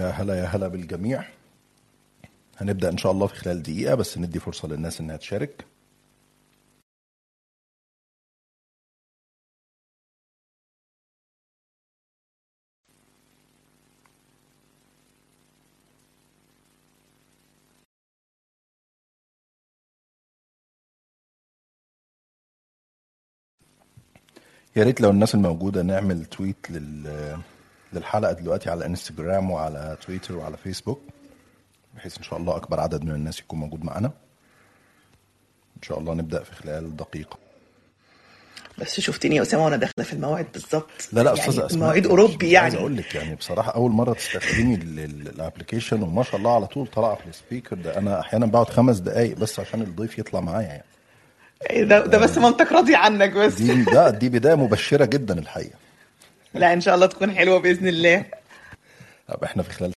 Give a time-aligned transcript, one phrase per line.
[0.00, 1.24] يا هلا يا هلا بالجميع.
[2.58, 5.64] هنبدأ إن شاء الله في خلال دقيقة بس ندي فرصة للناس إنها تشارك.
[24.76, 27.38] يا ريت لو الناس الموجودة نعمل تويت لل
[27.92, 31.00] للحلقة دلوقتي على انستجرام وعلى تويتر وعلى فيسبوك
[31.96, 34.06] بحيث إن شاء الله أكبر عدد من الناس يكون موجود معانا
[35.76, 37.38] إن شاء الله نبدأ في خلال دقيقة.
[38.78, 40.90] بس شفتني يا أسامة وأنا داخلة في الموعد بالظبط.
[41.12, 42.76] لا لا يعني أستاذة أسماء مواعيد مش- أوروبي مش عايز يعني.
[42.76, 47.14] أقول لك يعني بصراحة أول مرة تستخدمي ال application وما شاء الله على طول طالعة
[47.14, 47.98] في ال speaker ده.
[47.98, 50.84] أنا أحيانا بقعد خمس دقايق بس عشان الضيف يطلع معايا يعني.
[51.70, 53.54] إيه ده, ده بس مامتك راضيه عنك بس.
[53.54, 55.78] دي ده دي بداية مبشرة جدا الحقيقة.
[56.54, 58.24] لا إن شاء الله تكون حلوة بإذن الله.
[59.28, 59.92] طب إحنا في خلال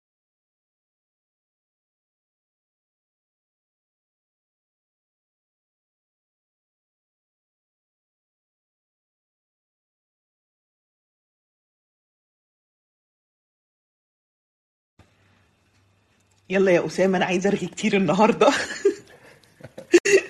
[16.50, 18.52] يلا يا أسامة أنا عايزه أرغي كتير النهارده.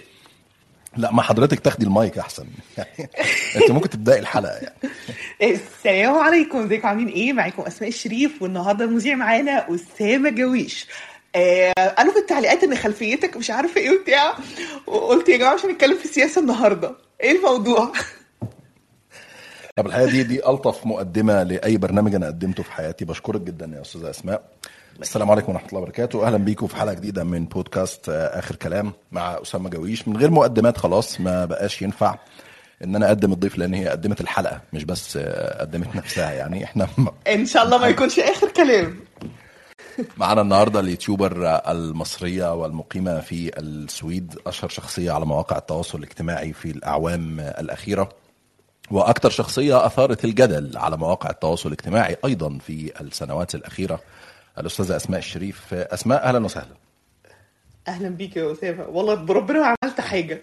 [0.96, 2.46] لا ما حضرتك تاخدي المايك أحسن.
[2.78, 3.08] يعني
[3.56, 4.74] أنت ممكن تبدأي الحلقة يعني.
[5.54, 6.58] السلام عليكم.
[6.64, 10.86] ازيكم؟ عاملين إيه؟ معاكم أسماء الشريف والنهاردة المذيع معانا أسامة جويش.
[11.36, 14.36] آه قالوا في التعليقات إن خلفيتك مش عارفة إيه وبتاع
[14.86, 16.92] وقلت يا جماعة مش هنتكلم في السياسة النهارده.
[17.22, 17.92] إيه الموضوع؟
[19.76, 23.04] طب الحقيقة دي دي ألطف مقدمة لأي برنامج أنا قدمته في حياتي.
[23.04, 24.42] بشكرك جدا يا أستاذة أسماء.
[25.00, 26.26] السلام عليكم ورحمة الله وبركاته.
[26.26, 30.08] أهلا بيكم في حلقة جديدة من بودكاست آه، آخر كلام مع أسامة جويش.
[30.08, 32.18] من غير مقدمات خلاص ما بقاش ينفع
[32.84, 36.32] إن أنا أقدم الضيف لأن هي قدمت الحلقة مش بس آه، قدمت نفسها.
[36.32, 36.88] يعني إحنا
[37.34, 38.96] إن شاء الله ما يكونش آخر كلام.
[40.16, 47.40] معانا النهارده اليوتيوبر المصرية والمقيمة في السويد أشهر شخصية على مواقع التواصل الاجتماعي في الأعوام
[47.40, 48.08] الأخيرة
[48.90, 54.00] وأكثر شخصية أثارت الجدل على مواقع التواصل الاجتماعي أيضا في السنوات الأخيرة.
[54.58, 55.74] الأستاذة أسماء الشريف.
[55.74, 56.74] أسماء أهلا وسهلا.
[57.88, 60.42] أهلا بيك يا اسامه والله بربنا ما عملت حاجة.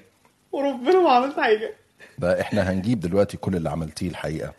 [0.51, 1.73] وربنا ما عملت حاجة.
[2.19, 4.53] ده إحنا هنجيب دلوقتي كل اللي عملتيه الحقيقة.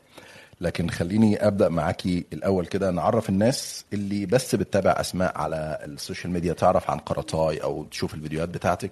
[0.60, 2.90] لكن خليني أبدأ معاكي الأول كده.
[2.90, 8.14] نعرف الناس اللي بس بتتابع أسماء على ال social media تعرف عن قرطاي أو تشوف
[8.14, 8.90] الفيديوهات بتاعتك.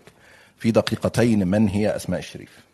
[0.58, 2.67] في دقيقتين من هي أسماء الشريف.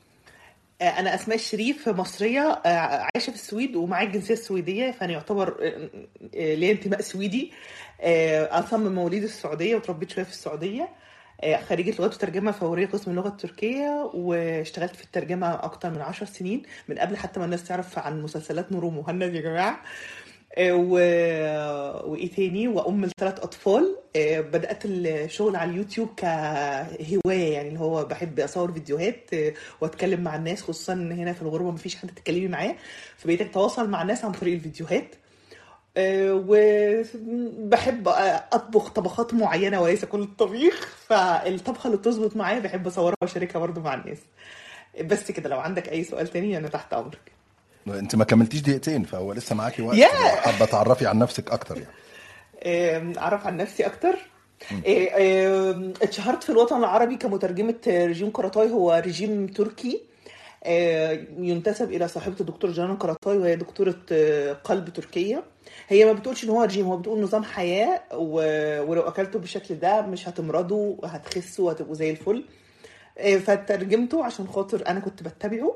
[0.89, 2.69] أنا أسماء الشريف مصرية آه،
[3.15, 5.91] عايشة في السويد ومعايا الجنسية السويدية فأنا يعتبر آه،
[6.35, 7.53] آه، ليا انتماء سويدي.
[8.01, 10.89] آه، أصلا من مواليد السعودية وتربيت شوية في السعودية.
[11.41, 16.63] آه، خريجة لغات وترجمة فورية قسم اللغة التركية واشتغلت في الترجمة أكتر من عشر سنين
[16.89, 19.71] من قبل حتى ما الناس تعرف عن مسلسلات نور ومهند يا جماعة.
[19.73, 19.79] آه،
[20.59, 20.93] و...
[22.11, 23.97] وإيه تاني؟ وأم لثلاث أطفال.
[24.17, 30.37] آه، بدأت الشغل على اليوتيوب كهواية يعني اللي هو بحب أصور فيديوهات آه، وأتكلم مع
[30.37, 32.77] الناس خصوصا إن هنا في الغربة مفيش حد تتكلمي معاه
[33.17, 35.15] فبقيت أتواصل مع الناس عن طريق الفيديوهات.
[35.97, 38.09] آه، وبحب
[38.53, 43.95] أطبخ طبخات معينة وليس كل الطبيخ فالطبخة اللي بتظبط معايا بحب أصورها وأشاركها برضو مع
[43.95, 44.19] الناس.
[45.05, 47.34] بس كده لو عندك أي سؤال تاني أنا تحت أمرك.
[47.89, 49.97] انت ما كملتيش دقيقتين فهو لسه معاكي وقت!
[49.97, 50.05] لو
[50.37, 53.19] حابة تعرفي عن نفسك أكتر يعني.
[53.19, 54.15] أعرف عن نفسي أكتر.
[54.87, 60.03] آه، اتشهرت في الوطن العربي كمترجمة رجيم قرطاي هو رجيم تركي.
[60.65, 65.45] آه، ينتسب إلى صاحبة الدكتور جانا قرطاي وهي دكتورة آه، قلب تركية.
[65.89, 70.03] هي ما بتقولش إن هو رجيم هو بتقول نظام حياة و- ولو أكلته بالشكل ده
[70.03, 72.45] مش هتمرضوا وهتخسوا وهتبقوا زي الفل.
[73.47, 75.75] فترجمته عشان خاطر أنا كنت بتبعه.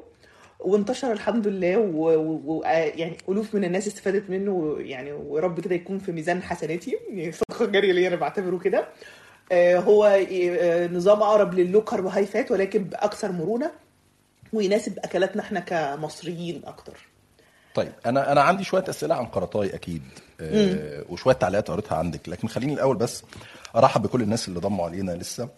[0.59, 6.43] وانتشر الحمد لله ويعني ألوف من الناس استفادت منه يعني ورب كده يكون في ميزان
[6.43, 8.89] حسناتي يعني صدقة جارية ليا أنا بعتبره كده.
[9.53, 13.71] آه، هو آه، نظام أقرب للو كربوهيدرات ولكن بأكثر مرونة
[14.53, 16.97] ويناسب أكلاتنا إحنا كمصريين أكتر.
[17.75, 20.03] طيب أنا أنا عندي شوية أسئلة عن قرطاي أكيد
[20.41, 23.23] آه وشوية تعليقات قريتها عندك لكن خليني الأول بس
[23.77, 25.49] أرحب بكل الناس اللي انضموا علينا لسه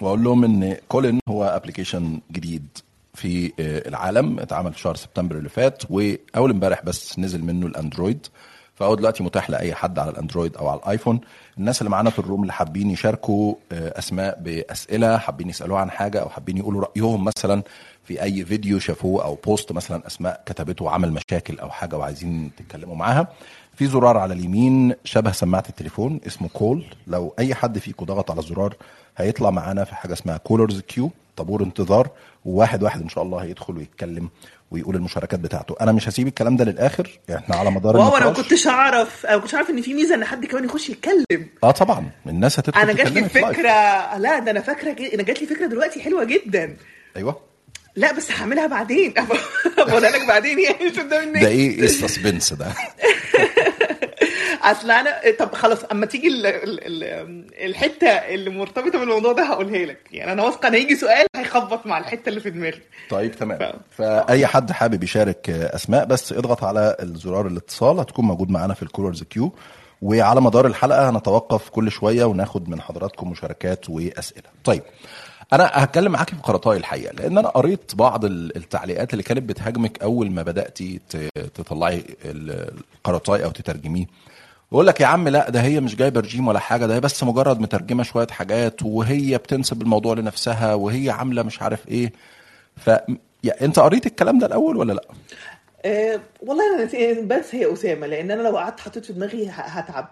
[0.00, 2.66] وأقول لهم إن Callin هو application جديد.
[3.14, 4.40] في آه، العالم.
[4.40, 8.26] اتعمل في شهر سبتمبر اللي فات وأول امبارح بس نزل منه الأندرويد.
[8.74, 11.20] فهو دلوقتي متاح لأي حد على الأندرويد أو على الآيفون.
[11.58, 15.90] الناس اللي معانا في ال room اللي حابين يشاركوا آه، أسماء بأسئلة حابين يسألوها عن
[15.90, 17.62] حاجة أو حابين يقولوا رأيهم مثلا
[18.04, 22.96] في أي فيديو شافوه أو post مثلا أسماء كتبته وعمل مشاكل أو حاجة وعايزين تتكلموا
[22.96, 23.28] معاها.
[23.74, 26.84] في زرار على اليمين شبه سماعة التليفون اسمه call.
[27.06, 28.74] لو أي حد فيكم ضغط على الزرار
[29.16, 31.10] هيطلع معانا في حاجة اسمها callers queue.
[31.36, 32.08] طابور انتظار
[32.44, 34.30] وواحد واحد إن شاء الله هيدخل ويتكلم
[34.70, 35.74] ويقول المشاركات بتاعته.
[35.80, 39.26] أنا مش هسيب الكلام ده للآخر إحنا على مدار واو أنا ما كنتش أعرف.
[39.26, 41.46] أنا ما كنتش عارف إن في ميزة إن حد كمان يخش يتكلم.
[41.64, 42.10] آه طبعا.
[42.26, 43.28] الناس هتدخل أنا جات لي.
[43.28, 46.76] فكرة لا ده أنا فاكرة ج- أنا جات لي فكرة دلوقتي حلوة جدا.
[47.16, 47.40] أيوه.
[47.96, 49.14] لا بس هعملها بعدين.
[49.76, 51.42] بقولها لك بعدين يعني مش قدام الناس.
[51.42, 52.66] ده إيه السسبنس ده؟
[54.62, 56.46] أصل أنا طب خلاص أما تيجي ال...
[56.46, 56.80] ال...
[57.04, 57.04] ال...
[57.70, 59.98] الحتة اللي مرتبطة بالموضوع ده هقولها لك.
[60.12, 62.80] يعني أنا واثقة إن هيجي سؤال هيخبط مع الحتة اللي في دماغي.
[63.10, 63.58] طيب تمام.
[63.90, 68.82] ف- فأي حد حابب يشارك أسماء بس اضغط على الزرار الاتصال هتكون موجود معانا في
[68.82, 69.52] ال callers queue.
[70.02, 74.48] وعلى مدار الحلقة هنتوقف كل شوية وناخد من حضراتكم مشاركات وأسئلة.
[74.64, 74.82] طيب
[75.52, 80.02] أنا هتكلم معاكي في قرطاي الحقيقة لأن أنا قريت بعض ال- التعليقات اللي كانت بتهاجمك
[80.02, 81.00] أول ما بدأتي
[81.54, 84.06] تطلعي ال- القرطاي أو تترجميه.
[84.72, 87.24] بقول لك يا عم لا ده هي مش جايبة رجيم ولا حاجة ده هي بس
[87.24, 92.12] مجرد مترجمة شوية حاجات وهي بتنسب الموضوع لنفسها وهي عاملة مش عارف إيه.
[92.76, 92.90] ف
[93.44, 95.04] يا أنت قريت الكلام ده الأول ولا لأ؟
[95.84, 100.08] أه والله أنا نسيت- بس هي أسامة لأن أنا لو قعدت حطيت في دماغي هتعب.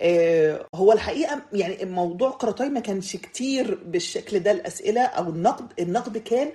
[0.00, 6.18] أه هو الحقيقة يعني موضوع قرطاي ما كانش كتير بالشكل ده الأسئلة أو النقد النقد
[6.18, 6.48] كان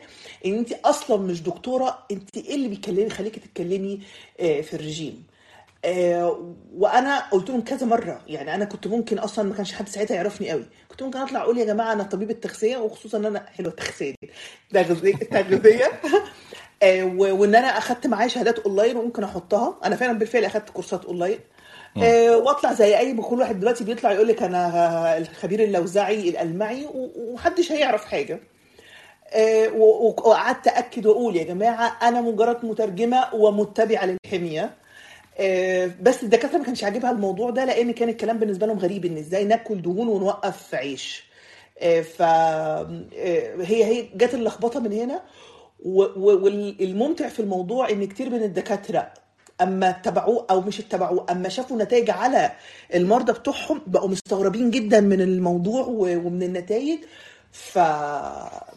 [0.45, 3.99] إن أنت أصلا مش دكتورة أنت إيه اللي بيكلمي خليكي تتكلمي
[4.39, 5.23] آه، في الرجيم.
[5.27, 5.32] آه،
[6.75, 8.21] وأنا قلت لهم كذا مرة.
[8.27, 10.65] يعني أنا كنت ممكن أصلا ما كانش حد ساعتها يعرفني قوي.
[10.89, 14.29] كنت ممكن أطلع أقول يا جماعة أنا طبيبه تغذيه وخصوصا إن أنا حلوة التغذية دي.
[15.25, 15.91] تغذيه
[16.83, 19.79] آه، وإن أنا أخدت معايا شهادات أونلاين وممكن أحطها.
[19.85, 21.39] أنا فعلا بالفعل أخدت كورسات أونلاين.
[22.03, 27.71] آه، وأطلع زي أي كل واحد دلوقتي بيطلع يقول لك أنا الخبير اللوذعي الألمعي ومحدش
[27.71, 28.39] هيعرف حاجة.
[29.33, 34.63] آه، وقعدت اكد وأقول يا جماعة أنا مجرد مترجمة ومتبعة للحمية.
[34.63, 34.82] آه،
[36.01, 39.45] بس الدكاترة ما كانش عاجبها الموضوع ده لأن كان الكلام بالنسبة لهم غريب إن إزاي
[39.45, 41.23] ناكل دهون ونوقف عيش.
[42.17, 45.21] ف هي هي جت اللخبطة من هنا.
[45.85, 49.13] والممتع في الموضوع إن كتير من الدكاترة
[49.61, 52.51] أما اتبعوه أو مش اتبعوه أما شافوا نتائج على
[52.95, 56.99] المرضى بتوعهم بقوا مستغربين جدا من الموضوع ومن النتائج.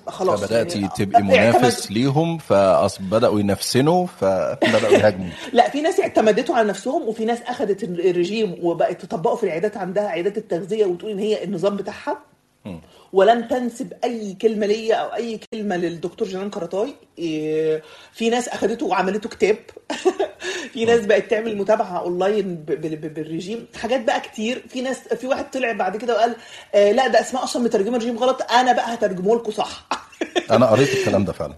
[0.06, 6.68] فخلاص فبداتي يعني تبقي منافس ليهم فبداوا ينافسنوا فبدأوا يهاجموا لا في ناس اعتمدته على
[6.68, 11.44] نفسهم وفي ناس أخذت الرجيم وبقت تطبقه في العيادات عندها عيادات التغذية وتقول إن هي
[11.44, 12.18] النظام بتاعها.
[13.12, 17.82] ولن تنسب أي كلمة ليا أو أي كلمة للدكتور جنان كراتاي إيه،
[18.12, 19.56] في ناس اخذته وعملته كتاب.
[20.72, 23.66] في ناس بقت تعمل متابعة أونلاين بالرجيم.
[23.82, 24.62] حاجات بقى كتير.
[24.68, 26.36] في ناس في واحد طلع بعد كده وقال
[26.74, 28.52] آه، لا ده اسماء أصلا مترجمة الرجيم غلط.
[28.52, 29.86] أنا بقى هترجمه لكم صح.
[30.50, 31.54] أنا قريت الكلام ده فعلا.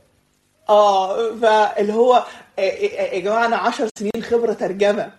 [0.68, 5.02] آه فاللي هو آه، آه، يا جماعة أنا 10 سنين خبرة ترجمة.
[5.02, 5.12] آه،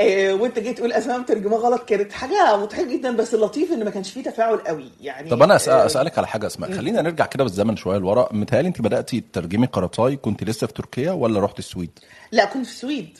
[0.00, 4.10] وانت جاي تقول أسماء مترجمه غلط كانت حاجة مضحكة جدا بس اللطيف إن ما كانش
[4.10, 4.90] فيه تفاعل قوي.
[5.00, 6.72] يعني طب أنا آه، أسألك على حاجة أسماء.
[6.72, 8.28] خلينا نرجع كده بالزمن شوية لورا.
[8.32, 11.90] متهيألي أنت بدأتي تترجمي قرطاي كنت لسه في تركيا ولا رحت السويد؟
[12.32, 13.18] لا كنت في السويد.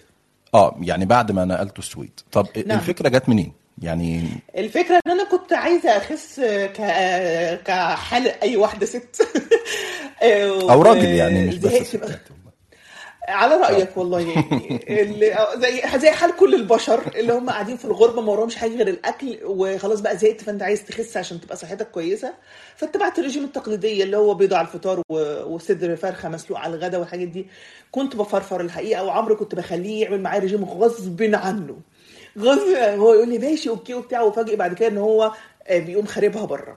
[0.54, 2.20] آه يعني بعد ما نقلتوا السويد.
[2.32, 2.78] طب نعم.
[2.78, 3.52] الفكرة جت منين؟
[3.82, 6.80] يعني الفكرة إن أنا كنت عايزة أخس ك
[7.64, 9.28] كحال أي واحدة ست.
[10.70, 12.20] أو راجل يعني مش بس ستات
[13.28, 18.22] على رأيك والله يعني اللي زي زي حال كل البشر اللي هم قاعدين في الغربة
[18.22, 22.32] ما وراهمش حاجة غير الأكل وخلاص بقى زهقت فأنت عايز تخس عشان تبقى صحتك كويسة.
[22.76, 25.02] فاتبعت الرجيم التقليديه اللي هو بيض على الفطار
[25.46, 27.46] وصدر فرخة مسلوق على الغداء والحاجات دي.
[27.90, 31.76] كنت بفرفر الحقيقة وعمرو كنت بخليه يعمل معايا رجيم غصب عنه.
[32.38, 34.22] غصب هو يقول لي ماشي أوكي وبتاع.
[34.22, 35.32] وفاجئ بعد كده إن هو
[35.66, 36.76] آه، بيقوم خاربها بره.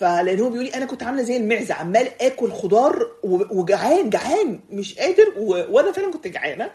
[0.00, 3.06] فلان هو بيقول لي أنا كنت عاملة زي المعزة عمال آكل خضار
[3.50, 5.64] وجعان جعان مش قادر و...
[5.70, 6.70] وأنا فعلا كنت جعانة.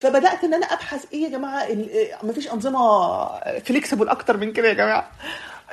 [0.00, 1.66] فبدأت إن أنا أبحث إيه يا جماعة
[2.22, 3.26] مفيش أنظمة
[3.58, 5.10] فليكسبل أكتر من كده يا جماعة.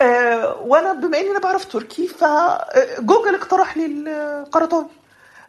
[0.01, 4.85] آه وأنا بما إني أنا بعرف تركي فجوجل اقترح لي القرطاوي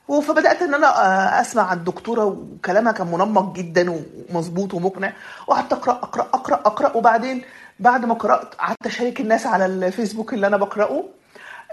[0.08, 5.12] فبدأت إن أنا آه، أسمع عن الدكتورة وكلامها كان منمق جدا ومظبوط ومقنع.
[5.46, 6.96] وقعدت أقرأ أقرأ أقرأ أقرأ.
[6.96, 7.42] وبعدين
[7.80, 11.04] بعد ما قرأت قعدت أشارك الناس على الفيسبوك اللي أنا بقرأه.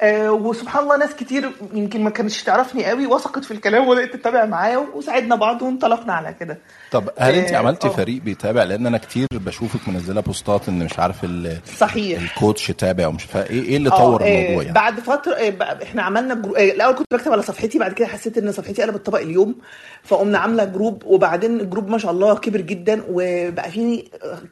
[0.03, 4.45] آه، وسبحان الله ناس كتير يمكن ما كانتش تعرفني قوي وثقت في الكلام وبدأت تتابع
[4.45, 6.57] معايا وساعدنا بعض وانطلقنا على كده.
[6.91, 7.91] طب هل انت آه، عملتي آه.
[7.91, 12.21] فريق بيتابع؟ لأن أنا كتير بشوفك منزلة بوستات إن مش عارف ال- صحيح.
[12.21, 15.33] ال coach تابع ومش فاهم إيه إيه اللي آه طور آه، الموضوع يعني؟ بعد فترة
[15.33, 16.55] آه، إحنا عملنا جرو...
[16.55, 19.55] آه، الأول كنت بكتب على صفحتي بعد كده حسيت إن صفحتي قلبت طبق اليوم
[20.03, 24.03] فقمنا عاملة group وبعدين ال group ما شاء الله كبر جدا وبقى فيه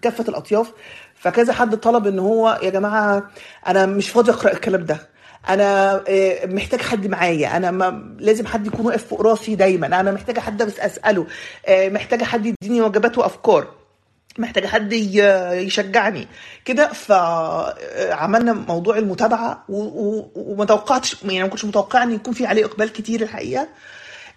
[0.01, 0.71] كافة الأطياف
[1.15, 3.23] فكذا حد طلب إن هو يا جماعة
[3.67, 5.08] أنا مش فاضي أقرأ الكلام ده.
[5.49, 7.57] أنا آه، محتاج حد معايا.
[7.57, 9.87] أنا ما لازم حد يكون واقف فوق راسي دايما.
[9.87, 11.27] أنا محتاجه حد بس أسأله.
[11.65, 13.67] آه، محتاجه حد يديني وجبات وأفكار.
[14.37, 16.27] محتاجه حد يشجعني.
[16.65, 22.93] كده فعملنا موضوع المتابعة وما توقعتش يعني ما كنتش متوقعه إن يكون في عليه إقبال
[22.93, 23.67] كتير الحقيقة.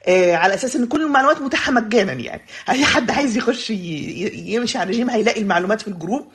[0.06, 2.42] آه، على أساس إن كل المعلومات متاحة مجانا يعني.
[2.68, 6.26] أي حد عايز يخش يمشي على الرجيم هيلاقي المعلومات في الجروب.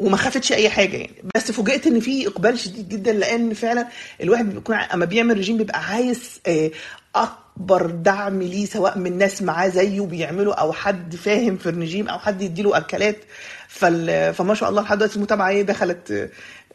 [0.00, 1.24] وما خافتش أي حاجة يعني.
[1.34, 3.88] بس فوجئت إن في إقبال شديد جدا لأن فعلا
[4.20, 6.70] الواحد بيكون أما بيعمل رجيم بيبقى عايز آه،
[7.14, 12.18] أكبر دعم ليه سواء من ناس معاه زيه بيعملوا أو حد فاهم في الرجيم أو
[12.18, 13.16] حد يديله أكلات.
[13.68, 16.12] فما شاء الله لحد دلوقتي المتابعة إيه دخلت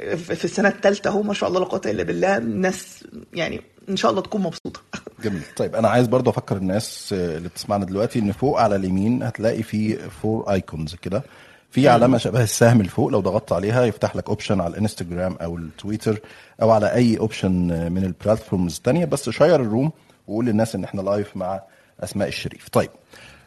[0.01, 2.37] آه، في في السنة الثالثه أهو ما شاء الله لا قوة إلا بالله.
[2.37, 4.81] الناس يعني إن شاء الله تكون مبسوطة.
[5.23, 5.41] جميل.
[5.55, 9.63] طيب أنا عايز برضه أفكر الناس آه، اللي بتسمعنا دلوقتي إن فوق على اليمين هتلاقي
[9.63, 11.23] في four icons كده.
[11.69, 15.57] في علامة شبه السهم اللي فوق لو ضغطت عليها يفتح لك option على الانستجرام أو
[15.57, 16.19] التويتر
[16.61, 17.51] أو على أي option
[17.91, 19.91] من ال platforms الثانية بس share ال room
[20.27, 21.61] وقول للناس إن إحنا live مع
[21.99, 22.69] أسماء الشريف.
[22.69, 22.89] طيب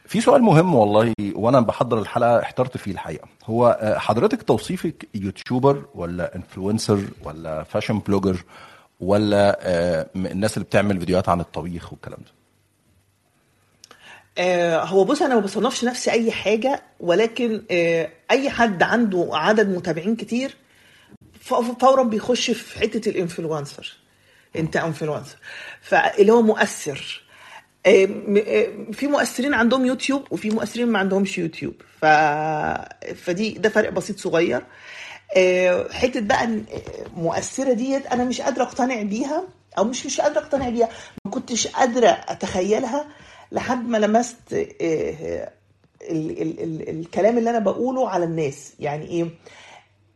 [0.06, 3.28] في سؤال مهم والله وأنا بحضر الحلقة احترت فيه الحقيقة.
[3.46, 8.44] هو آه، حضرتك توصيفك YouTuber ولا influencer ولا fashion blogger
[9.00, 12.39] ولا آه، الناس اللي بتعمل فيديوهات عن الطبيخ والكلام ده؟
[14.40, 19.68] آه، هو بص أنا ما بصنفش نفسي أي حاجة ولكن آه، أي حد عنده عدد
[19.68, 20.56] متابعين كتير
[21.80, 23.96] فورا بيخش في حتة ال influencer.
[24.56, 25.36] أنت influencer.
[25.80, 27.22] فاللي هو مؤثر.
[27.86, 28.06] آه،
[28.92, 31.74] في مؤثرين عندهم يوتيوب وفي مؤثرين ما عندهمش يوتيوب.
[32.00, 32.04] ف...
[33.24, 34.62] فدي ده فرق بسيط صغير.
[35.92, 36.48] حتة بقى
[37.16, 39.44] مؤثرة ديت أنا مش قادرة أقتنع بيها
[39.78, 40.88] أو مش مش قادرة أقتنع بيها.
[41.24, 43.06] ما كنتش قادرة أتخيلها.
[43.52, 45.52] لحد ما لمست آه،
[46.02, 48.72] ال ال ال الكلام اللي أنا بقوله على الناس.
[48.80, 49.28] يعني إيه؟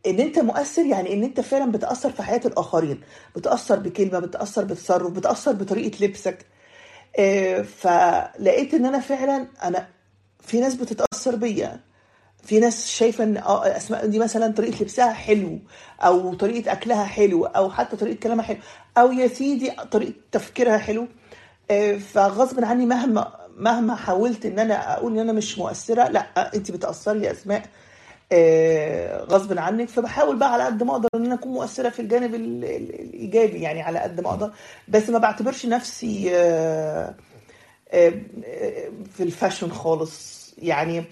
[0.07, 3.01] إن أنت مؤثر يعني إن أنت فعلا بتأثر في حياة الآخرين.
[3.35, 6.45] بتأثر بكلمة بتأثر بتصرف بتأثر بطريقة لبسك.
[7.19, 9.87] آه، فلقيت إن أنا فعلا أنا
[10.39, 11.79] في ناس بتتأثر بيا.
[12.43, 15.59] في ناس شايفة إن أسماء دي مثلا طريقة لبسها حلو
[16.01, 18.57] أو طريقة أكلها حلو أو حتى طريقة كلامها حلو
[18.97, 21.01] أو يا سيدي طريقة تفكيرها حلو.
[21.03, 21.07] آه،
[21.99, 27.31] فغصب عني مهما مهما حاولت إن أنا أقول إن أنا مش مؤثرة لأ انت بتأثري
[27.31, 27.63] أسماء.
[28.31, 29.89] آه، غصب عنك.
[29.89, 33.61] فبحاول بقى على قد ما أقدر إن أنا أكون مؤثرة في الجانب ال- ال- الإيجابي
[33.61, 34.51] يعني على قد ما أقدر.
[34.87, 37.15] بس ما بعتبرش نفسي آه،
[37.91, 38.13] آه،
[38.45, 40.45] آه، في ال fashion خالص.
[40.57, 41.03] يعني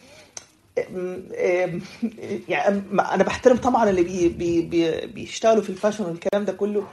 [2.50, 6.84] يعني أنا بحترم طبعا اللي بي بي بي بيشتغلوا في ال fashion والكلام ده كله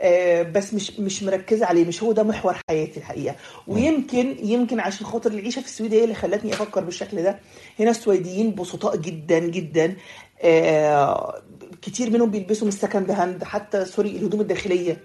[0.00, 3.36] آه، بس مش مش مركزة عليه مش هو ده محور حياتي الحقيقة.
[3.66, 7.38] ويمكن يمكن عشان خاطر العيشة في السويد هي اللي خلتني أفكر بالشكل ده.
[7.80, 9.96] هنا السويديين بسطاء جدا جدا.
[10.42, 11.42] آه،
[11.82, 14.96] كتير منهم بيلبسوا من ال second hand حتى sorry الهدوم الداخلية.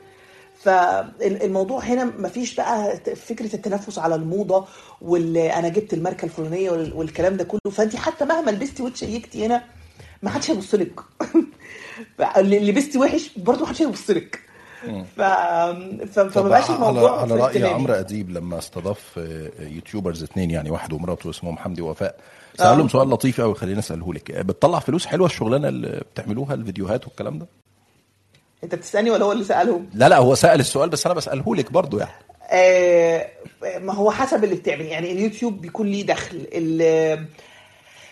[0.64, 4.66] فالموضوع هنا مفيش بقى فكرة التنافس على الموضة
[5.02, 7.72] واللي أنا جبت الماركة الفلانية وال- والكلام ده كله.
[7.72, 9.64] فانت حتى مهما لبستي وتشيكتي هنا
[10.24, 11.00] ما حدش هيبص لك.
[12.38, 14.40] اللي لبستي وحش برضه ما حدش هيبص لك.
[15.18, 15.22] ف...
[15.22, 17.74] فما بقاش على الموضوع على في رأي.
[17.74, 22.16] عمرو أديب لما استضاف آه، YouTubers اثنين يعني واحد ومراته اسمهم حمدي ووفاء
[22.58, 27.40] سألهم سؤال لطيف قوي خليني اساله لك بتطلع فلوس حلوة الشغلانة اللي بتعملوها الفيديوهات والكلام
[27.40, 27.48] ده؟
[28.64, 31.72] انت بتسألني ولا هو اللي سألهم؟ لا لا هو سأل السؤال بس أنا بساله لك
[31.72, 32.12] برضو يعني.
[32.54, 33.28] آه،
[33.78, 34.86] ما هو حسب اللي بتعمل.
[34.86, 36.48] يعني اليوتيوب بيكون ليه دخل.
[36.54, 37.26] ال-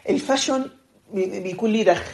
[0.09, 0.65] ال fashion
[1.13, 2.11] بي- بيكون ليه دخل.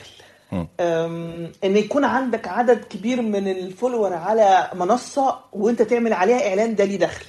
[1.64, 6.84] إن يكون عندك عدد كبير من ال followers على منصة وأنت تعمل عليها إعلان ده
[6.86, 7.26] ليه دخل.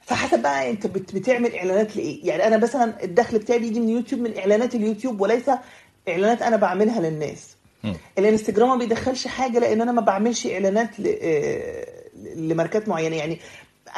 [0.00, 2.28] فحسب بقى أنت بت- بتعمل إعلانات لإيه.
[2.28, 5.50] يعني أنا مثلا الدخل بتاعي بيجي من يوتيوب من إعلانات اليوتيوب وليس
[6.08, 7.55] إعلانات أنا بعملها للناس.
[8.18, 11.86] الانستجرام ما بيدخلش حاجة لأن أنا ما بعملش إعلانات ل- آه،
[12.36, 13.16] لماركات معينة.
[13.16, 13.38] يعني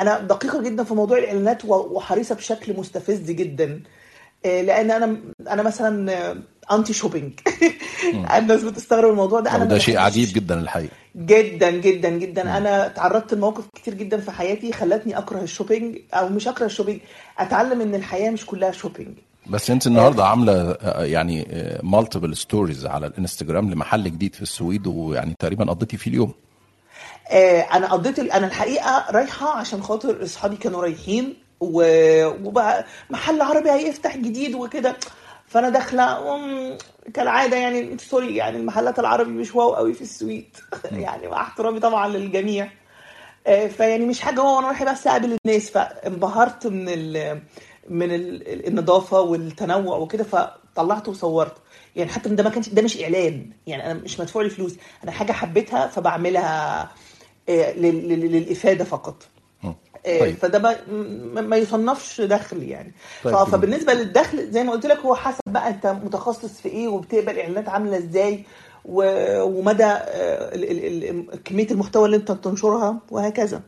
[0.01, 3.83] أنا دقيقة جدا في موضوع الإعلانات وحريصة بشكل مستفز جدا.
[4.47, 5.17] آه، لأن أنا
[5.51, 6.37] أنا مثلا آه،
[6.75, 7.33] anti-shopping
[8.37, 9.57] الناس بتستغرب الموضوع ده.
[9.57, 10.93] أنا ما شيء عجيب جدا الحقيقة.
[11.17, 12.57] جدا جدا جدا.
[12.59, 16.70] أنا تعرضت لمواقف كتير جدا في حياتي خلتني أكره ال shopping أو مش أكره ال
[16.70, 17.01] shopping.
[17.39, 19.19] أتعلم إن الحياة مش كلها شوبينج
[19.49, 21.49] بس انت النهارده عامله يعني
[21.83, 26.33] multiple stories على الانستجرام لمحل جديد في السويد ويعني تقريبا قضيتي فيه اليوم.
[27.31, 33.71] آه، أنا قضيت أنا الحقيقة رايحة عشان خاطر أصحابي كانوا رايحين و- وبقى محل عربي
[33.71, 34.97] هيفتح جديد وكده.
[35.47, 36.19] فأنا داخلة
[37.15, 40.57] كالعادة يعني sorry يعني المحلات العربي مش wow قوي في السويد.
[40.93, 42.69] يعني مع احترامي طبعا للجميع.
[43.47, 45.71] آه، فيعني مش حاجة wow أنا رايحة بس أقابل الناس.
[45.71, 47.41] فانبهرت من ال
[47.91, 51.53] من ال النظافة والتنوع وكده فطلعت وصورت.
[51.97, 53.51] يعني حتى ده ما كانش ده مش إعلان.
[53.67, 56.83] يعني أنا مش مدفوع لي فلوس أنا حاجة حبيتها فبعملها
[57.49, 59.23] آه، لل- لل- للإفادة فقط.
[60.07, 60.37] آه، طيب.
[60.37, 60.77] فده ما,
[61.41, 62.93] ما- يصنفش دخل يعني.
[63.25, 63.37] طيب،.
[63.37, 67.69] فبالنسبة للدخل زي ما قلت لك هو حسب بقى أنت متخصص في إيه وبتقبل إعلانات
[67.69, 68.45] عاملة إزاي
[68.85, 71.13] ومدى آه،
[71.45, 73.63] كمية المحتوى اللي أنت بتنشرها وهكذا.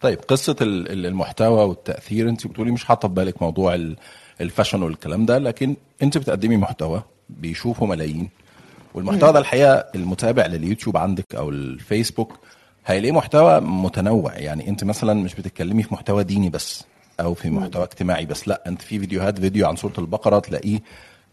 [0.00, 3.96] طيب قصة ال- ال- المحتوى والتأثير انت بتقولي مش حاطة في بالك موضوع ال-
[4.40, 8.28] الفاشن والكلام ده لكن انت بتقدمي محتوى بيشوفه ملايين
[8.94, 12.38] والمحتوى ده الحقيقة المتابع لليوتيوب عندك أو الفيسبوك
[12.86, 14.34] هيلاقيه محتوى متنوع.
[14.36, 16.84] يعني انت مثلا مش بتتكلمي في محتوى ديني بس
[17.20, 20.80] أو في محتوى اجتماعي بس لا انت في فيديوهات فيديو عن سوره البقرة تلاقيه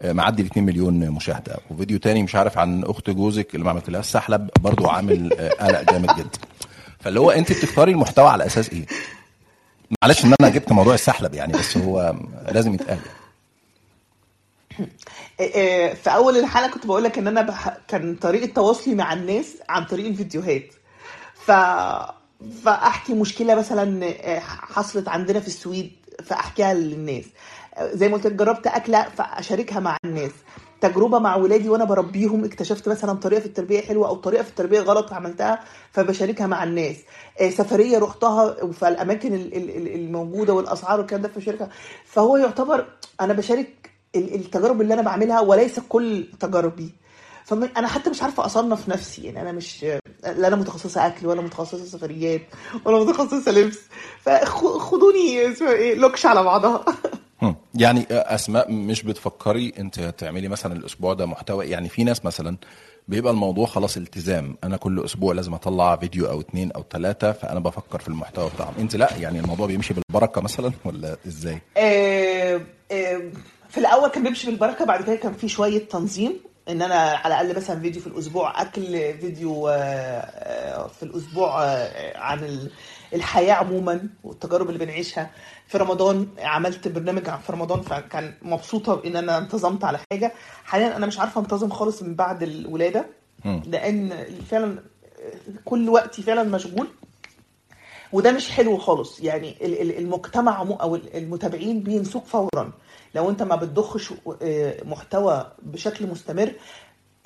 [0.02, 3.70] آه، معدي ال 2 مليون مشاهدة وفيديو تاني مش عارف عن أخت جوزك اللي ما
[3.70, 6.30] عملتلهاش سحلب برضو عامل آه، قلق جامد جدا.
[7.00, 8.86] فاللي هو انت بتختاري المحتوى على أساس إيه؟
[10.02, 12.14] معلش إن أنا جبت موضوع السحلب يعني بس هو
[12.48, 12.98] لازم يتقال.
[15.40, 17.76] آه، في أول الحلقة كنت بقول لك إن أنا بح...
[17.88, 20.74] كان طريقة تواصلي مع الناس عن طريق الفيديوهات.
[21.34, 21.50] ف
[22.64, 25.92] فأحكي مشكلة مثلا آه، حصلت عندنا في السويد
[26.24, 27.24] فأحكيها للناس.
[27.82, 30.32] زي ما قلت جربت أكلة فأشاركها مع الناس.
[30.80, 34.80] تجربة مع ولادي وأنا بربيهم اكتشفت مثلا طريقة في التربية حلوة أو طريقة في التربية
[34.80, 35.60] غلط عملتها
[35.92, 36.96] فبشاركها مع الناس.
[37.40, 41.68] آه، سفرية رحتها في الأماكن ال- ال- ال- الموجودة والأسعار والكلام ده فبشاركها.
[42.04, 42.86] فهو يعتبر
[43.20, 46.94] أنا بشارك ال- التجارب اللي أنا بعملها وليس كل تجاربي.
[47.44, 49.84] فانا حتى مش عارفة أصنف نفسي يعني أنا مش
[50.24, 52.42] لا أنا متخصصة أكل ولا متخصصة سفريات
[52.84, 53.78] ولا متخصصة لبس.
[54.20, 56.84] فخدوني اسمها إيه لوكش على بعضها.
[57.74, 62.56] يعني أسماء مش بتفكري أنت تعملي مثلا الأسبوع ده محتوى؟ يعني في ناس مثلا
[63.08, 64.56] بيبقى الموضوع خلاص التزام.
[64.64, 68.74] أنا كل أسبوع لازم أطلع فيديو أو اتنين أو ثلاثة فأنا بفكر في المحتوى بتاعهم.
[68.78, 72.60] أنت لأ يعني الموضوع بيمشي بالبركة مثلا ولا إزاي؟ آه،
[72.92, 73.22] آه،
[73.68, 76.40] في الأول كان بيمشي بالبركة بعد كده كان في شوية تنظيم.
[76.68, 82.18] إن أنا على الأقل مثلا فيديو في الأسبوع أكل فيديو آه، آه، في الأسبوع آه،
[82.18, 82.68] عن
[83.14, 85.30] الحياة عموما والتجارب اللي بنعيشها.
[85.66, 90.32] في رمضان عملت برنامج عن- في رمضان فكان مبسوطة إن أنا انتظمت على حاجة.
[90.64, 93.06] حاليا أنا مش عارفة انتظم خالص من بعد الولادة.
[93.66, 94.82] لأن فعلا
[95.64, 96.88] كل وقتي فعلا مشغول.
[98.12, 99.20] وده مش حلو خالص.
[99.20, 102.72] يعني ال- ال- المجتمع أو المتابعين بينسوك فورا.
[103.14, 104.12] لو أنت ما بتضخش
[104.42, 106.52] آه، محتوى بشكل مستمر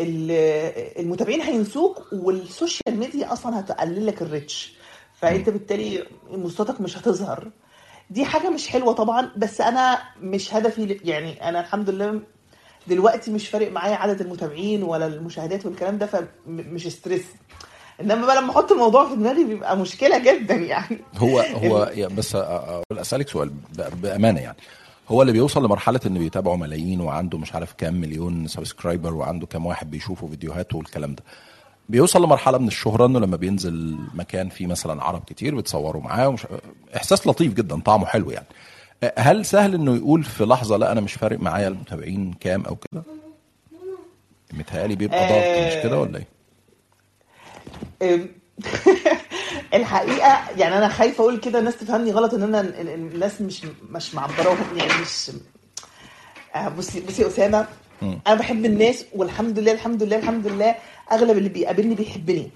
[0.01, 4.75] ال- المتابعين هينسوك والسوشيال ميديا أصلا هتقلل لك ال reach.
[5.23, 7.51] فأنت بالتالي محتوياتك مش هتظهر.
[8.11, 12.21] دي حاجة مش حلوة طبعا بس أنا مش هدفي يعني أنا الحمد لله
[12.87, 17.25] دلوقتي مش فارق معايا عدد المتابعين ولا المشاهدات والكلام ده فمش stressed.
[18.01, 20.99] إنما بقى لما أحط الموضوع في دماغي بيبقى مشكلة جدا يعني.
[21.17, 22.37] هو هو يعني بس
[22.93, 23.51] أسألك سؤال
[24.03, 24.57] بأمانة يعني.
[25.09, 29.67] هو اللي بيوصل لمرحلة انه بيتابعه ملايين وعنده مش عارف كام مليون سبسكرايبر وعنده كام
[29.67, 31.23] واحد بيشوفوا فيديوهاته والكلام ده.
[31.89, 36.47] بيوصل لمرحلة من الشهرة إنه لما بينزل مكان فيه مثلا عرب كتير بيتصوروا معاه ومش
[36.97, 38.47] إحساس لطيف جدا طعمه حلو يعني.
[39.19, 43.03] هل سهل إنه يقول في لحظة لا أنا مش فارق معايا المتابعين كام أو كده؟
[44.53, 46.23] متهيألي بيبقى ضغط مش كده ولا
[48.03, 48.27] إيه؟
[49.75, 53.63] الحقيقة يعني أنا خايفة أقول كده الناس تفهمني غلط إن أنا ال- ال- الناس مش
[53.91, 55.31] مش معبراهم يعني مش
[56.55, 57.67] آه، بصي بصي أسامة
[58.27, 60.75] أنا بحب الناس والحمد لله الحمد لله الحمد لله
[61.13, 62.51] أغلب اللي بيقابلني بيحبني.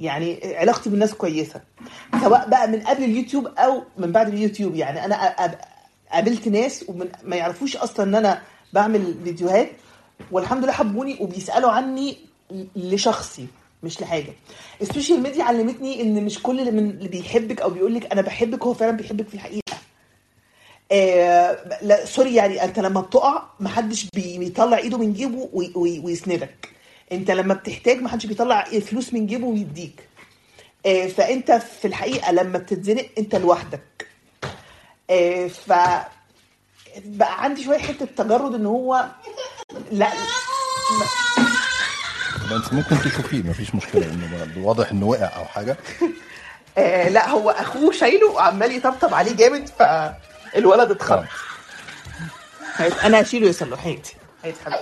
[0.00, 1.60] يعني علاقتي بالناس كويسة.
[2.22, 4.74] سواء بقى من قبل اليوتيوب أو من بعد اليوتيوب.
[4.74, 5.34] يعني أنا
[6.12, 8.42] قابلت ناس ومن ما يعرفوش أصلا إن أنا
[8.72, 9.68] بعمل فيديوهات.
[10.30, 12.16] والحمد لله حبوني وبيسألوا عني
[12.76, 13.46] لشخصي
[13.82, 14.32] مش لحاجة.
[14.82, 18.62] السوشيال ميديا علمتني إن مش كل اللي, من اللي بيحبك أو بيقول لك أنا بحبك
[18.64, 19.62] هو فعلا بيحبك في الحقيقة.
[20.92, 25.98] آه لا sorry يعني أنت لما بتقع محدش بي- بيطلع إيده من جيبه وي- وي-
[25.98, 26.68] ويسندك.
[27.12, 30.08] انت لما بتحتاج محدش بيطلع فلوس من جيبه ويديك.
[30.86, 34.06] آه فانت في الحقيقة لما بتتزنق انت لوحدك.
[35.10, 35.72] آه ف
[37.04, 39.06] بقى عندي شوية حتة تجرد ان هو
[39.92, 40.08] لا
[42.50, 45.76] ما انت ممكن تشوفيه مفيش مشكلة انه واضح إنه وقع أو حاجة.
[46.78, 50.90] آه لا هو أخوه شايله وعمال يطبطب عليه جامد فالولد
[52.76, 54.02] هيت- أنا هشيله يا حبيبي
[54.50, 54.74] استنى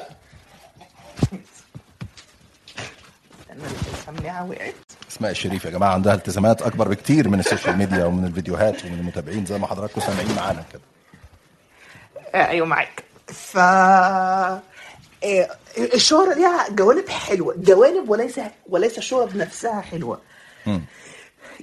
[3.64, 4.74] السماعه وقعت
[5.10, 9.46] اسماء الشريف يا جماعة عندها التزامات أكبر بكتير من السوشيال ميديا ومن الفيديوهات ومن المتابعين
[9.46, 10.80] زي ما حضراتكم سامعين معانا كده.
[12.34, 13.04] آه أيوه معاك.
[13.26, 14.60] ف آه،
[15.78, 17.54] الشهرة ليها جوانب حلوة.
[17.58, 20.20] جوانب وليس وليس الشهرة بنفسها حلوة.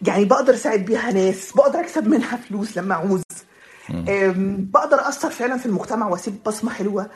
[0.08, 3.22] يعني بقدر أساعد بيها ناس بقدر أكسب منها فلوس لما أعوز.
[4.74, 7.10] بقدر أثر فعلا في المجتمع وأسيب بصمة حلوة.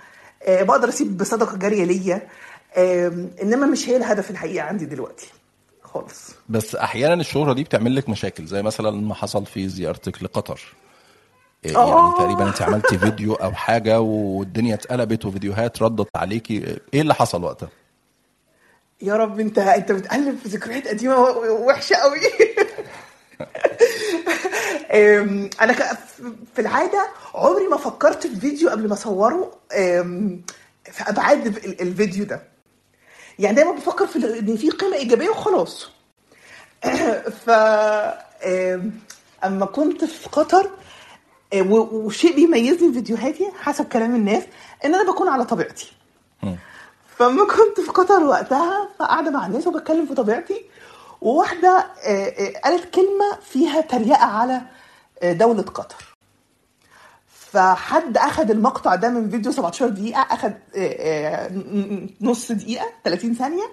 [0.43, 2.27] آه، بقدر أسيب بصدقة جارية ليا.
[2.77, 5.27] إنما مش هي الهدف الحقيقة عندي دلوقتي.
[5.84, 6.29] خالص.
[6.49, 10.62] بس أحيانا الشهرة دي بتعمل لك مشاكل زي مثلا ما حصل في زيارتك لقطر.
[11.65, 12.17] إيه يعني آه.
[12.17, 16.79] تقريبا أنت عملتي فيديو أو حاجة والدنيا اتقلبت وفيديوهات ردت عليكي.
[16.93, 17.69] إيه اللي حصل وقتها؟
[19.01, 21.15] يا رب أنت أنت بتقلب في ذكريات قديمة
[21.49, 22.19] وحشة قوي
[25.62, 25.73] أنا
[26.55, 32.50] في العادة عمري ما فكرت في فيديو قبل ما أصوره في أبعاد ال- الفيديو ده.
[33.41, 35.89] يعني دايما بفكر في إن في قيمة إيجابية وخلاص.
[37.45, 37.49] ف
[39.43, 40.69] أما كنت في قطر
[41.56, 44.43] و- وشيء بيميزني في فيديوهاتي حسب كلام الناس
[44.86, 45.91] إن أنا بكون على طبيعتي.
[47.17, 50.65] فلما كنت في قطر وقتها فقاعدة مع الناس وبتكلم في طبيعتي
[51.21, 51.69] وواحدة
[52.06, 54.62] آه، آه، قالت كلمة فيها تريقة على
[55.23, 56.11] آه، دولة قطر.
[57.51, 61.51] فحد اخذ المقطع ده من فيديو 17 دقيقة اخذ آه، آه،
[62.21, 63.63] نص دقيقة 30 ثانية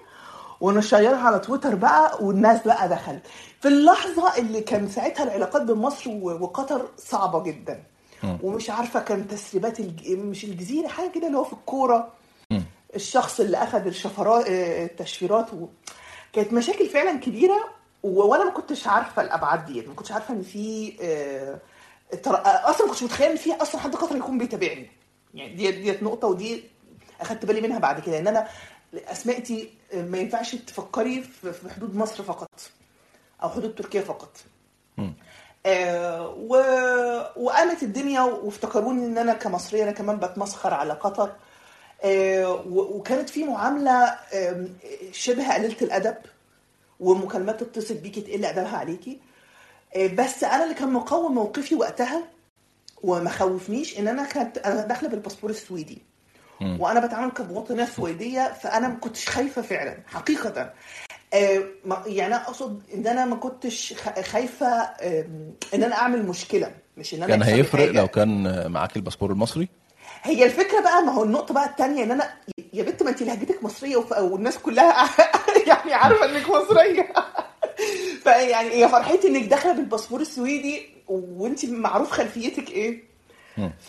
[0.61, 3.21] ونشيرها على تويتر بقى والناس بقى دخلت.
[3.61, 7.83] في اللحظة اللي كان ساعتها العلاقات بين مصر وقطر صعبة جدا.
[8.43, 10.11] ومش عارفة كان تسريبات الج...
[10.11, 12.07] مش الجزيرة حاجة كده اللي هو في الكورة.
[12.95, 15.67] الشخص اللي اخذ الشفرات آه، التشفيرات و...
[16.33, 17.59] كانت مشاكل فعلا كبيرة.
[18.03, 20.93] وأنا ما كنتش عارفة الأبعاد دي ما كنتش عارفة إن في
[22.13, 22.35] آه، تر...
[22.35, 24.89] آه، أصلا ما كنتش متخيل إن في أصلا حد قطر يكون بيتابعني.
[25.33, 26.63] يعني دي ديت نقطة ودي
[27.21, 28.47] أخدت بالي منها بعد كده إن أنا
[28.93, 32.49] أسمائتي آه، ما ينفعش تفكري في حدود مصر فقط
[33.43, 34.37] أو حدود تركيا فقط.
[35.65, 36.55] آه، و...
[37.35, 41.31] وقامت الدنيا وافتكروني إن أنا كمصرية أنا كمان بتمسخر على قطر.
[42.03, 44.69] آه، و- وكانت في معاملة آم،
[45.11, 46.15] شبه قليلة الأدب
[46.99, 49.11] ومكالمات تتصل بيكي تقل أدبها عليكي.
[49.11, 49.19] آه،
[49.97, 52.23] بس أنا اللي كان مقوم موقفي وقتها
[53.03, 56.01] وما خوفنيش إن أنا كانت أنا داخلة بالباسبور السويدي.
[56.61, 60.73] وأنا بتعامل كمواطنه سويدية فأنا ما كنتش خايفة فعلا حقيقه.
[61.85, 64.67] ما- يعني أقصد إن أنا ما كنتش خايفة
[65.73, 67.91] إن أنا أعمل مشكلة مش إن أنا كان هيفرق.
[67.91, 69.69] لو كان معاك الباسبور المصري؟
[70.23, 72.33] هي الفكرة بقى ما هو النقطة بقى الثانية إن أنا
[72.73, 75.09] يا بنت ما انت لهجتك مصرية والناس كلها
[75.67, 77.13] يعني عارفة إنك مصرية.
[78.33, 83.03] فيعني هي فرحتي إنك داخلة بالباسبور السويدي وانت معروف خلفيتك إيه؟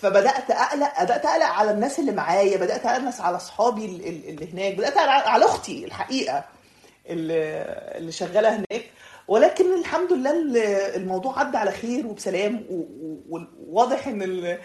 [0.03, 4.53] فبدأت أقلق بدأت أقلق على الناس اللي معايا بدأت أقلق على أصحابي ال- ال- اللي
[4.53, 6.45] هناك بدأت أقلق على أختي الحقيقة
[7.09, 7.65] اللي
[7.99, 8.85] اللي شغالة هناك.
[9.29, 10.57] ولكن الحمد لله ال-
[10.97, 12.65] الموضوع عدى على خير وبسلام
[13.29, 14.59] وواضح إن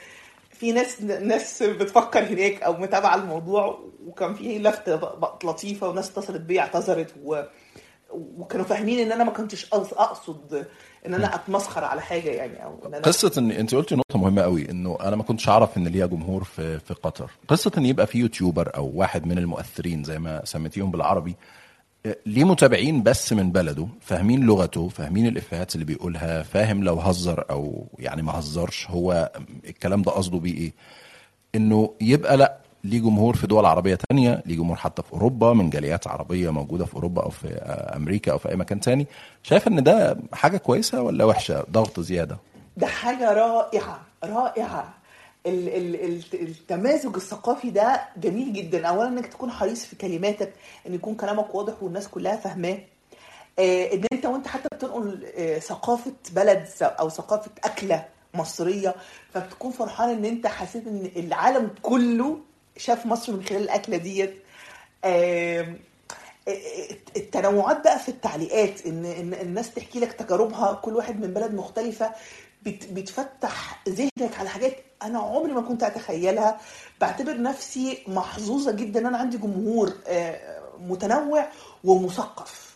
[0.52, 5.00] في ناس ناس بتفكر هناك أو متابعة الموضوع وكان في لفته
[5.44, 7.42] لطيفة وناس اتصلت بيا اعتذرت و
[8.38, 10.66] وكانوا فاهمين إن أنا ما كنتش قص- أقصد
[11.06, 14.42] إن أنا أتمسخر على حاجة يعني أو إن أنا قصة ان أنت قلتي نقطة مهمة
[14.42, 17.32] قوي إنه أنا ما كنتش أعرف إن ليها جمهور في في قطر.
[17.48, 21.36] قصة إن يبقى في يوتيوبر أو واحد من المؤثرين زي ما سميتيهم بالعربي
[22.06, 27.46] آه، ليه متابعين بس من بلده فاهمين لغته فاهمين الإفيهات اللي بيقولها فاهم لو هزر
[27.50, 29.32] أو يعني ما هزرش هو
[29.68, 30.74] الكلام ده قصده بيه إيه.
[31.56, 35.70] إنه يبقى لأ ليه جمهور في دول عربية تانية ليه جمهور حتى في أوروبا من
[35.70, 39.08] جاليات عربية موجودة في أوروبا أو في آه، أمريكا أو في أي مكان تاني.
[39.44, 42.38] شايف إن ده حاجة كويسة ولا وحشة؟ ضغط زيادة.
[42.78, 42.88] ده
[45.46, 48.88] ال- ال- ال- التمازج الثقافي ده جميل جدا.
[48.88, 50.54] اولا إنك تكون حريص في كلماتك
[50.88, 52.78] إن يكون كلامك واضح والناس كلها فاهماه.
[53.60, 58.96] آه، إن أنت وأنت حتى بتنقل آه، ثقافة بلد أو ثقافة أكلة مصرية
[59.34, 62.38] فبتكون فرحان إن أنت حسيت إن العالم كله
[62.78, 64.44] شاف مصر من خلال الأكلة ديت.
[65.06, 65.80] آم،
[67.18, 72.12] التنوعات بقى في التعليقات إن إن الناس تحكي لك تجاربها كل واحد من بلد مختلفة
[72.64, 76.60] بت- بتفتح ذهنك على حاجات أنا عمري ما كنت أتخيلها.
[77.02, 81.48] بعتبر نفسي محظوظة جدا إن أنا عندي جمهور آه، متنوع
[81.84, 82.76] ومثقف.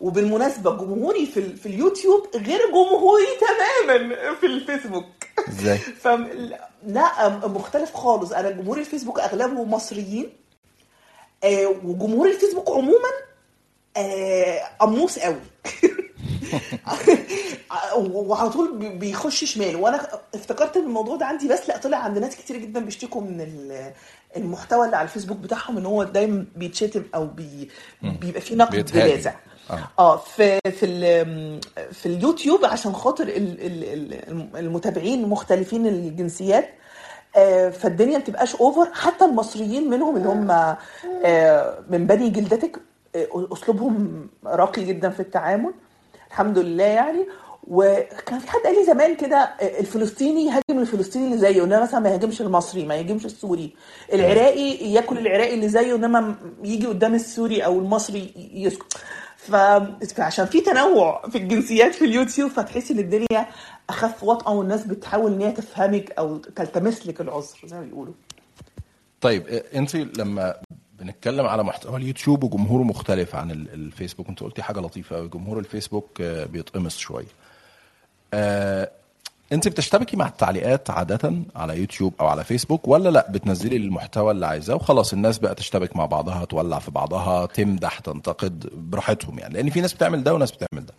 [0.00, 5.19] وبالمناسبة جمهوري في في اليوتيوب غير جمهوري تماما في الفيسبوك.
[5.48, 6.28] إزاي؟ فم...
[6.86, 8.32] لا مختلف خالص.
[8.32, 10.32] أنا جمهور الفيسبوك أغلبه مصريين.
[11.44, 13.08] آه وجمهور الفيسبوك عموما
[13.96, 15.40] آه قموص قوي.
[17.96, 19.76] وعلى طول بي- بيخش شمال.
[19.76, 23.40] وأنا افتكرت إن الموضوع ده عندي بس لا طلع عند ناس كتير جدا بيشتكوا من
[23.40, 23.92] ال-
[24.36, 27.68] المحتوى اللي على الفيسبوك بتاعهم إن هو دايما بيتشتم أو بي
[28.02, 29.32] بيبقى فيه نقد بيتهاجم.
[29.70, 29.88] آه.
[29.98, 30.86] آه في في
[31.92, 36.68] في اليوتيوب عشان خاطر ال- ال- ال- المتابعين مختلفين الجنسيات
[37.36, 40.50] آه، فالدنيا ما بتبقاش اوفر حتى المصريين منهم اللي هم
[41.24, 42.80] آه، من بني جلدتك
[43.52, 45.72] أسلوبهم راقي جدا في التعامل
[46.28, 47.26] الحمد لله يعني.
[47.68, 52.10] وكان في حد قال لي زمان كده الفلسطيني يهاجم الفلسطيني اللي زيه إنما مثلا ما
[52.10, 53.74] يهاجمش المصري ما يهاجمش السوري.
[54.12, 58.96] العراقي ياكل العراقي اللي زيه إنما يجي قدام السوري أو المصري يسكت.
[60.16, 63.46] فعشان في تنوع في الجنسيات في اليوتيوب فتحسي إن الدنيا
[63.90, 68.14] أخف وطأة والناس بتحاول إن هي تفهمك أو تلتمس لك العذر زي ما بيقولوا.
[69.20, 70.54] طيب انت لما
[71.00, 75.58] بنتكلم على محتوى اليوتيوب وجمهوره مختلف عن ال- الفيسبوك انت قلتي حاجة لطيفة قوي جمهور
[75.58, 77.26] الفيسبوك آه، بيتقمص شوية.
[78.34, 78.90] آه،
[79.52, 84.46] انت بتشتبكي مع التعليقات عادة على يوتيوب أو على فيسبوك ولا لأ بتنزلي المحتوى اللي
[84.46, 89.70] عايزاه وخلاص الناس بقى تشتبك مع بعضها تولع في بعضها تمدح تنتقد براحتهم يعني لأن
[89.70, 90.94] في ناس بتعمل ده وناس بتعمل ده.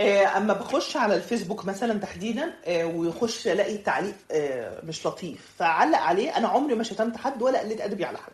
[0.00, 5.98] آه، أما بخش على الفيسبوك مثلا تحديدا آه، ويخش ألاقي تعليق آه، مش لطيف فعلق
[5.98, 8.32] عليه أنا عمري ما شتمت حد ولا قلت أدبي على حد.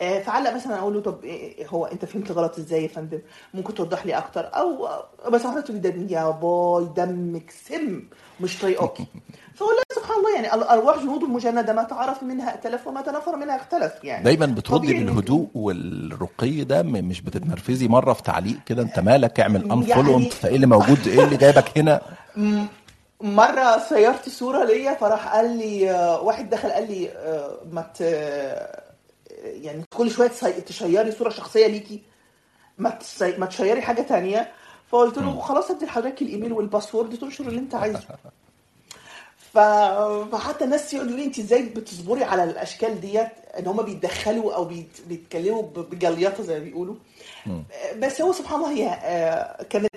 [0.00, 3.18] فعلق مثلا أقول له طب إيه- هو انت فهمت غلط إزاي يا فندم؟
[3.54, 4.88] ممكن توضح لي أكتر؟ أو
[5.30, 8.02] بس حضرتك ده يا باي دمك سم
[8.40, 9.06] مش طايقاكي
[9.56, 13.56] فاقول لا سبحان الله يعني الارواح جنود مجنده ما تعرف منها ائتلف وما تنافر منها
[13.56, 14.24] اختلف يعني.
[14.24, 20.10] دايما بتردي بالهدوء والرقي ده مش بتتنرفزي مرة في تعليق كده انت مالك اعمل unfollow
[20.10, 22.00] يعني- انت إيه اللي موجود؟ إيه اللي جايبك هنا؟
[23.20, 28.02] مرة شيرت صورة ليا فراح قال لي آه، واحد دخل قال لي آه، ما ت...
[29.44, 30.28] يعني كل شوية
[30.66, 32.02] تشيري صورة شخصية ليكي.
[32.78, 32.98] ما.
[33.38, 34.52] ما تشيري حاجة تانية.
[34.90, 38.00] فقلت له خلاص ادي لحضرتك ال email وال password تنشر اللي انت عايزه.
[39.54, 39.58] ف...
[40.32, 43.28] فحتى الناس يقولوا لي انت إزاي بتصبري على الأشكال ديت؟
[43.58, 45.00] ان هم بيتدخلوا أو بيت...
[45.06, 46.94] بيتكلموا بجليطه زي ما بيقولوا.
[47.98, 49.88] بس هو سبحان الله هي آه، كانت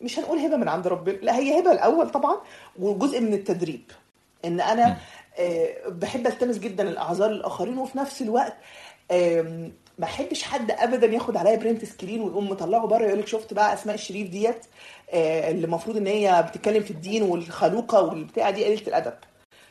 [0.00, 2.36] مش هنقول هبة من عند ربنا لا هي هبة الأول طبعا
[2.78, 3.82] وجزء من التدريب.
[4.44, 4.96] إن أنا
[5.88, 8.52] بحب ألتمس جدا الأعذار للآخرين وفي نفس الوقت
[9.98, 13.74] ما أحبش حد ابدا ياخد عليا print screen ويقوم مطلعه بره يقول لك شفت بقى
[13.74, 14.66] أسماء الشريف ديت
[15.10, 19.12] آه، اللي المفروض إن هي بتتكلم في الدين والخلوقة والبتاع دي قليله الأدب.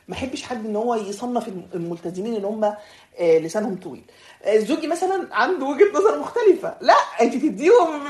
[0.08, 4.02] ما أحبش حد إن هو يصنف الم- الملتزمين إن هم آه، لسانهم طويل.
[4.44, 6.74] آه، زوجي مثلا عنده وجهة نظر مختلفة.
[6.80, 8.00] لا أنت تديهم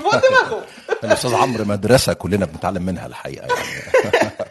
[0.00, 0.64] فوق دماغه
[1.04, 4.30] الأستاذ عمرو مدرسة كلنا بنتعلم منها الحقيقة يعني.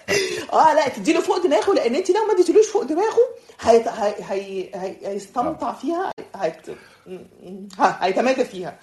[0.54, 3.22] آه لا تديله فوق دماغه لأن انت لو ما اديتلوش فوق دماغه
[3.62, 3.88] هيت...
[3.88, 4.14] هي...
[4.20, 4.70] هي...
[4.76, 5.08] هي...
[5.08, 6.58] هيستمتع فيها هيت...
[7.80, 8.78] هيتمادى فيها.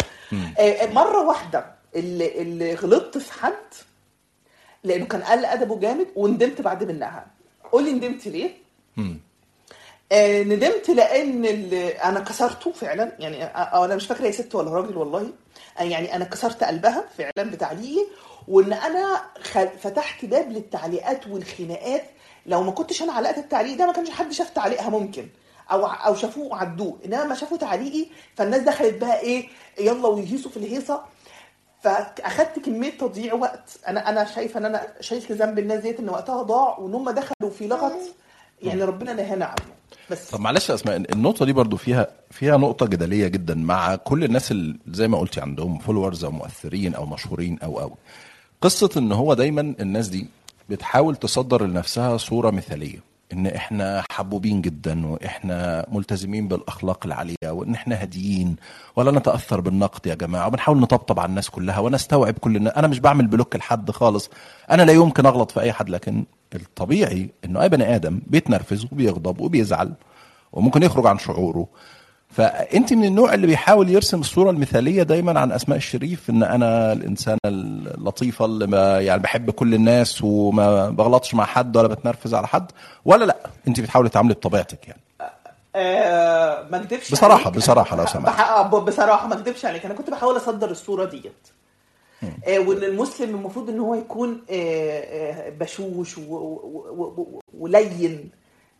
[0.59, 1.64] آه، مرة واحدة
[1.96, 3.54] اللي اللي غلطت في حد
[4.85, 7.26] لأنه كان قل أدبه جامد وندمت بعد منها.
[7.72, 8.50] قولي ندمت ليه؟
[10.12, 11.44] آه، ندمت لأن
[12.04, 13.12] أنا كسرته فعلا.
[13.18, 15.30] يعني آه، أنا مش فاكرة هي ست ولا راجل والله.
[15.78, 18.06] آه، يعني أنا كسرت قلبها فعلا بتعليقي
[18.50, 19.68] وان أنا خل...
[19.68, 22.02] فتحت باب للتعليقات والخناقات
[22.46, 25.28] لو ما كنتش أنا علقت التعليق ده ما كانش حد شاف تعليقها ممكن.
[25.72, 26.98] أو أو شافوه وعدوه.
[27.04, 29.48] إنما ما شافوا تعليقي فالناس دخلت بقى إيه
[29.80, 31.02] يلا ويهيصوا في الهيصة.
[31.82, 33.78] فأخدت كمية تضييع وقت.
[33.88, 37.50] أنا أنا شايفة إن أنا شيلت ذنب الناس ديت إن وقتها ضاع وان هم دخلوا
[37.58, 37.92] في لغط
[38.62, 39.74] يعني ربنا نهانا عنه.
[40.10, 44.24] بس طب معلش يا أسماء النقطة دي برضو فيها فيها نقطة جدلية جدا مع كل
[44.24, 47.96] الناس اللي زي ما قلتي عندهم followers أو مؤثرين أو مشهورين أو أو.
[48.61, 50.27] قصة إن هو دايما الناس دي
[50.68, 52.99] بتحاول تصدر لنفسها صورة مثالية
[53.33, 58.57] إن إحنا حبوبين جدا وإحنا ملتزمين بالأخلاق العالية وإن إحنا هاديين
[58.96, 62.99] ولا نتأثر بالنقد يا جماعة وبنحاول نطبطب على الناس كلها ونستوعب كل الناس أنا مش
[63.01, 64.31] بعمل بلوك لحد خالص
[64.70, 69.40] أنا لا يمكن أغلط في أي حد لكن الطبيعي إنه أي بني آدم بيتنرفز وبيغضب
[69.40, 69.92] وبيزعل
[70.53, 71.66] وممكن يخرج عن شعوره.
[72.31, 77.38] فأنت من النوع اللي بيحاول يرسم الصورة المثاليه دايما عن أسماء الشريف إن أنا الانسانه
[77.45, 82.73] اللطيفه اللي ما يعني بحب كل الناس وما بغلطش مع حد ولا بتنرفز على حد
[83.05, 83.37] ولا لأ
[83.69, 85.01] أنت بتحاولي تعاملي بطبيعتك يعني.
[85.77, 87.49] آه ما اكدبش بصراحة- عليك.
[87.49, 88.40] بصراحة لو سمحت.
[88.40, 89.85] آه، بصراحة ما اكدبش عليك.
[89.85, 91.49] أنا كنت بحاول أصدر الصورة ديت.
[92.23, 96.19] آه وإن المسلم المفروض إن هو يكون آه بشوش
[97.59, 98.31] ولين.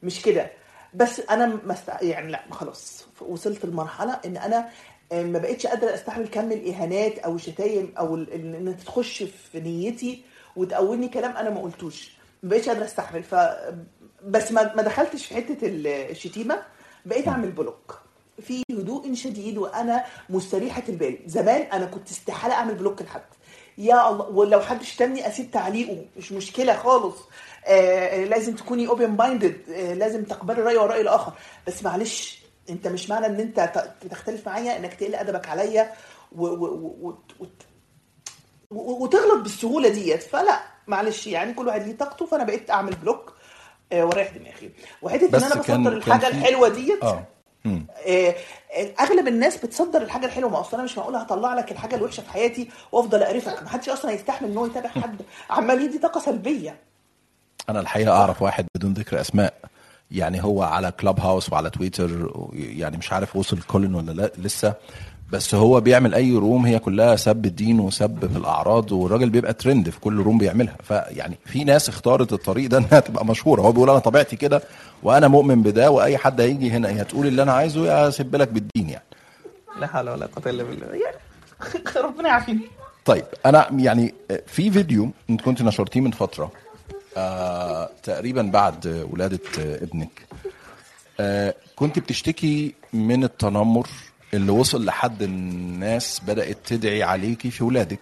[0.03, 0.51] مش كده؟
[0.95, 1.89] بس أنا مست...
[2.03, 4.69] يعني لا خلاص وصلت لمرحلة إن أنا
[5.13, 10.23] آه، ما بقتش قادرة أستحمل كم الإهانات أو الشتايم أو إن تخش في نيتي
[10.57, 12.13] وتقولني كلام أنا ما قلتوش.
[12.43, 13.23] ما بقتش قادرة أستحمل.
[13.23, 13.35] ف
[14.25, 16.63] بس ما دخلتش في حتة ال- الشتيمة
[17.07, 18.01] بقيت أعمل block.
[18.43, 21.19] في هدوء شديد وأنا مستريحة البال.
[21.27, 23.23] زمان أنا كنت استحالة أعمل block لحد.
[23.79, 26.05] يا الله ولو حد شتمني أسيب تعليقه.
[26.17, 27.17] مش مشكلة خالص.
[28.25, 31.33] لازم تكوني open-minded آه لازم تقبلي الراي والراي الآخر.
[31.67, 35.93] بس معلش انت مش معنى ان انت تختلف معايا انك تقل أدبك عليا
[36.33, 37.63] و- و- و- وت- وت-
[38.71, 40.23] و- وتغلط بالسهولة ديت.
[40.23, 43.33] فلا معلش يعني كل واحد ليه طاقته فأنا بقيت أعمل بلوك
[43.93, 44.71] آه، وأريح دماغي.
[45.03, 47.05] وحتة إن أنا بصدر كان الحاجة الحلوة ديت.
[47.67, 48.35] آه،
[48.77, 50.51] آه، أغلب الناس بتصدر الحاجة الحلوة.
[50.51, 53.63] ما أصل أنا مش معقول هطلع لك الحاجة الوحشة في حياتي وأفضل أقرفك.
[53.63, 55.23] ما حدش أصلا هيستحمل إن هو يتابع حد.
[55.51, 56.77] عمال يدي طاقة سلبية.
[57.71, 59.55] أنا الحقيقة أعرف واحد بدون ذكر أسماء
[60.11, 64.75] يعني هو على كلاب هاوس وعلى تويتر يعني مش عارف وصل كولن ولا لا لسه
[65.33, 69.91] بس هو بيعمل أي room هي كلها سب الدين وسب في الاعراض والراجل بيبقى ترند
[69.91, 70.77] في كل room بيعملها.
[70.83, 73.63] فيعني في ناس اختارت الطريق ده إنها تبقى مشهورة.
[73.63, 74.63] هو بيقول أنا طبيعتي كده
[75.03, 78.49] وأنا مؤمن بده وأي حد هيجي هنا يا تقول اللي أنا عايزه يا اسيب لك
[78.49, 79.05] بالدين يعني.
[79.81, 80.87] لا حول ولا قوة إلا بالله.
[80.87, 81.17] يعني
[82.07, 82.61] ربنا يعافينا.
[83.05, 84.15] طيب أنا يعني
[84.47, 86.51] في فيديو انت كنت نشرتيه من فترة
[87.17, 90.27] آه تقريبا بعد ولادة ابنك.
[91.21, 93.89] آه كنت بتشتكي من التنمر
[94.35, 97.99] اللي وصل لحد الناس بدأت تدعي عليكي في ولادك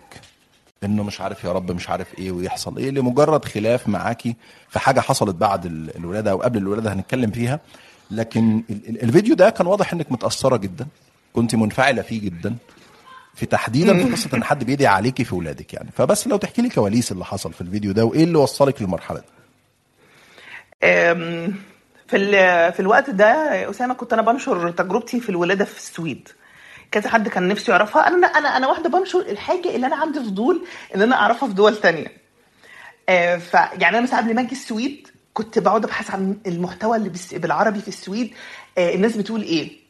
[0.85, 4.37] إنه مش عارف يا رب مش عارف إيه ويحصل إيه لمجرد خلاف معاكي
[4.69, 7.61] في حاجة حصلت بعد ال- الولادة أو قبل الولادة هنتكلم فيها.
[8.11, 10.87] لكن ال- ال- الفيديو ده كان واضح إنك متأثرة جدا
[11.33, 12.57] كنت منفعلة فيه جدا.
[13.39, 15.91] في تحديدا في قصه إن حد بيدعي عليكي في ولادك يعني.
[15.97, 19.27] فبس لو تحكي لي كواليس اللي حصل في الفيديو ده وإيه اللي وصلك للمرحلة دي؟
[22.09, 23.27] في في الوقت ده
[23.71, 26.29] أسامة كنت أنا بنشر تجربتي في الولادة في السويد.
[26.91, 28.09] كذا حد كان نفسه يعرفها.
[28.09, 31.77] أنا أنا أنا واحدة بنشر الحاجة اللي أنا عندي فضول إن أنا أعرفها في دول
[31.77, 32.13] تانية.
[33.09, 37.13] آه، ف يعني أنا مثلا قبل ما أجي السويد كنت بقعد أبحث عن المحتوى اللي
[37.33, 38.35] بالعربي في السويد.
[38.79, 39.88] آه، الناس بتقول إيه.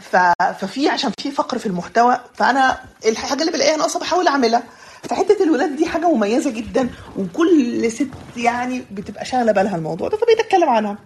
[0.00, 4.62] ففي عشان في فقر في المحتوى فأنا الحاجة اللي بلاقيها ناقصة بحاول أعملها.
[5.02, 10.40] فحتة الولاد دي حاجة مميزة جدا وكل ست يعني بتبقى شاغلة بالها الموضوع ده فبقيت
[10.40, 10.98] أتكلم عنها.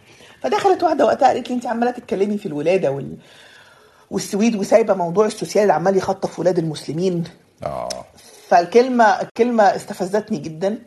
[0.43, 3.17] فدخلت واحدة وقتها قالت لي انت عمالة تتكلمي في الولادة وال...
[4.11, 7.25] والسويد وسايبة موضوع ال social اللي عمال يخطف ولاد المسلمين.
[7.63, 7.89] آه.
[8.49, 10.79] فالكلمه الكلمة استفزتني جدا.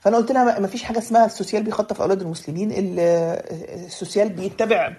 [0.00, 3.00] فأنا قلت لها ما فيش حاجة اسمها ال social بيخطف أولاد المسلمين ال-
[3.86, 4.92] ال social بيتبع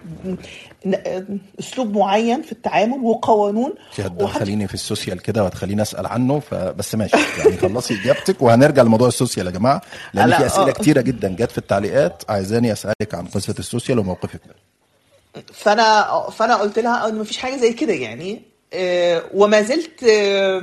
[1.59, 3.73] أسلوب معين في التعامل وقوانين.
[3.97, 7.17] هتدخليني في ال social كده وهتخليني أسأل عنه فبس ماشي.
[7.37, 9.81] يعني خلصي إجابتك وهنرجع لموضوع ال social يا جماعة
[10.13, 10.71] لأن لا، في أسئلة آه.
[10.71, 12.23] كتيرة جدا جت في التعليقات.
[12.29, 14.41] عايزاني أسألك عن قصة السوسيال وموقفك.
[14.45, 14.55] منه
[15.53, 18.41] فانا فأنا قلت لها إن مفيش حاجة زي كده يعني
[18.73, 20.61] آه، وما زلت آه،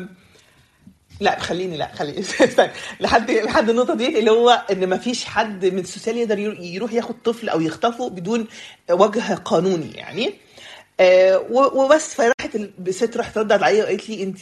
[1.21, 2.25] لا خليني لا خليني.
[3.01, 7.15] لحد لحد النقطة دي اللي هو إن مفيش حد من السوسيال يقدر يرو- يروح ياخد
[7.25, 8.47] طفل أو يخطفه بدون
[8.91, 10.35] وجه قانوني يعني.
[11.01, 12.15] آه، وبس.
[12.15, 12.55] فراحت
[12.87, 14.39] الست راحت ردت عليا وقالت لي انت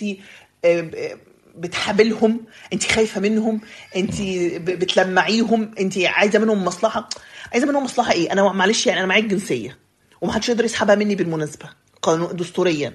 [1.56, 2.40] بتحابلهم
[2.72, 3.60] انت خايفة منهم
[3.96, 4.14] انت
[4.60, 7.08] بتلمعيهم انت عايزة منهم مصلحة.
[7.52, 9.78] عايزة منهم مصلحة إيه؟ أنا معلش يعني أنا معايا الجنسيه
[10.20, 11.66] ومحدش يقدر يسحبها مني بالمناسبة
[12.02, 12.92] قانون دستوريا.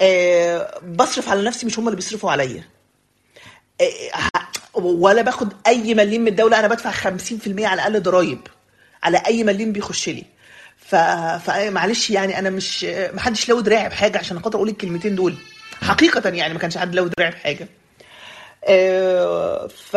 [0.00, 2.58] آه، بصرف على نفسي مش هم اللي بيصرفوا عليا.
[2.58, 2.64] آه،
[4.74, 6.96] ولا باخد أي مليم من الدولة أنا بدفع 50%
[7.48, 8.38] على الأقل ضرايب
[9.02, 10.24] على أي مليم بيخش لي.
[10.78, 10.94] ف...
[11.46, 15.34] فمعلش يعني أنا مش محدش له دراعي بحاجة عشان خاطر أقول الكلمتين دول.
[15.82, 17.68] حقيقة يعني ما كانش حد له دراعي بحاجة.
[18.64, 19.96] آه، ف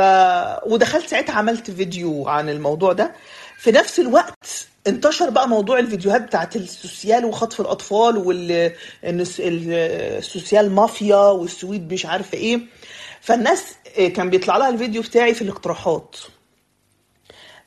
[0.71, 3.11] ودخلت ساعتها عملت فيديو عن الموضوع ده.
[3.57, 8.51] في نفس الوقت انتشر بقى موضوع الفيديوهات بتاعت السوسيال وخطف الأطفال وال
[9.05, 9.73] إن الس- ال-
[10.17, 12.59] السوسيال مافيا والسويد مش عارفة إيه.
[13.25, 13.63] فالناس
[13.97, 16.15] آه، كان بيطلع لها الفيديو بتاعي في الاقتراحات.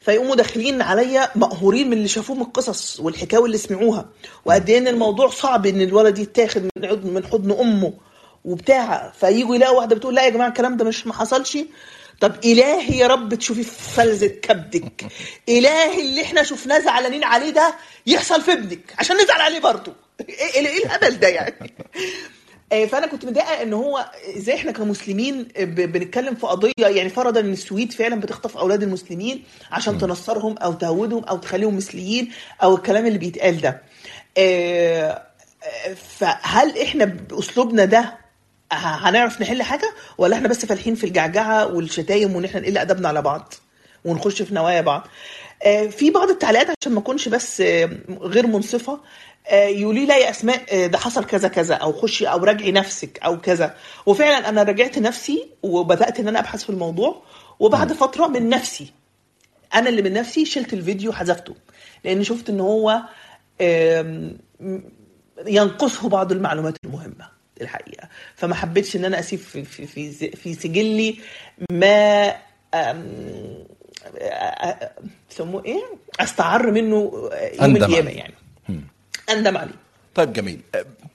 [0.00, 4.08] فيقوموا داخلين عليا مقهورين من اللي شافوه من القصص والحكاوي اللي سمعوها.
[4.44, 7.92] وقد إيه إن الموضوع صعب إن الولد يتاخد من من حضن أمه
[8.44, 9.12] وبتاع.
[9.20, 11.58] فييجوا يلاقوا واحدة بتقول لا يا جماعة الكلام ده مش ما حصلش.
[12.20, 15.06] طب إلهي يا رب تشوفي في فلذة كبدك.
[15.48, 17.74] إلهي اللي إحنا شفناه زعلانين عليه ده
[18.06, 19.92] يحصل في ابنك عشان نزعل عليه برضه.
[20.20, 21.74] إيه إيه إيه الهبل ده يعني؟
[22.70, 27.92] فأنا كنت متضايقة إن هو إزاي إحنا كمسلمين بنتكلم في قضية يعني فرضا إن السويد
[27.92, 33.60] فعلا بتخطف أولاد المسلمين عشان تنصرهم أو تهودهم أو تخليهم مثليين أو الكلام اللي بيتقال
[33.60, 33.82] ده.
[34.38, 35.22] آه،
[35.64, 38.14] آه، فهل إحنا بأسلوبنا ده
[38.72, 43.22] هنعرف نحل حاجة ولا إحنا بس فالحين في الجعجعة والشتايم وإن إحنا نقل أدبنا على
[43.22, 43.54] بعض
[44.04, 45.08] ونخش في نوايا بعض؟
[45.62, 49.00] آه، في بعض التعليقات عشان ما أكونش بس آه، غير منصفة
[49.48, 52.72] آه، يقولوا لي لا يا أسماء آه، ده حصل كذا كذا أو خشي أو راجعي
[52.72, 53.74] نفسك أو كذا.
[54.06, 57.22] وفعلا أنا راجعت نفسي وبدأت إن أنا أبحث في الموضوع
[57.60, 58.92] وبعد فترة من نفسي
[59.74, 61.54] أنا اللي من نفسي شلت الفيديو حذفته
[62.04, 63.02] لأن شفت إن هو
[65.46, 67.28] ينقصه بعض المعلومات المهمة
[67.60, 68.08] الحقيقة.
[68.34, 71.18] فما حبيتش إن أنا أسيب في في في, في سجلي
[71.70, 72.34] ما
[75.30, 75.82] يسموه إيه؟
[76.20, 77.30] أستعر منه يوم
[77.62, 78.10] أندم القيامة.
[78.10, 78.34] يعني.
[79.30, 79.74] اندم عليه
[80.14, 80.60] طيب جميل.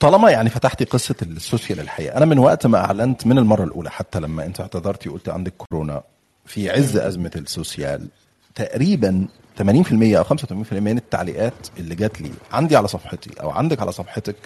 [0.00, 4.20] طالما يعني فتحتي قصة السوشيال الحقيقة أنا من وقت ما أعلنت من المرة الأولى حتى
[4.20, 6.02] لما أنت اعتذرتي وقلت عندك كورونا
[6.46, 8.08] في عز أزمة ال social
[8.54, 9.26] تقريبا
[9.58, 14.36] 80% أو 85% من التعليقات اللي جات لي عندي على صفحتي أو عندك على صفحتك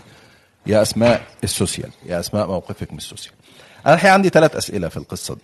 [0.66, 3.34] يا أسماء ال social يا أسماء موقفك من ال social.
[3.86, 5.40] أنا الحقيقة عندي ثلاث أسئلة في القصة دي.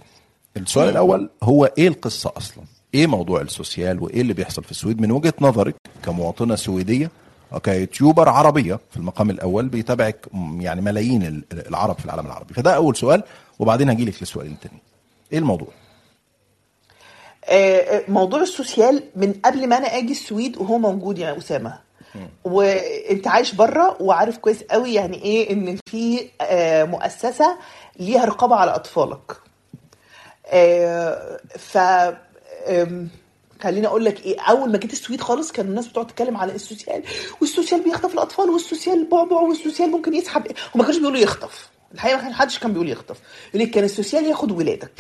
[0.57, 2.64] السؤال الأول هو إيه القصة أصلا؟
[2.95, 7.11] إيه موضوع ال social؟ وإيه اللي بيحصل في السويد؟ من وجهة نظرك كمواطنة سويدية
[7.59, 10.26] ك YouTuber عربية في المقام الأول بيتابعك
[10.59, 12.55] يعني ملايين ال- العرب في العالم العربي.
[12.55, 13.22] فده أول سؤال
[13.59, 14.78] وبعدين هجي لك للسؤال الثاني
[15.32, 15.68] إيه الموضوع؟
[17.44, 21.78] آه، آه، موضوع ال social من قبل ما أنا آجي السويد وهو موجود يا أسامة.
[22.44, 27.59] وأنت عايش بره وعارف كويس قوي يعني إيه إن في آه، مؤسسة
[28.00, 29.32] ليها رقابة على أطفالك.
[31.59, 31.78] ف
[33.62, 36.61] خليني أقول لك إيه أول ما جيت السويد خالص كان الناس بتقعد تتكلم على ال
[36.61, 37.03] social
[37.41, 40.42] وال social بيخطف الأطفال وال social بعبع وال social ممكن يسحب.
[40.74, 41.68] وما كانوش بيقولوا يخطف.
[41.94, 43.16] الحقيقة ما حدش كان بيقول يخطف.
[43.55, 44.92] يقول لك كان ال social ياخد ولادك.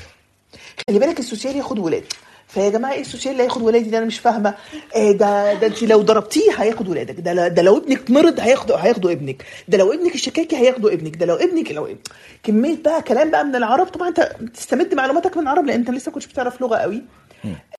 [0.88, 2.04] خلي بالك ال social ياخد ولادك
[2.48, 4.54] فيا جماعة إيه ال social اللي هياخد ولادي ده أنا مش فاهمة.
[4.94, 7.20] إيه ده ده انت لو ضربتيه هياخد ولادك.
[7.20, 9.44] ده ده لو ابنك مرض هياخدوا هياخدوا ابنك.
[9.68, 11.16] ده لو ابنك اشتكى هياخدوا ابنك.
[11.16, 12.08] ده لو ابنك لو ابنك.
[12.42, 13.86] كمية بقى كلام بقى من العرب.
[13.86, 17.02] طبعا أنت بتستمد معلوماتك من العرب لأن أنت لسه كنتش بتعرف لغة قوي.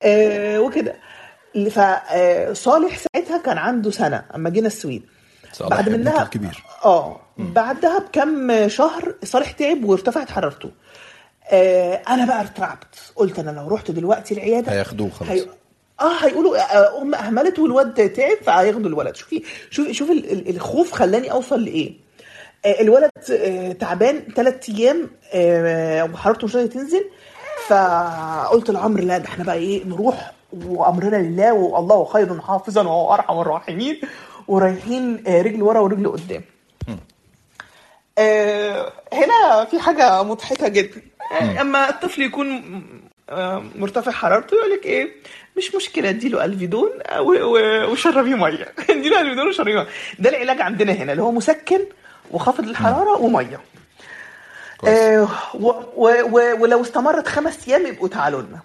[0.02, 0.94] آه وكده.
[1.70, 5.02] فصالح ساعتها كان عنده سنة أما جينا السويد.
[5.52, 6.64] صالح بعد منها الكبير.
[6.84, 7.20] آه.
[7.38, 10.70] بعدها بكم شهر صالح تعب وارتفعت حرارته.
[11.50, 13.12] آه أنا بقى ارتعبت.
[13.16, 15.30] قلت أنا لو رحت دلوقتي العيادة هياخدوه خلاص.
[15.30, 15.46] هي...
[16.00, 19.16] آه هيقولوا آه، أم اهملت والواد تعب فهياخدوا الولد.
[19.16, 21.92] شوفي شوفي شوفي ال- ال- الخوف خلاني أوصل لإيه.
[22.64, 27.04] آه الولد آه تعبان ثلاث أيام آه وحرارته مش راضيه تنزل.
[27.68, 30.32] فقلت لعمرو لا ده إحنا بقى إيه نروح.
[30.52, 34.00] وأمرنا لله والله خير حافظا وهو ارحم الراحمين.
[34.48, 36.42] ورايحين آه رجل ورا ورجل قدام.
[38.18, 41.02] آه، هنا في حاجة مضحكة جدا.
[41.40, 42.62] آه، أما الطفل يكون
[43.76, 45.08] مرتفع حرارته يقول لك إيه
[45.56, 46.90] مش مشكلة اديله ألفيدون
[47.90, 48.68] وشربيه مية.
[48.90, 49.86] اديله ألفيدون وشربيه مية.
[50.18, 51.80] ده العلاج عندنا هنا اللي هو مسكن
[52.30, 53.46] وخافض الحرارة ومية.
[53.46, 53.60] كويس.
[54.84, 58.58] آه، و- و- و- ولو استمرت خمس أيام يبقوا تعالوا لنا.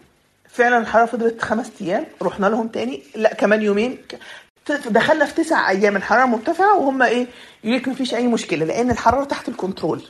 [0.49, 3.03] فعلا الحرارة فضلت خمس أيام رحنا لهم تاني.
[3.15, 3.97] لا كمان يومين.
[4.89, 7.27] دخلنا في تسع أيام الحرارة مرتفعة وهم إيه
[7.63, 10.01] يقول لك مفيش أي مشكلة لأن الحرارة تحت ال control.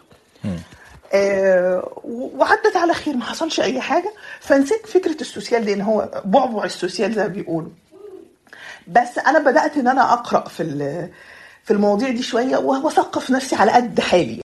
[1.13, 4.13] آه وعدت على خير ما حصلش أي حاجة.
[4.39, 7.69] فنسيت فكرة ال social لأن هو بعبع ال social زي ما بيقولوا.
[8.87, 10.63] بس أنا بدأت إن أنا أقرأ في
[11.63, 14.41] في المواضيع دي شوية وأثقف نفسي على قد حالي.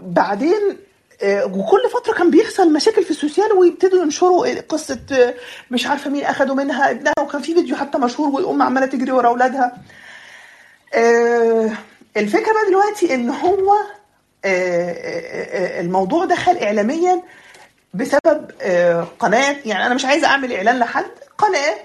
[0.00, 0.78] بعدين
[1.22, 5.34] آه وكل فترة كان بيحصل مشاكل في ال social ويبتدوا ينشروا إيه قصة آه،
[5.70, 9.28] مش عارفة مين أخدوا منها ابنها وكان في فيديو حتى مشهور والأم عمالة تجري ورا
[9.28, 9.76] أولادها.
[10.94, 11.70] آه،
[12.16, 13.72] الفكرة بقى دلوقتي إن هو
[14.44, 17.22] آه، آه، آه، الموضوع دخل اعلاميا
[17.94, 21.04] بسبب آه، قناة يعني أنا مش عايزة أعمل إعلان لحد
[21.38, 21.76] قناة آه،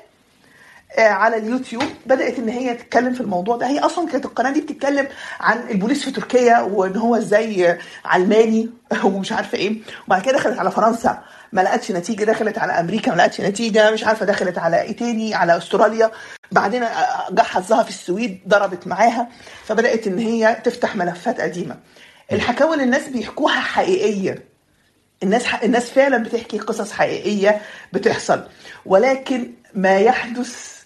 [0.97, 1.83] على اليوتيوب.
[2.05, 3.67] بدأت إن هي تتكلم في الموضوع ده.
[3.67, 5.07] هي أصلا كانت القناة دي بتتكلم
[5.39, 8.69] عن البوليس في تركيا وإن هو إزاي آه، علماني
[9.03, 9.77] ومش عارفة إيه.
[10.07, 11.23] وبعد كده دخلت على فرنسا.
[11.53, 12.23] ما لقتش نتيجة.
[12.23, 14.25] دخلت على أمريكا ما لقتش نتيجة مش عارفة.
[14.25, 16.11] دخلت على إيه تاني؟ على أستراليا.
[16.51, 19.27] بعدين آه، جه حظها في السويد ضربت معاها.
[19.65, 21.77] فبدأت إن هي تفتح ملفات قديمة.
[22.31, 24.43] الحكاوي اللي الناس بيحكوها حقيقية.
[25.23, 27.61] الناس الناس فعلا بتحكي قصص حقيقية
[27.93, 28.43] بتحصل.
[28.85, 30.80] ولكن ما يحدث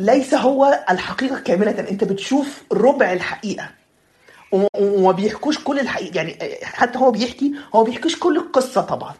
[0.00, 1.70] ليس هو الحقيقة كاملة.
[1.90, 3.68] انت بتشوف ربع الحقيقة.
[4.52, 6.16] وما- بيحكوش كل الحقيقة.
[6.16, 9.14] يعني حتى هو بيحكي هو بيحكيش كل القصة طبعا.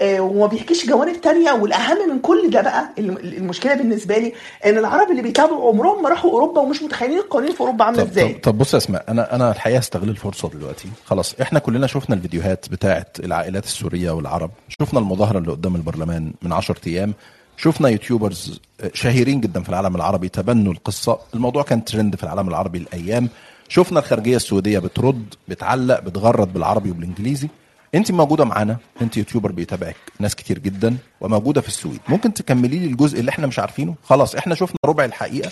[0.00, 1.52] آه، وما بيحكيش جوانب تانية.
[1.52, 4.32] والأهم من كل ده بقى الم- المشكلة بالنسبة لي
[4.66, 8.08] إن العرب اللي بيتابعوا عمرهم ما راحوا أوروبا ومش متخيلين القوانين في أوروبا عاملة طب,
[8.10, 8.32] إزاي.
[8.32, 10.88] طب, طب بص يا أسماء أنا أنا الحقيقة استغل الفرصة دلوقتي.
[11.04, 14.50] خلاص إحنا كلنا شفنا الفيديوهات بتاعه العائلات السورية والعرب.
[14.68, 17.14] شفنا المظاهرة اللي قدام البرلمان من 10 أيام.
[17.56, 18.60] شفنا يوتيوبرز
[18.94, 21.18] شهيرين جدا في العالم العربي تبنوا القصة.
[21.34, 23.28] الموضوع كان ترند في العالم العربي الأيام.
[23.68, 27.48] شفنا الخارجية السعودية بترد بتعلق بتغرد بالعربي وبالإنجليزي.
[27.94, 32.00] أنت موجودة معانا أنت يوتيوبر بيتابعك ناس كتير جدا وموجودة في السويد.
[32.08, 35.50] ممكن تكملي لي الجزء اللي إحنا مش عارفينه؟ خلاص إحنا شفنا ربع الحقيقة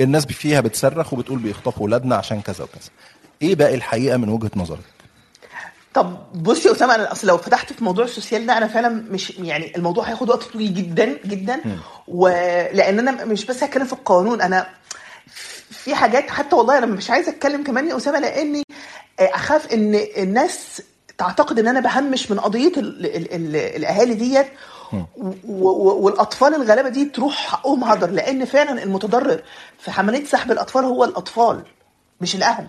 [0.00, 2.90] الناس فيها بتصرخ وبتقول بيخطفوا ولادنا عشان كذا وكذا.
[3.42, 4.97] إيه باقي الحقيقة من وجهة نظرك؟
[5.98, 9.30] طب بص يا أسامة أنا أصل لو فتحت في موضوع السوسيال ده أنا فعلا مش
[9.38, 11.60] يعني الموضوع هياخد وقت طويل جدا جدا.
[12.08, 14.66] ولان أنا مش بس هتكلم في القانون أنا
[15.70, 18.62] في حاجات حتى والله أنا مش عايزه أتكلم كمان يا أسامة لأني
[19.20, 20.82] أخاف إن الناس
[21.18, 24.46] تعتقد إن أنا بهمش من قضية ال ال ال الأهالي ديت.
[25.48, 29.42] والأطفال الغلابة دي تروح حقهم هدر لأن فعلا المتضرر
[29.78, 31.62] في عمليه سحب الأطفال هو الأطفال
[32.20, 32.66] مش الأهل.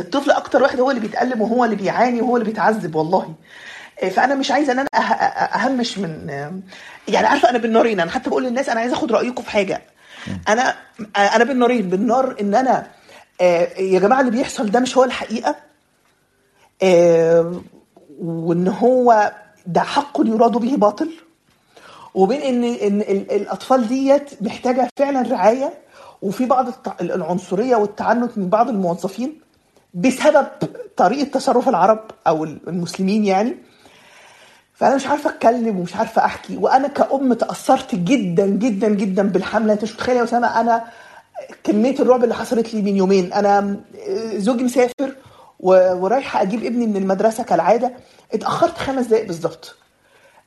[0.00, 3.34] الطفل أكتر واحد هو اللي بيتألم وهو اللي بيعاني وهو اللي بيتعذب والله.
[4.10, 6.28] فأنا مش عايزة إن أنا أه- أه- أهمش من
[7.08, 9.82] يعني عارفة أنا بالنارين أنا حتى بقول للناس أنا عايزة أخد رأيكم في حاجة.
[10.48, 10.74] أنا
[11.16, 12.86] أنا بالنارين بالنار إن أنا
[13.40, 15.56] آه، يا جماعة اللي بيحصل ده مش هو الحقيقة؟
[16.82, 17.60] آه،
[18.20, 19.32] وإن هو
[19.66, 21.10] ده حق يراد به باطل؟
[22.14, 25.72] وبين إن إن ال- الأطفال ديت محتاجة فعلا رعاية
[26.22, 26.66] وفي بعض
[27.00, 29.40] العنصرية والتعنت من بعض الموظفين
[29.94, 30.46] بسبب
[30.96, 33.56] طريقة تصرف العرب أو المسلمين يعني.
[34.74, 39.72] فأنا مش عارفة أتكلم ومش عارفة أحكي وأنا كأم تأثرت جدا جدا جدا بالحملة.
[39.72, 40.84] أنت مش متخيله يا أسامة أنا
[41.64, 43.32] كمية الرعب اللي حصلت لي من يومين.
[43.32, 43.80] أنا
[44.36, 45.16] زوجي مسافر
[45.60, 47.92] ورايحة أجيب ابني من المدرسة كالعادة.
[48.32, 49.76] اتأخرت خمس دقائق بالظبط.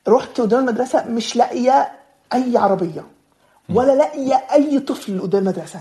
[0.08, 1.92] رحت قدام المدرسة مش لاقية
[2.32, 3.06] أي عربية
[3.68, 5.80] ولا لاقية أي طفل قدام المدرسة.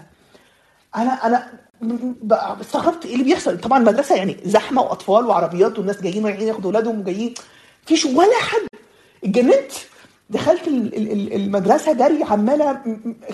[0.96, 1.48] أنا أنا
[2.62, 3.58] استغربت إيه اللي بيحصل.
[3.60, 7.34] طبعا المدرسة يعني زحمة وأطفال وعربيات والناس جايين رايحين ياخدوا أولادهم وجايين.
[7.86, 8.68] مفيش ولا حد.
[9.24, 9.72] اتجننت.
[10.30, 12.82] دخلت ال- ال- ال- المدرسة جري عمالة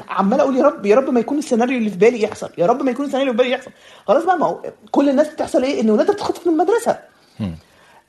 [0.09, 2.49] عمالة أقول يا رب يا رب ما يكون السيناريو اللي في بالي يحصل.
[2.57, 3.71] يا رب ما يكون السيناريو اللي في بالي يحصل.
[4.07, 6.99] خلاص بقى ما هو كل الناس بتحصل إيه؟ إن ولادها بتتخطف من المدرسة.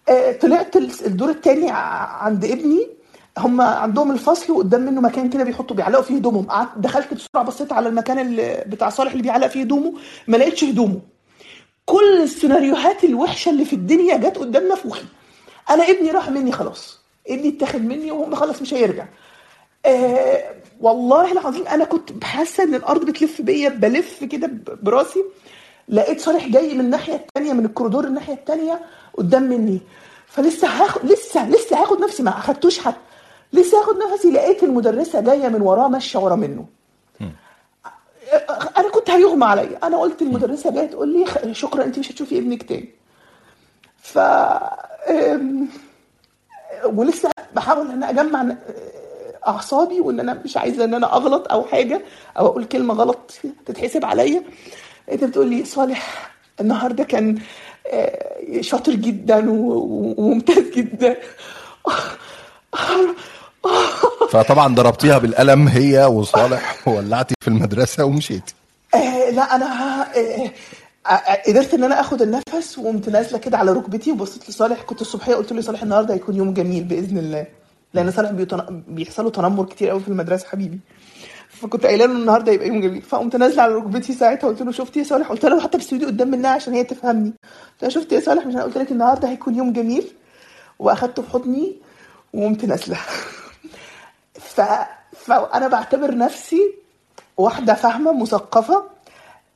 [0.09, 2.87] آه، طلعت ال- الدور الثاني عند ابني.
[3.39, 6.47] هم عندهم الفصل وقدام منه مكان كده بيحطوا بيعلقوا فيه هدومهم.
[6.47, 9.93] قعدت دخلت بسرعة بصيت على المكان اللي بتاع صالح اللي بيعلق فيه هدومه
[10.29, 11.01] ما لقيتش هدومه.
[11.87, 15.05] كل السيناريوهات الوحشة اللي في الدنيا جت قدام نافوخي
[15.71, 17.01] أنا ابني راح مني خلاص.
[17.29, 19.05] ابني اتاخد مني وهم خلاص مش هيرجع.
[19.87, 24.51] آه والله العظيم أنا كنت حاسه إن الأرض بتلف بيا بلف كده
[24.83, 25.25] براسي.
[25.89, 28.81] لقيت صالح جاي من الناحية التانية من الكوريدور الناحية التانية
[29.19, 29.81] قدام مني.
[30.27, 33.10] فلسه هاخد لسه لسه هاخد نفسي ما أخدتوش حتى.
[33.53, 36.67] لسه هاخد نفسي لقيت المدرسة جاية من وراه ماشية ورا منه.
[38.79, 39.79] أنا كنت هيغمى عليا.
[39.83, 42.89] أنا قلت المدرسة جاية تقول لي "خ- شكرا انت مش هتشوفي ابنك تاني.
[43.99, 44.19] ف
[46.85, 48.57] ولسه بحاول إن أنا أجمع
[49.49, 52.03] أعصابي وإن أنا مش عايزة إن أنا أغلط أو حاجة
[52.39, 53.33] أو أقول كلمة غلط
[53.67, 54.43] تتحسب عليا.
[55.13, 56.31] أنت بتقول لي صالح
[56.61, 57.39] النهارده كان
[58.61, 61.17] شاطر جدا وممتاز جدا.
[64.33, 68.55] فطبعا ضربتيها بالقلم هي وصالح وولعتي في المدرسة ومشيتي
[68.95, 70.51] آه لا أنا آه
[71.07, 74.83] آه قدرت إن أنا آخد النفس وقمت نازلة كده على ركبتي وبصيت لصالح.
[74.83, 77.47] كنت الصبحية قلت له صالح النهارده هيكون يوم جميل بإذن الله.
[77.95, 78.83] لأن صالح بيتن...
[78.89, 80.81] بيحصل له تنمر كتير قوي في المدرسة حبيبي.
[81.49, 83.03] فكنت قايلة له النهارده يبقى يوم جميل.
[83.03, 86.29] فقمت نازلة على ركبتي ساعتها قلت له شفتي يا صالح؟ قلت له حتى بالسويدي قدام
[86.31, 87.33] منها عشان هي تفهمني.
[87.73, 90.13] قلت لها شفتي يا صالح؟ مش أنا قلت لك النهارده هيكون يوم جميل.
[90.79, 91.77] وأخدته في حضني
[92.35, 92.99] وقمت نازلة.
[94.55, 94.61] ف...
[95.17, 96.75] فانا بعتبر نفسي
[97.37, 98.85] واحدة فاهمة مثقفة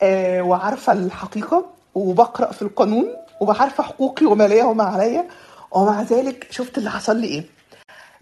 [0.03, 3.07] آه، وعارفة الحقيقة وبقرأ في القانون
[3.40, 5.24] وبعرف حقوقي وما ليا وما عليا.
[5.70, 7.45] ومع ذلك شفت اللي حصل لي إيه؟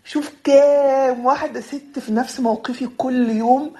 [0.04, 3.72] شوف كام واحدة ست في نفس موقفي كل يوم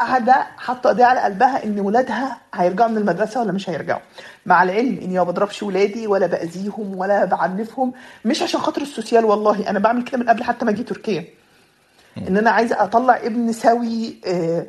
[0.00, 4.00] قاعدة حاطة إيديها على قلبها إن ولادها هيرجعوا من المدرسة ولا مش هيرجعوا.
[4.46, 7.92] مع العلم إني ما بضربش ولادي ولا بأذيهم ولا بعنفهم
[8.24, 11.24] مش عشان خاطر السوسيال والله أنا بعمل كده من قبل حتى ما أجي تركيا.
[12.18, 14.66] إن أنا عايزه أطلع ابن سوي آه،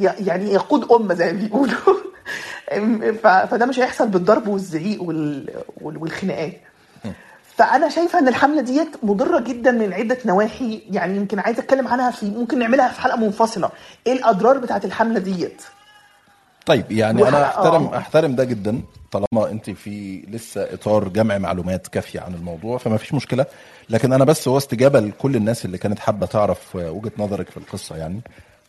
[0.00, 1.74] يعني يقود أمة زي ما بيقولوا.
[3.50, 6.52] فده مش هيحصل بالضرب والزعيق وال- وال- والخناقات.
[7.56, 12.10] فأنا شايفة إن الحملة ديت مضرة جدا من عدة نواحي يعني يمكن عايزه أتكلم عنها
[12.10, 13.70] في ممكن نعملها في حلقة منفصلة.
[14.06, 15.62] إيه الأضرار بتاعت الحملة ديت؟
[16.66, 17.98] طيب يعني أنا وح- أحترم آه.
[17.98, 18.82] أحترم ده جدا
[19.12, 23.46] طالما أنت في لسه إطار جمع معلومات كافية عن الموضوع فما فيش مشكلة.
[23.90, 27.96] لكن أنا بس هو استجابه لكل الناس اللي كانت حابة تعرف وجهة نظرك في القصة
[27.96, 28.20] يعني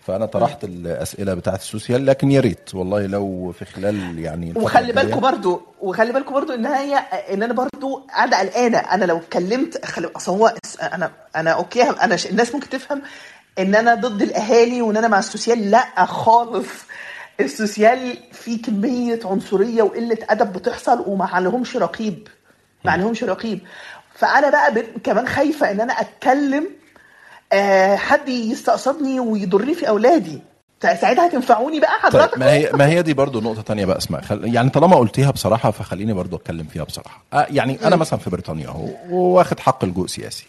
[0.07, 4.93] فأنا طرحت الأسئلة بتاعت ال social لكن يا ريت والله لو في خلال يعني وخلي
[4.93, 6.95] بالكم برضو وخلي بالكم برضو إن هي
[7.33, 8.77] إن أنا برضو قاعدة قلقانة.
[8.77, 12.27] أنا لو اتكلمت خلي أصل هو أنا أنا okay أنا ش...
[12.27, 13.01] الناس ممكن تفهم
[13.59, 16.67] إن أنا ضد الأهالي وإن أنا مع ال social لأ خالص.
[17.39, 22.27] السوسيال فيه كمية عنصرية وقلة أدب بتحصل وما عليهمش رقيب
[22.85, 23.59] ما عليهمش رقيب.
[24.15, 24.83] فأنا بقى.
[25.03, 26.67] كمان خايفة إن أنا أتكلم
[27.53, 30.41] آه حد يستقصدني ويضرني في أولادي.
[30.81, 34.21] ساعتها هتنفعوني بقى حضرتك؟ طيب ما هي ما هي دي برضو نقطة تانية بقى اسمع
[34.21, 34.53] خل...
[34.55, 37.23] يعني طالما قلتيها بصراحة فخليني برضو أتكلم فيها بصراحة.
[37.33, 40.45] آه يعني أنا مثلا في بريطانيا أهو واخد حق اللجوء سياسي.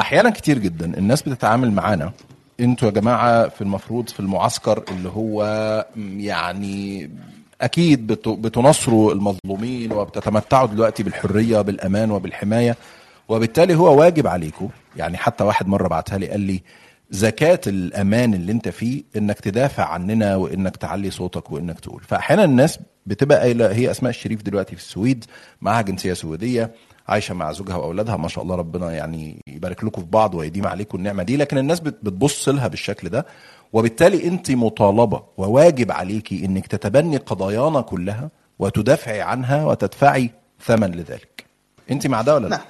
[0.00, 2.12] أحيانا كتير جدا الناس بتتعامل معانا
[2.60, 5.44] أنتوا يا جماعة في المفروض في المعسكر اللي هو
[6.16, 7.10] يعني
[7.60, 8.28] أكيد بت...
[8.28, 12.76] بتنصروا المظلومين وبتتمتعوا دلوقتي بالحرية بالأمان وبالحماية
[13.28, 14.68] وبالتالي هو واجب عليكم.
[14.96, 16.62] يعني حتى واحد مرة بعتها لي قال لي
[17.10, 22.02] زكاة الأمان اللي أنت فيه إنك تدافع عننا وإنك تعلي صوتك وإنك تقول.
[22.08, 25.24] فأحيانا الناس بتبقى قايلة هي أسماء الشريف دلوقتي في السويد
[25.60, 26.70] معاها جنسية سويدية
[27.08, 30.98] عايشة مع زوجها وأولادها ما شاء الله ربنا يعني يبارك لكم في بعض ويديم عليكم
[30.98, 31.36] النعمة دي.
[31.36, 33.26] لكن الناس بت- بتبص لها بالشكل ده
[33.72, 40.30] وبالتالي أنت مطالبة وواجب عليكي إنك تتبني قضايانا كلها وتدافعي عنها وتدفعي
[40.66, 41.44] ثمن لذلك.
[41.90, 42.66] أنت مع ده ولا لا؟ نعم.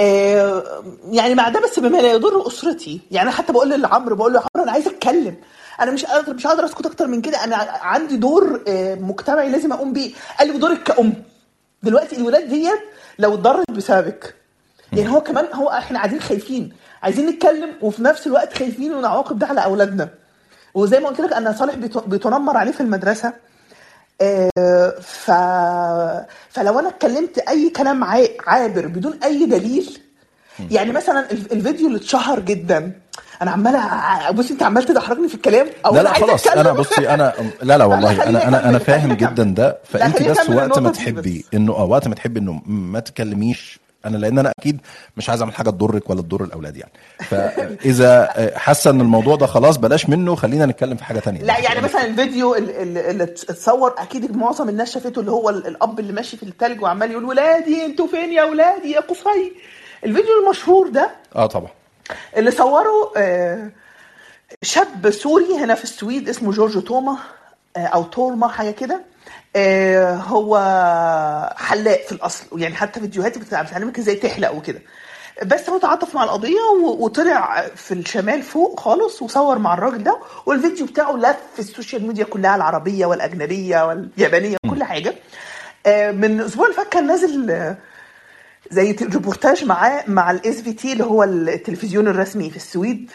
[0.00, 0.62] آه،
[1.10, 3.00] يعني مع ده بس بما لا يضر أسرتي.
[3.10, 5.36] يعني حتى بقول لعمرو بقول له يا عمرو أنا عايز أتكلم.
[5.80, 7.44] أنا مش قادر مش قادر أسكت أكتر من كده.
[7.44, 10.10] أنا عندي دور آه، مجتمعي لازم أقوم بيه.
[10.38, 11.12] قال لي ودورك كأم.
[11.82, 12.80] دلوقتي الولاد ديت
[13.18, 14.34] لو اتضرت بسببك.
[14.92, 16.72] يعني هو كمان هو إحنا قاعدين خايفين.
[17.02, 20.08] عايزين نتكلم وفي نفس الوقت خايفين من عواقب ده على اولادنا.
[20.74, 23.32] وزي ما قلت لك أن صالح بيت- بيتنمر عليه في المدرسة.
[24.20, 25.30] آه، ف...
[26.50, 29.98] فلو أنا اتكلمت أي كلام عا- عابر بدون أي دليل
[30.70, 32.92] يعني مثلا ال- الفيديو اللي اتشهر جدا
[33.42, 35.66] أنا عماله ع- بصي انت عمال تدحرجني في الكلام.
[35.86, 36.46] أو لا لا خلاص.
[36.46, 37.32] أنا بصي أنا
[37.62, 38.22] لا لا والله.
[38.28, 39.42] أنا أنا أنا فاهم جدا.
[39.44, 39.78] ده.
[39.84, 41.44] فأنت بس وقت ما تحبي.
[41.54, 44.80] انه آه وقت ما تحبي إنه ما تكلميش أنا لأن أنا أكيد
[45.16, 46.92] مش عايز أعمل حاجة تضرك ولا تضر الأولاد يعني.
[47.28, 51.42] فإذا حاسة إن الموضوع ده خلاص بلاش منه خلينا نتكلم في حاجة تانية.
[51.42, 55.66] لا يعني مثلا الفيديو ال- ال- اللي اتصور أكيد معظم الناس شافته اللي هو ال-
[55.66, 59.52] الأب اللي ماشي في التلج وعمال يقول ولادي أنتوا فين يا ولادي؟ يا قصي.
[60.04, 61.70] الفيديو المشهور ده آه طبعا.
[62.36, 63.70] اللي صوره آه،
[64.62, 67.16] شاب سوري هنا في السويد اسمه جورج توما
[67.76, 69.00] آه، أو تورما حاجة كده.
[69.56, 70.58] آه، هو
[71.56, 74.82] حلاق في الأصل يعني حتى فيديوهاته بتعلمك إزاي تحلق وكده.
[75.46, 80.86] بس هو تعاطف مع القضية وطلع في الشمال فوق خالص وصور مع الراجل ده والفيديو
[80.86, 85.14] بتاعه لف في ال social media كلها العربية والأجنبية واليابانية كل حاجة.
[85.86, 87.74] من الأسبوع اللي فات كان نازل
[88.72, 93.10] زي ريبورتاج معاه مع ال SVT اللي هو التلفزيون الرسمي في السويد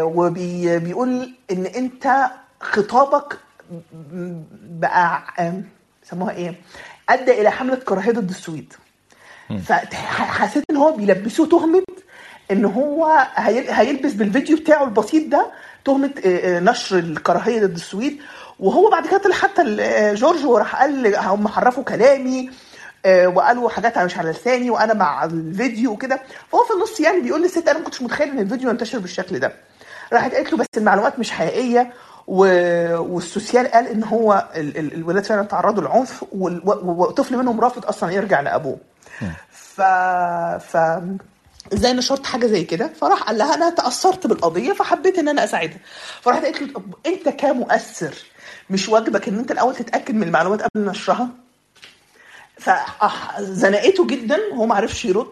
[0.00, 2.26] وبيقول إن أنت
[2.60, 3.38] خطابك
[4.80, 5.22] بقى
[6.04, 6.54] سموها إيه؟
[7.08, 8.72] أدى إلى حملة كراهية ضد السويد.
[9.64, 11.82] فحسيت إن هو بيلبسوه تهمة
[12.50, 15.46] إن هو هيل- هيلبس بالفيديو بتاعه البسيط ده
[15.84, 18.18] تهمة آه، آه، نشر الكراهية ضد السويد.
[18.60, 22.50] وهو بعد كده طلع حتى آه، جورج وراح قال هم حرفوا كلامي آه،
[23.34, 26.20] وقالوا حاجات مش على لساني وأنا مع الفيديو وكده.
[26.52, 29.52] فهو في النص يعني بيقول للست أنا ما كنتش متخيل إن الفيديو ينتشر بالشكل ده.
[30.12, 31.92] راحت قالت له بس المعلومات مش حقيقية
[32.26, 32.38] و...
[32.98, 34.78] والسوسيال قال إن هو ال...
[34.78, 34.94] ال...
[34.94, 36.62] الولاد فعلا تعرضوا للعنف وال...
[36.64, 38.78] و- وطفل منهم رافض أصلا يرجع لأبوه.
[39.50, 39.80] ف
[40.60, 40.76] ف
[41.72, 45.78] إزاي نشرت حاجة زي كده؟ فراح قال لها أنا تأثرت بالقضية فحبيت إن أنا أساعدها.
[46.22, 48.14] فراحت قالت له طب أنت كمؤثر
[48.70, 51.28] مش واجبك إن أنت الأول تتأكد من المعلومات قبل نشرها؟
[52.58, 55.26] فزنقته جدا وهو ما عرفش يرد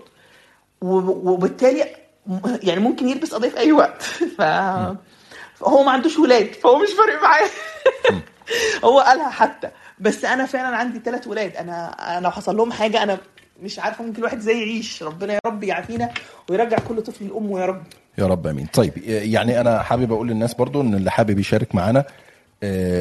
[0.81, 1.85] وبالتالي
[2.63, 4.03] يعني ممكن يلبس قضية في أي وقت.
[4.39, 4.43] ف...
[5.55, 7.49] فهو ما عندوش ولاد فهو مش فارق معاه.
[8.89, 9.71] هو قالها حتى.
[9.99, 11.57] بس أنا فعلا عندي ثلاث ولاد.
[11.57, 13.19] أنا لو حصل لهم حاجة أنا
[13.63, 16.11] مش عارفة ممكن الواحد إزاي يعيش؟ ربنا يا رب يعافينا
[16.51, 17.83] ويرجع كل طفل لامه يا رب.
[18.19, 18.67] يا رب آمين.
[18.67, 22.05] طيب يعني أنا حابب أقول للناس برضو إن اللي حابب يشارك معانا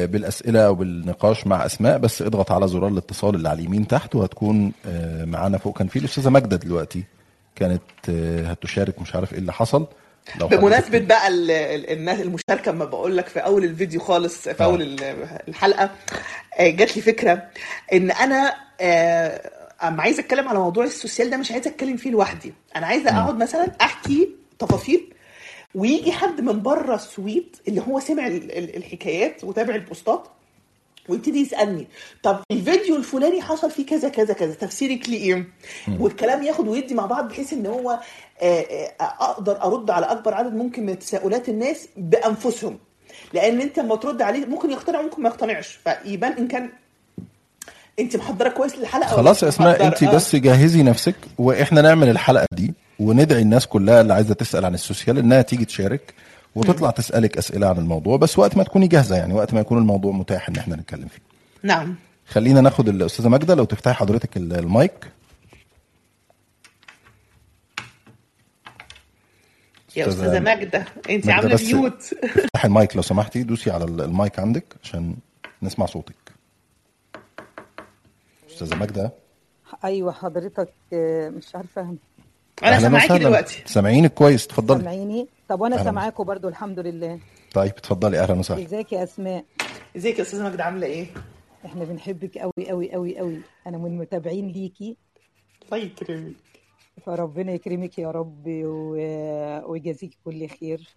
[0.06, 4.72] بالأسئلة أو بالنقاش مع أسماء بس اضغط على زرار الاتصال اللي على اليمين تحت وهتكون
[4.86, 5.78] آه، معانا فوق.
[5.78, 7.04] كان في الأستاذة ماجدة دلوقتي
[7.56, 9.86] كانت آه، هتشارك مش عارف إيه اللي حصل.
[10.40, 14.62] لو بمناسبة بقى ال- ال- الناس المشاركة ما بقول لك في أول الفيديو خالص في
[14.62, 14.64] آه.
[14.66, 15.90] اول ال- الحلقة
[16.58, 17.42] آه، جات لي فكرة
[17.92, 19.50] إن أنا آه،
[19.82, 22.54] أما عايزه أتكلم على موضوع السوسيال ده مش عايزه أتكلم فيه لوحدي.
[22.76, 25.12] أنا عايزة أقعد مثلا أحكي تفاصيل
[25.74, 30.28] ويجي حد من بره السويد اللي هو سمع ال- ال- الحكايات وتابع البوستات
[31.08, 31.86] ويبتدي يسألني
[32.22, 35.48] طب الفيديو الفلاني حصل فيه كذا كذا كذا تفسيرك ليه
[36.00, 37.90] والكلام ياخد ويدي مع بعض بحيث إن هو
[38.42, 42.78] آه، آه، أقدر أرد على أكبر عدد ممكن من تساؤلات الناس بأنفسهم
[43.32, 46.70] لأن أنت لما ترد عليه ممكن يقتنع ممكن ما يقتنعش فيبان إن كان
[47.98, 50.14] أنت محضرة كويس للحلقة خلاص يا أسماء؟ أنت آه.
[50.14, 55.18] بس جهزي نفسك وإحنا نعمل الحلقة دي وندعي الناس كلها اللي عايزة تسأل عن السوسيال
[55.18, 56.14] إنها تيجي تشارك
[56.54, 60.12] وتطلع تسألك أسئلة عن الموضوع بس وقت ما تكوني جاهزة يعني وقت ما يكون الموضوع
[60.12, 61.20] متاح إن إحنا نتكلم فيه.
[61.62, 61.94] نعم.
[62.28, 64.92] خلينا ناخد الاستاذه ماجدة لو تفتحي حضرتك ال- المايك.
[69.96, 74.64] يا أستاذة ماجدة أنت عاملة mute افتحي المايك لو سمحتي دوسي على ال- المايك عندك
[74.82, 75.16] عشان
[75.62, 76.14] نسمع صوتك.
[78.50, 79.12] أستاذة ماجدة.
[79.84, 81.94] أيوه حضرتك آه، مش عارفة
[82.62, 83.18] أنا أهلاً سامعاكي.
[83.18, 83.62] دلوقتي.
[83.66, 84.78] سامعينك كويس اتفضلي.
[84.78, 87.20] سامعيني؟ طب وأنا سامعاكم برضو الحمد لله.
[87.54, 88.18] طيب اتفضلي.
[88.20, 88.62] أهلا وسهلا.
[88.64, 89.44] إزيك يا أسماء؟
[89.96, 91.06] إزيك يا أستاذة ماجده عاملة إيه؟
[91.66, 94.96] إحنا بنحبك قوي قوي قوي قوي أنا من متابعين ليكي.
[95.66, 96.34] الله يكرمك.
[97.06, 100.88] فربنا يكرمك يا رب و- ويجازيك كل خير.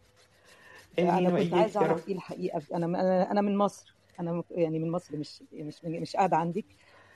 [0.99, 3.93] أنا كنت عايزة أعرف إيه الحقيقة أنا أنا من مصر.
[4.19, 6.65] أنا يعني من مصر مش مش مش قاعدة عندك.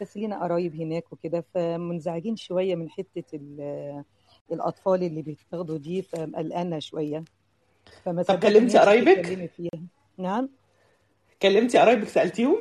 [0.02, 4.04] بس لينا قرايب هناك وكده فمنزعجين شوية من حتة ال-
[4.52, 7.24] الأطفال اللي بيتاخدوا دي فقلقانة شوية.
[8.06, 9.26] فما طب كلمتي قرايبك؟
[10.18, 10.49] نعم.
[11.41, 12.58] كلمتي قرايبك سألتيهم؟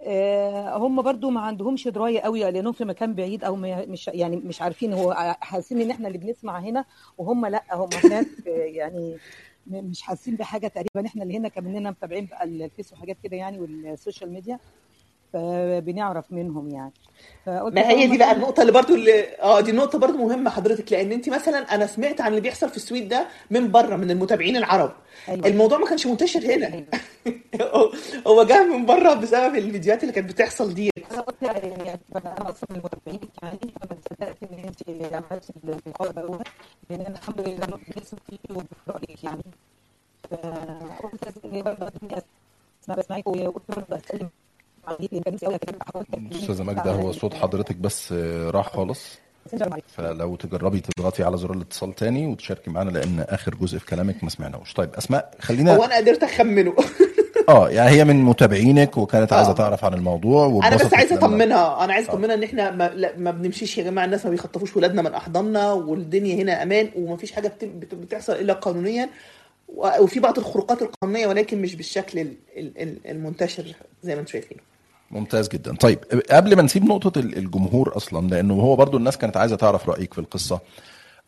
[0.00, 4.62] آه، هم برضو ما عندهمش دراية قوي لأنهم في مكان بعيد أو مش يعني مش
[4.62, 6.84] عارفين هو حاسين إن إحنا اللي بنسمع هنا
[7.18, 9.16] وهم لأ هم هناك يعني
[9.66, 13.60] مش حاسين بحاجة تقريبا إحنا اللي هنا كمننا متابعين بقى ال Face وحاجات كده يعني
[13.60, 14.58] وال social media.
[15.32, 16.92] فبنعرف منهم يعني.
[17.46, 21.12] ما هي دي بقى النقطة اللي برضو اللي آه دي نقطة برضو مهمة حضرتك لأن
[21.12, 24.92] أنت مثلا أنا سمعت عن اللي بيحصل في السويد ده من بره من المتابعين العرب.
[25.28, 25.46] أيوة.
[25.46, 26.84] الموضوع ما كانش منتشر هنا.
[28.26, 30.90] هو جه من بره بسبب الفيديوهات اللي كانت بتحصل دي.
[31.12, 36.38] أنا قلت يعني أنا أصلا المتابعين يعني فما صدقت إن أنت عملتي اللقاء ده.
[36.90, 39.42] لأن أنا الحمد لله لسه فيه وبرايك يعني.
[40.30, 41.92] فقلت لازم برضه
[42.82, 44.30] أسمع بسمعك وقلت برضه اسلم
[46.32, 49.18] استاذه ماجده هو صوت حضرتك بس آه، راح خالص.
[49.86, 54.30] فلو تجربي تضغطي على زرار الاتصال تاني وتشاركي معانا لأن آخر جزء في كلامك ما
[54.30, 54.72] سمعناهوش.
[54.72, 56.74] طيب أسماء هو خلينا أنا قدرت أخمنه.
[57.48, 59.54] آه يعني هي من متابعينك وكانت عايزة آه.
[59.54, 61.84] تعرف عن الموضوع أنا بس عايزة لما- أطمنها.
[61.84, 65.02] أنا عايزة أطمنها إن إحنا ما, لا ما بنمشيش يا جماعة الناس ما بيخطفوش ولادنا
[65.02, 69.08] من أحضاننا والدنيا هنا أمان ومفيش حاجة بت- بت- بتحصل إلا قانونيا.
[70.00, 73.64] وفي بعض الخروقات القانونية ولكن مش بالشكل ال- ال- ال- المنتشر
[74.02, 74.58] زي ما أنتم شايفين.
[75.10, 75.74] ممتاز جدا.
[75.76, 75.98] طيب
[76.30, 80.14] قبل ما نسيب نقطة ال- الجمهور أصلا لأنه هو برضو الناس كانت عايزة تعرف رأيك
[80.14, 80.60] في القصة.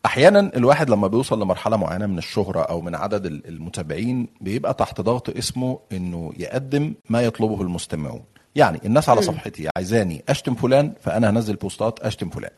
[0.05, 5.01] أحيانا الواحد لما بيوصل لمرحلة معينة من الشهرة أو من عدد ال- المتابعين بيبقى تحت
[5.01, 8.23] ضغط اسمه إنه يقدم ما يطلبه المستمعون.
[8.55, 12.51] يعني الناس على صفحتي عايزاني أشتم فلان فأنا هنزل بوستات أشتم فلان.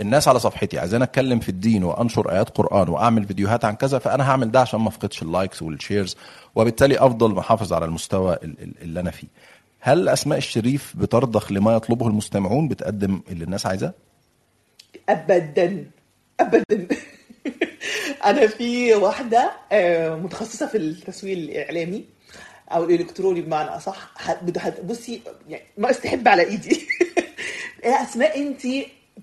[0.00, 4.30] الناس على صفحتي عايزاني أتكلم في الدين وأنشر آيات قرآن وأعمل فيديوهات عن كذا فأنا
[4.30, 6.16] هعمل ده عشان ما أفقدش ال likes وال shares
[6.54, 9.26] وبالتالي أفضل محافظ على المستوى ال- ال- اللي أنا فيه.
[9.80, 13.94] هل أسماء الشريف بترضخ لما يطلبه المستمعون بتقدم اللي الناس عايزاه؟
[15.08, 15.90] ابدا.
[16.40, 16.86] ابدا.
[18.24, 22.04] أنا في واحدة آه، متخصصة في التسويق الإعلامي
[22.72, 24.14] أو الإلكتروني بمعنى أصح.
[24.84, 26.86] بصي يعني ما استحب على إيدي.
[27.84, 28.62] أسماء انت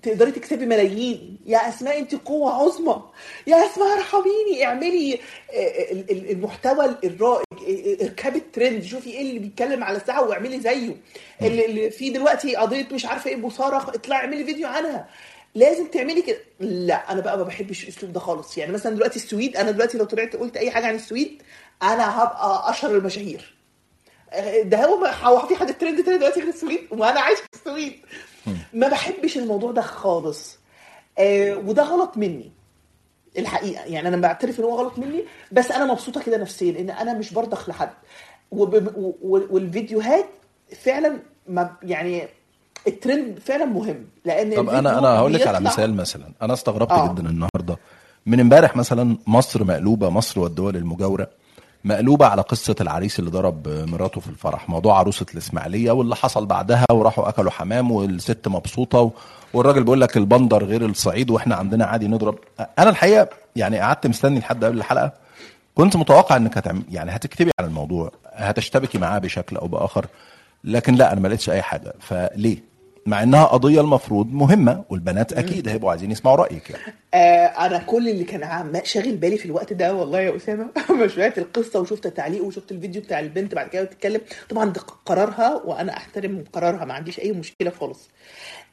[0.02, 1.38] تقدري تكسبي ملايين.
[1.46, 3.02] يا أسماء أنت قوة عظمى.
[3.46, 4.64] يا أسماء ارحميني.
[4.64, 8.82] اعملي آه، ال- ال- المحتوى الرائج آه، اركبي الترند.
[8.82, 10.96] شوفي إيه اللي بيتكلم على الساعة واعملي زيه.
[11.42, 15.08] اللي في دلوقتي قضية مش عارفة إيه بوصاره اطلعي اعملي فيديو عنها.
[15.54, 16.38] لازم تعملي كده.
[16.60, 18.58] لا أنا بقى ما بحبش الاسلوب ده خالص.
[18.58, 21.42] يعني مثلا دلوقتي السويد أنا دلوقتي لو طلعت قلت أي حاجة عن السويد
[21.82, 23.54] أنا هبقى أشهر المشاهير.
[24.62, 27.92] ده هو ما- هو في حد ترند تاني دلوقتي غير السويد؟ وأنا عايش في السويد.
[28.74, 30.58] ما بحبش الموضوع ده خالص.
[31.18, 32.52] آه وده غلط مني.
[33.38, 33.84] الحقيقة.
[33.84, 37.32] يعني أنا بعترف إن هو غلط مني بس أنا مبسوطة كده نفسيا لأن أنا مش
[37.32, 37.90] برضخ لحد.
[38.50, 40.24] والفيديوهات
[40.82, 41.18] فعلا
[41.48, 42.28] ما يعني
[42.86, 44.06] الترند فعلا مهم.
[44.24, 46.32] لأن طب أنا أنا هقول لك على مثال مثلا.
[46.42, 47.12] أنا استغربت آه.
[47.12, 47.78] جدا النهارده.
[48.26, 51.30] من امبارح مثلا مصر مقلوبة مصر والدول المجاورة.
[51.84, 54.68] مقلوبة على قصة العريس اللي ضرب مراته في الفرح.
[54.68, 59.10] موضوع عروسة الإسماعيلية واللي حصل بعدها وراحوا أكلوا حمام والست مبسوطة
[59.54, 62.38] والراجل بيقول لك البندر غير الصعيد وإحنا عندنا عادي نضرب.
[62.78, 65.12] أنا الحقيقة يعني قعدت مستني لحد قبل الحلقة.
[65.74, 66.82] كنت متوقع إنك هتعم...
[66.90, 70.06] يعني هتكتبي عن الموضوع هتشتبكي معاه بشكل أو بآخر
[70.64, 71.94] لكن لا أنا ما لقيتش أي حاجة.
[72.00, 72.62] فليه؟
[73.06, 76.82] مع إنها قضية المفروض مهمة والبنات أكيد هيبقوا عايزين يسمعوا رأيك يعني.
[77.14, 80.68] آه أنا كل اللي كان عم شاغل بالي في الوقت ده والله يا أسامة
[80.98, 84.20] ما سمعت القصة وشفت التعليق وشفت الفيديو بتاع البنت بعد كده بتتكلم.
[84.48, 88.08] طبعا ده قرارها وأنا أحترم قرارها ما عنديش أي مشكلة خالص.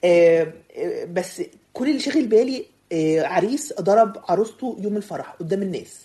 [0.03, 0.47] آه
[0.77, 1.41] آه، بس
[1.73, 5.99] كل اللي شاغل بالي آه عريس ضرب عروسته يوم الفرح قدام الناس.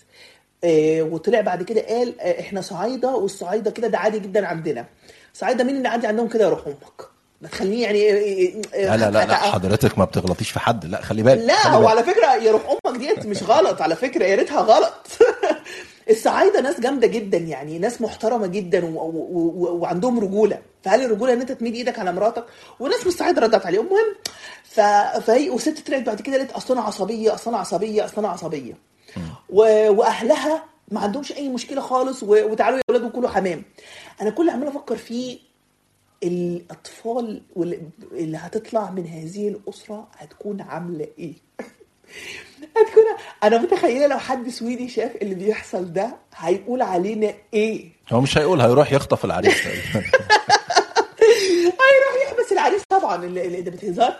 [0.63, 4.85] آه، وطلع بعد كده قال آه، إحنا صعايدة والصعايدة كده ده عادي جدا عندنا.
[5.33, 7.10] صعايدة مين اللي عادي عندهم كده؟ يا روح أمك.
[7.41, 10.85] ما تخليني يعني آه، آه، لا لا لا, لا آه، حضرتك ما بتغلطيش في حد
[10.85, 11.89] لا خلي بالك لا خلي هو بالك.
[11.91, 15.07] على فكرة يا روح أمك ديت مش غلط على فكرة يا ريتها غلط.
[16.09, 18.89] الصعايده ناس جامدة جدا يعني ناس محترمة جدا و...
[18.89, 19.51] و...
[19.55, 19.77] و...
[19.77, 20.59] وعندهم رجولة.
[20.83, 22.45] فهل الرجولة إن أنت تميد إيدك على مراتك؟
[22.79, 23.85] وناس من الصعايده ردت عليهم.
[23.85, 24.15] المهم
[24.63, 24.79] ف...
[25.25, 28.73] فهي وست طلعت بعد كده قالت أصل أنا عصبية أصل أنا عصبية أصل أنا عصبية.
[29.49, 29.89] و...
[29.89, 32.27] وأهلها ما عندهمش أي مشكلة خالص و...
[32.27, 33.63] وتعالوا يا أولاد وكلوا حمام.
[34.21, 35.50] أنا كل اللي عمال أفكر فيه
[36.23, 37.41] الأطفال
[38.11, 41.33] اللي هتطلع من هذه الأسرة هتكون عاملة إيه؟
[42.77, 43.03] هتكون
[43.43, 48.61] أنا متخيلة لو حد سويدي شاف اللي بيحصل ده هيقول علينا إيه؟ هو مش هيقول
[48.61, 50.11] هيروح يخطف العريس هيروح
[52.27, 54.19] يحبس العريس طبعا اللي, اللي ده بتهزار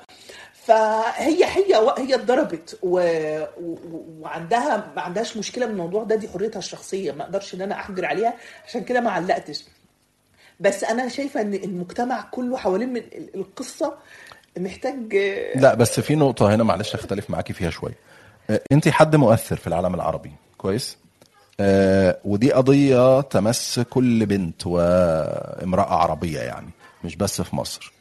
[0.53, 2.99] فهي هي هي اتضربت و...
[3.61, 3.77] و...
[4.19, 8.05] وعندها ما عندهاش مشكلة من الموضوع ده دي حريتها الشخصية ما أقدرش إن أنا أحجر
[8.05, 8.33] عليها
[8.67, 9.63] عشان كده ما علقتش.
[10.61, 13.93] بس أنا شايفة إن المجتمع كله حوالين من ال- القصة
[14.57, 15.15] محتاج
[15.55, 17.97] لا بس في نقطة هنا معلش أختلف معاكي فيها شوية
[18.71, 20.97] انت حد مؤثر في العالم العربي كويس؟
[21.59, 26.69] آه ودي قضية تمس كل بنت وامرأة عربية يعني
[27.03, 27.93] مش بس في مصر.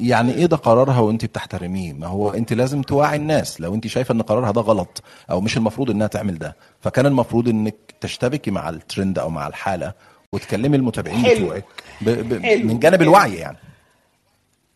[0.00, 3.60] يعني إيه ده قرارها وانت بتحترميه؟ ما هو انت لازم توعي الناس.
[3.60, 7.48] لو انت شايفة إن قرارها ده غلط أو مش المفروض إنها تعمل ده فكان المفروض
[7.48, 9.92] إنك تشتبكي مع الترند أو مع الحالة
[10.32, 11.46] وتكلمي المتابعين حلو.
[11.46, 11.64] بتوعك
[12.00, 12.10] ب...
[12.10, 12.42] ب...
[12.42, 12.64] حلو.
[12.68, 13.02] من جانب حلو.
[13.10, 13.56] الوعي يعني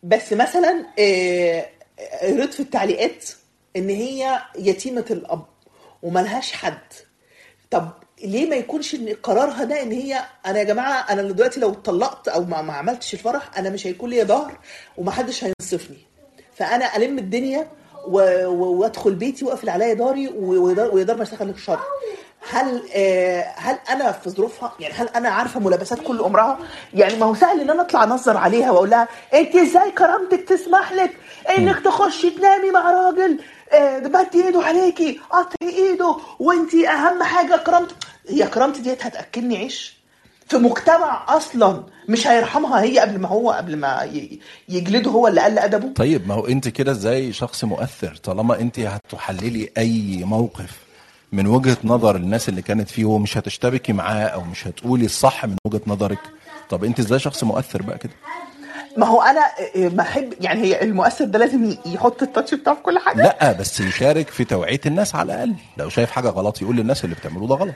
[0.03, 1.65] بس مثلا آه،
[2.21, 3.29] قريت في التعليقات
[3.75, 5.45] إن هي يتيمة الأب
[6.03, 6.77] وملهاش حد
[7.71, 7.89] طب
[8.23, 12.27] ليه ما يكونش إن قرارها ده إن هي أنا يا جماعة أنا دلوقتي لو اتطلقت
[12.27, 14.57] أو ما, ما عملتش الفرح أنا مش هيكون لي ظهر
[14.97, 15.97] ومحدش هينصفني
[16.55, 17.67] فأنا ألم الدنيا
[18.07, 21.79] وأدخل بيتي وأقفل عليا داري و- ويقدر ويقدر ما يشتغل الشر
[22.49, 26.59] هل آه، هل أنا في ظروفها؟ يعني هل أنا عارفة ملابسات كل امرها
[26.93, 30.91] يعني ما هو سهل إن أنا أطلع أنظر عليها وأقول لها أنت إزاي كرامتك تسمح
[30.93, 31.11] لك
[31.57, 33.39] إنك تخشي تنامي مع راجل
[33.71, 37.95] آه، بدي إيده عليكي قطعي إيده وأنت أهم حاجة كرامتك
[38.29, 40.03] هي كرامتي ديت هتأكلني عيش.
[40.49, 44.09] في مجتمع أصلا مش هيرحمها هي قبل ما هو قبل ما
[44.69, 45.93] يجلده هو اللي قل أدبه.
[45.93, 50.71] طيب ما هو أنت كده زي شخص مؤثر؟ طالما أنت هتحللي أي موقف.
[51.33, 55.55] من وجهة نظر الناس اللي كانت فيه ومش هتشتبكي معاه أو مش هتقولي الصح من
[55.67, 56.19] وجهة نظرك؟
[56.69, 58.11] طب أنت إزاي شخص مؤثر بقى كده؟
[58.97, 59.41] ما هو أنا
[59.75, 63.79] آه، بحب يعني هي المؤثر ده لازم يحط التاتش بتاعه في كل حاجة؟ لا بس
[63.79, 65.53] يشارك في توعية الناس على الأقل.
[65.77, 67.73] لو شايف حاجة غلط يقول للناس اللي بتعملوه ده غلط.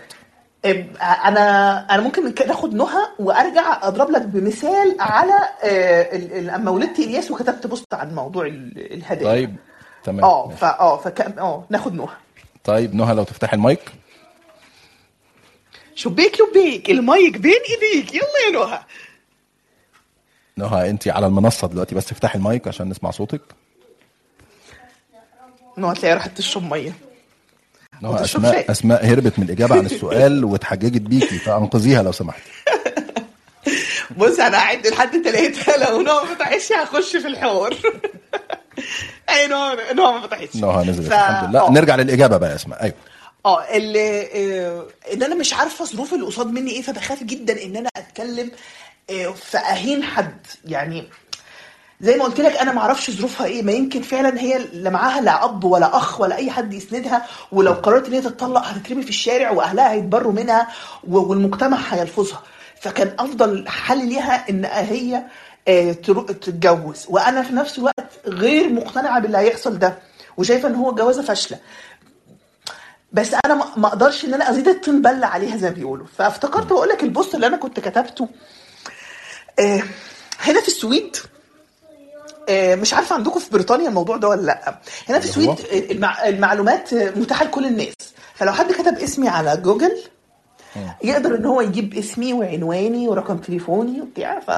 [1.25, 5.33] أنا أنا ممكن من كده آخد نهى وأرجع أضرب لك بمثال على
[5.63, 9.25] آه، لما ولدت إلياس وكتبت بوست عن موضوع ال- الهدايا.
[9.31, 9.55] طيب
[10.03, 10.57] تمام آه ماشي.
[10.59, 12.07] فا آه فك آه ناخد نهى.
[12.67, 13.81] طيب نهى لو تفتحي المايك.
[15.95, 18.13] شبيك لبيك المايك بين إيديك.
[18.13, 18.79] يلا يا نهى.
[20.57, 23.41] نهى أنت على المنصة دلوقتي بس افتحي المايك عشان نسمع صوتك.
[25.77, 26.93] نهى تلاقيها راحت تشرب مية.
[28.01, 28.65] نهى أسماء شاي.
[28.69, 32.51] أسماء هربت من الإجابة عن السؤال واتحججت بيكي فأنقذيها لو سمحتي
[34.17, 37.77] بص أنا هعد لحد ثلاثة لو نهى ما فتحتش هخش في الحوار.
[39.29, 41.67] اي نهى نهى ما فتحتش نهى نزلت ف- الحمد لله.
[41.67, 41.71] آه.
[41.71, 42.83] نرجع للإجابة بقى يا اسماء.
[42.83, 42.93] أيوه.
[43.45, 47.75] آه اللي آه، إن أنا مش عارفة ظروف اللي قصاد مني إيه فبخاف جدا إن
[47.75, 48.51] أنا أتكلم
[49.09, 50.47] آه، في أهين حد.
[50.65, 51.07] يعني
[52.01, 53.61] زي ما قلت لك أنا ما أعرفش ظروفها إيه.
[53.63, 57.25] ما يمكن فعلا هي لا معاها لا أب ولا أخ ولا أي حد يسندها.
[57.51, 60.67] ولو قررت إن هي تتطلق هتترمي في الشارع وأهلها هيتبروا منها
[61.07, 62.41] والمجتمع هيلفظها.
[62.81, 65.23] فكان أفضل حل ليها إن هي
[65.71, 67.05] تتجوز.
[67.09, 69.97] وأنا في نفس الوقت غير مقتنعة باللي هيحصل ده
[70.37, 71.57] وشايفة إن هو جوازة فاشلة.
[73.13, 76.05] بس أنا ما أقدرش إن أنا أزيد الطين بله عليها زي ما بيقولوا.
[76.17, 78.27] فافتكرت بقول لك البوست اللي أنا كنت كتبته
[79.59, 79.83] آه،
[80.39, 81.15] هنا في السويد
[82.49, 84.77] آه، مش عارفة عندكم في بريطانيا الموضوع ده ولا لأ.
[85.09, 87.93] هنا في؟ السويد آه، المع- المعلومات آه، متاحة لكل الناس.
[88.35, 89.97] فلو حد كتب اسمي على جوجل
[91.03, 94.51] يقدر إن هو يجيب اسمي وعنواني ورقم تليفوني وبتاع ف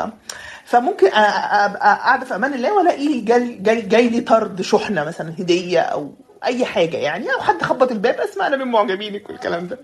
[0.69, 5.79] فممكن ابقى قاعدة في أمان الله وألاقي جاي, جاي, جاي لي طرد شحنة مثلا هدية
[5.79, 6.13] أو
[6.43, 9.79] أي حاجة يعني أو حد خبط الباب أسمع أنا من معجبينك والكلام ده.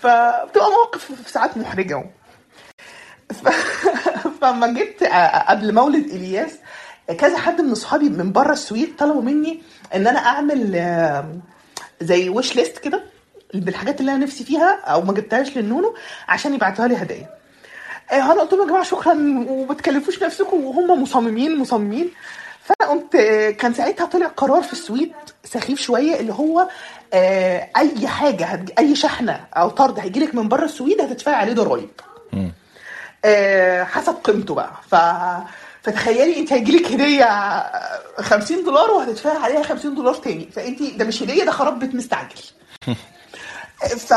[0.00, 2.10] فبتبقى مواقف في ساعات محرجة
[3.30, 3.48] ف...
[4.40, 5.04] فما جبت
[5.48, 6.58] قبل مولد إلياس
[7.18, 9.62] كذا حد من اصحابي من بره السويد طلبوا مني
[9.94, 10.76] إن أنا أعمل
[12.00, 13.04] زي ويش ليست كده
[13.54, 15.94] بالحاجات اللي أنا نفسي فيها أو ما جبتهاش للنونو
[16.28, 17.41] عشان يبعتوها لي هدايا.
[18.12, 19.12] أنا قلت لهم يا جماعة شكرا
[19.48, 22.10] وما تكلفوش نفسكم وهم مصممين مصممين.
[22.64, 25.12] فانا قمت آه، كان ساعتها طلع قرار في السويد
[25.44, 26.68] سخيف شوية اللي هو
[27.14, 28.70] آه، أي حاجة هتج...
[28.78, 31.90] أي شحنة أو طرد هيجي لك من بره السويد هتدفعي عليه ضرايب.
[33.24, 34.70] آه، حسب قيمته بقى.
[34.90, 34.94] ف
[35.82, 40.48] فتخيلي أنت هيجيلك هدية آه، 50 دولار وهتدفعي عليها 50 دولار تاني.
[40.56, 42.40] فأنت ده مش هدية ده خراب بيت مستعجل.
[43.88, 44.14] ف...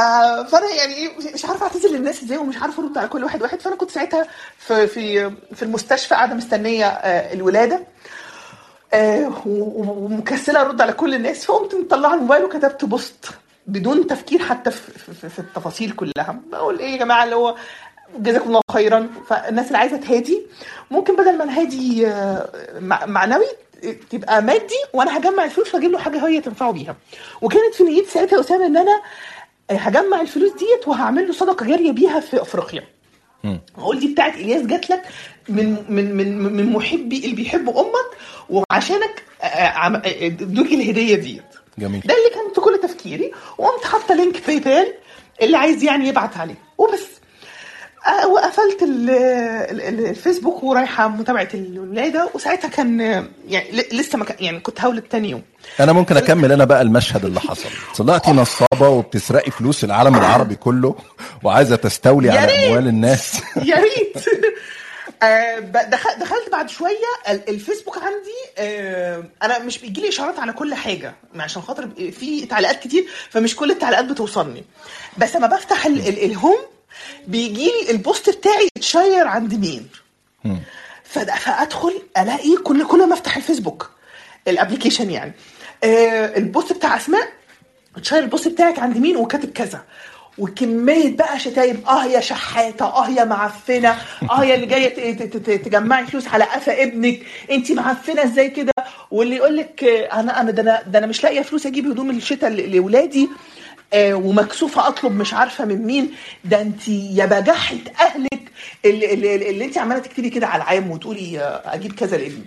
[0.51, 3.59] فأنا يعني إيه مش عارفة أعتذر للناس إزاي ومش عارفة أرد على كل واحد واحد.
[3.61, 4.27] فأنا كنت ساعتها
[4.59, 7.83] في في في المستشفى قاعدة مستنية آه، الولادة
[8.93, 11.45] آه، ومكسلة أرد على كل الناس.
[11.45, 13.25] فقمت مطلعة الموبايل وكتبت بوست
[13.67, 16.39] بدون تفكير حتى في, في, في التفاصيل كلها.
[16.51, 17.55] بقول إيه يا جماعة اللي هو
[18.17, 19.09] جزاكم الله خيرا.
[19.29, 20.41] فالناس اللي عايزة تهادي
[20.91, 22.49] ممكن بدل ما نهادي آه،
[22.79, 23.45] مع- معنوي
[24.09, 26.95] تبقى مادي وأنا هجمع الفلوس وأجيب له حاجة هي تنفعه بيها.
[27.41, 29.01] وكانت في نيتي ساعتها اسامه إن أنا
[29.71, 32.83] هجمع الفلوس ديت وهعمل له صدقة جارية بيها في أفريقيا.
[33.77, 35.01] هقول دي بتاعت إلياس جات لك
[35.49, 38.17] من من من من محبي اللي بيحبوا أمك
[38.49, 41.43] وعشانك آه، عم- آه، ادوك الهدية ديت.
[41.77, 42.01] جميل.
[42.05, 44.93] ده اللي كان في كل تفكيري وقمت حاطة لينك PayPal
[45.41, 47.01] اللي عايز يعني يبعت عليه وبس.
[47.01, 47.24] آه،
[48.27, 52.99] وقفلت ال- ال- الفيسبوك ورايحة متابعة الولادة وساعتها كان
[53.47, 55.41] يعني لسه ما كان يعني كنت هولد تاني يوم.
[55.79, 57.69] أنا ممكن أكمل أنا بقى المشهد اللي حصل.
[57.97, 60.95] طلعتي نصابة وبتسرقي فلوس العالم العربي كله
[61.43, 62.67] وعايزة تستولي على.
[62.67, 63.33] أموال الناس.
[63.63, 64.25] يا ريت!
[65.89, 66.91] دخل- دخلت بعد شوية
[67.29, 71.89] ال- الفيسبوك عندي آه، أنا مش بيجي لي اشعارات على كل حاجة عشان خاطر
[72.19, 74.63] في تعليقات كتير فمش كل التعليقات بتوصلني.
[75.17, 76.57] بس لما بفتح ال- ال- ال home
[77.27, 79.87] بيجي لي البوست بتاعي اتشير عند مين.
[81.03, 83.89] فأدخل ألاقي كل كل ما أفتح الفيسبوك
[84.47, 85.33] ال application يعني.
[85.83, 87.27] آه، البوست بتاع أسماء
[87.97, 89.83] اتشير البوست بتاعك عند مين وكاتب كذا.
[90.37, 93.95] وكمية بقى شتايم آه يا شحاتة آه يا معفنة
[94.31, 97.19] آه يا اللي ت- تجمعي فلوس على قفا ابنك.
[97.51, 98.71] انت معفنة إزاي كده؟
[99.11, 102.09] واللي يقول لك آه، أنا أنا ده أنا ده أنا مش لاقية فلوس أجيب هدوم
[102.09, 103.29] الشتاء لاولادي
[103.93, 106.15] آه، ومكسوفة أطلب مش عارفة من مين.
[106.45, 108.51] ده أنت يا بجحة أهلك
[108.85, 112.45] اللي, اللي, اللي أنت عمالة تكتبي كده على العام وتقولي أجيب كذا لابني.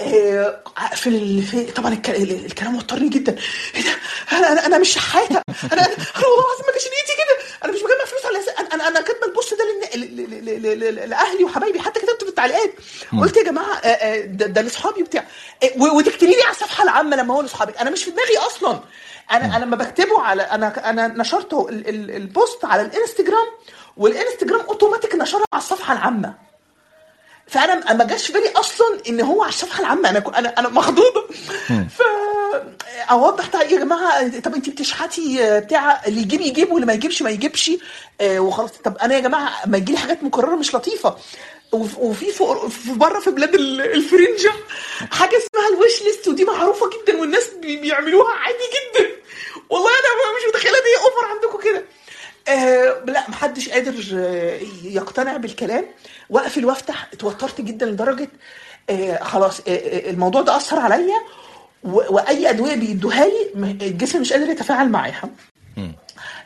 [0.00, 0.60] آه،
[0.94, 1.42] في, ال...
[1.42, 2.10] في طبعا الك...
[2.10, 3.36] ال- الكلام وترني جدا.
[3.74, 3.90] إيه ده؟
[4.32, 5.42] أنا أنا, أنا مش شحاتة.
[5.72, 5.88] أنا أنا
[6.26, 7.46] والله العظيم ما كانش نيتي كده.
[7.64, 9.64] أنا مش بجمع فلوس على أساس- أنا أنا أنا كاتبة البوست ده
[9.96, 11.08] لن...
[11.10, 11.80] لأهلي وحبايبي.
[11.80, 12.70] حتى كتبت في التعليقات.
[13.20, 15.24] قلت يا جماعة آه، ده, لاصحابي وبتاع.
[15.78, 18.80] و- وتكتبي لي على الصفحة العامة لما هو لاصحابك أنا مش في دماغي أصلا.
[19.30, 21.88] أنا أنا لما بكتبه على أنا أنا نشرته ال...
[21.88, 22.10] ال...
[22.10, 23.46] البوست على الإنستجرام
[23.96, 26.34] والإنستجرام أوتوماتيك نشره على الصفحة العامة.
[27.46, 30.08] فأنا ما جاش في بالي أصلا إن هو على الصفحة العامة.
[30.10, 31.26] أنا أنا أنا مخضوضة.
[31.68, 32.02] ف
[33.10, 37.22] اوضح طيب يا جماعة طب انت بتشحتي آه، بتاع اللي يجيب يجيب واللي ما يجيبش
[37.22, 37.70] ما يجيبش
[38.20, 38.70] آه، وخلاص.
[38.72, 41.16] طب أنا يا جماعة ما يجي لي حاجات مكررة مش لطيفة.
[41.72, 42.32] وف- وفي
[42.70, 44.52] في بره في بلاد ال- الفرنجة
[45.10, 49.10] حاجة اسمها ال wish list ودي معروفة جدا والناس بي- بيعملوها عادي جدا.
[49.70, 51.84] والله أنا مش متخيلة إن هي over عندكم كده.
[52.48, 55.86] آه لا محدش قادر آه يقتنع بالكلام.
[56.30, 57.08] واقفل وافتح.
[57.12, 58.28] اتوترت جدا لدرجة
[58.90, 61.16] آه خلاص آه آه، الموضوع ده أثر عليا.
[61.84, 63.50] وأي أدوية بيدوها لي
[63.86, 65.28] الجسم مش قادر يتفاعل معاها.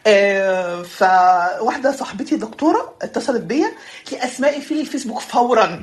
[0.07, 3.73] آه، فواحدة صاحبتي دكتوره اتصلت بيا.
[4.13, 5.83] اسماء في الفيسبوك فورا.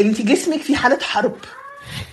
[0.00, 1.36] انت جسمك في حالة حرب.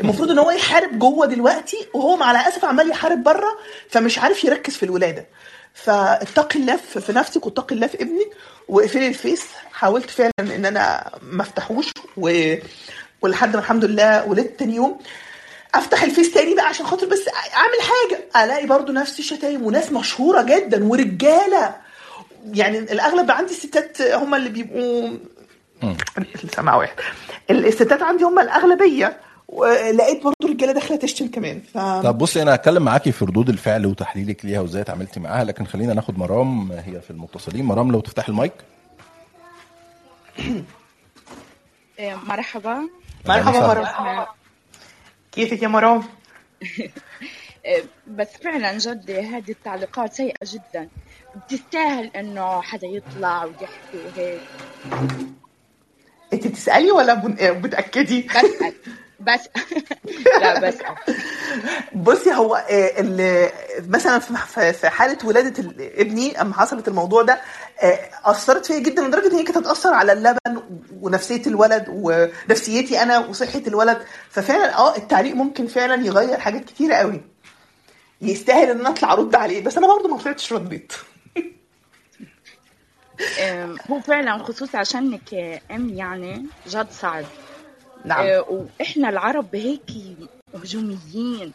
[0.01, 3.57] المفروض إن هو يحارب جوه دلوقتي وهو مع الأسف عمال يحارب بره
[3.89, 5.25] فمش عارف يركز في الولادة.
[5.73, 8.27] فاتقي الله في نفسك واتقي الله في ابنك.
[8.67, 9.45] واقفلي الفيس.
[9.73, 12.55] حاولت فعلا إن أنا ما افتحوش و...
[13.21, 14.99] ولحد ما الحمد لله ولدت تاني يوم.
[15.75, 18.45] أفتح الفيس تاني بقى عشان خاطر بس أعمل حاجة.
[18.45, 21.75] ألاقي برضو نفس الشتايم وناس مشهورة جدا ورجالة.
[22.53, 25.09] يعني الأغلب عندي الستات هم اللي بيبقوا
[26.55, 26.95] سامع واحد.
[27.51, 29.17] الستات عندي هم الأغلبية.
[29.53, 31.77] ولقيت برضو رجالة داخلة تشتم كمان ف...
[31.77, 35.93] طب بصي أنا هتكلم معاكي في ردود الفعل وتحليلك ليها وإزاي اتعاملتي معاها لكن خلينا
[35.93, 37.65] ناخد مرام هي في المتصلين.
[37.65, 38.53] مرام لو تفتحي المايك.
[41.99, 42.89] إيه، مرحبا.
[43.27, 44.25] مرحبا مرام.
[45.31, 46.03] كيفك يا مرام؟
[47.65, 50.89] إيه، بس فعلا جد هذه التعليقات سيئة جدا.
[51.35, 54.39] بتستاهل إنه حدا يطلع ويحكي وهيك
[56.33, 58.73] أنت بتسألي ولا بن- بتأكدي؟ بسأل.
[59.19, 59.49] بس.
[60.41, 60.95] لا بسأل
[61.95, 63.49] بصي هو آه، ال-
[63.89, 67.41] مثلا في- حالة ولادة ابني اما حصلت الموضوع ده
[67.81, 70.63] آه، أثرت فيا جدا لدرجة إن هي كانت هتأثر على اللبن
[71.01, 74.01] ونفسية الولد ونفسيتي أنا وصحة الولد.
[74.29, 77.21] ففعلا آه التعليق ممكن فعلا يغير حاجات كتيرة قوي.
[78.21, 80.93] يستاهل إن أنا أطلع أرد عليه بس أنا برضه ما طلعتش رديت
[83.91, 85.33] هو فعلا خصوصا عشانك
[85.71, 87.25] أم يعني جد صعب
[88.05, 88.25] نعم.
[88.25, 89.91] إيه، وإحنا العرب هيك
[90.55, 91.53] هجوميين.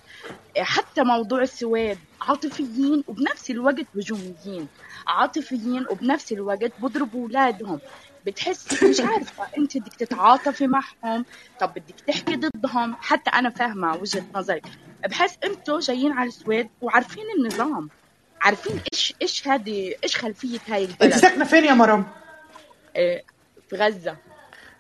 [0.56, 4.68] إيه، حتى موضوع السواد عاطفيين وبنفس الوقت هجوميين.
[5.06, 7.80] عاطفيين وبنفس الوقت بضربوا اولادهم
[8.26, 11.24] بتحس مش عارفة انت بدك تتعاطفي معهم
[11.60, 12.96] طب بدك تحكي ضدهم.
[13.00, 14.62] حتى أنا فاهمة وجهة نظري.
[15.08, 17.88] بحس أنتوا جايين على السويد وعارفين النظام.
[18.40, 22.06] عارفين إيش إيش هذه إيش خلفية هاي انت البلد ساكنه فين يا مرام؟
[22.96, 23.24] إيه،
[23.70, 24.16] في غزة.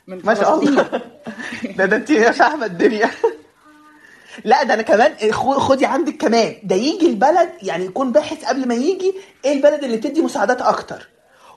[0.08, 0.58] من ما شاء.
[0.62, 0.88] الله.
[1.78, 3.10] ده ده انت فاهمه الدنيا.
[4.44, 6.54] لا ده أنا كمان خو- خدي عندك كمان.
[6.62, 11.08] ده يجي البلد يعني يكون باحث قبل ما يجي إيه البلد اللي بتدي مساعدات أكتر؟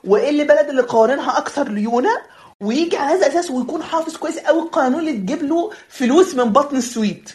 [0.04, 2.10] وإيه اللي البلد اللي قوانينها أكثر ليونة؟
[2.62, 6.78] ويجي على هذا الاساس ويكون حافظ كويس قوي القانون اللي تجيب له فلوس من بطن
[6.78, 7.30] السويد.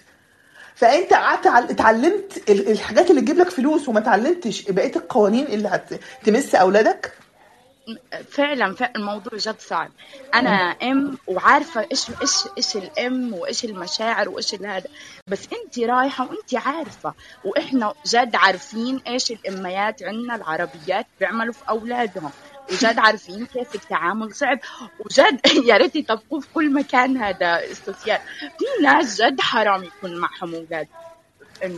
[0.74, 4.62] فأنت قعدت عل- اتعلمت ال- الحاجات اللي تجيب لك فلوس وما اتعلمتش.
[4.70, 5.68] بقيه القوانين اللي
[6.22, 7.12] هتمس أولادك؟
[8.30, 9.90] فعلا فعلا الموضوع جد صعب.
[10.34, 14.86] أنا ام وعارفة إيش إيش إيش الام وإيش المشاعر وإيش هذا.
[15.26, 17.14] بس أنت رايحة وأنت عارفة.
[17.44, 22.30] وإحنا جد عارفين إيش الأميات عندنا العربيات بيعملوا في أولادهم.
[22.72, 24.58] وجد عارفين كيف التعامل صعب.
[25.00, 28.18] وجد يا ريت يطبقوه في كل مكان هذا السوسيال.
[28.38, 30.88] في ناس جد حرام يكون معهم أولاد.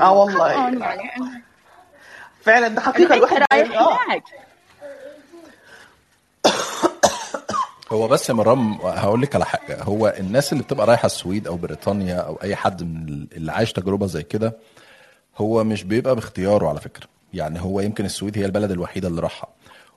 [0.00, 0.52] آه والله.
[0.52, 1.44] يعني.
[2.42, 3.70] فعلا ده حقيقة الواحد رايح.
[3.70, 4.22] هناك.
[7.92, 9.82] هو بس يا مرام هقول لك على حاجة.
[9.82, 14.06] هو الناس اللي بتبقى رايحة السويد أو بريطانيا أو أي حد من اللي عايش تجربة
[14.06, 14.56] زي كده
[15.38, 17.06] هو مش بيبقى باختياره على فكرة.
[17.34, 19.48] يعني هو يمكن السويد هي البلد الوحيدة اللي راحها.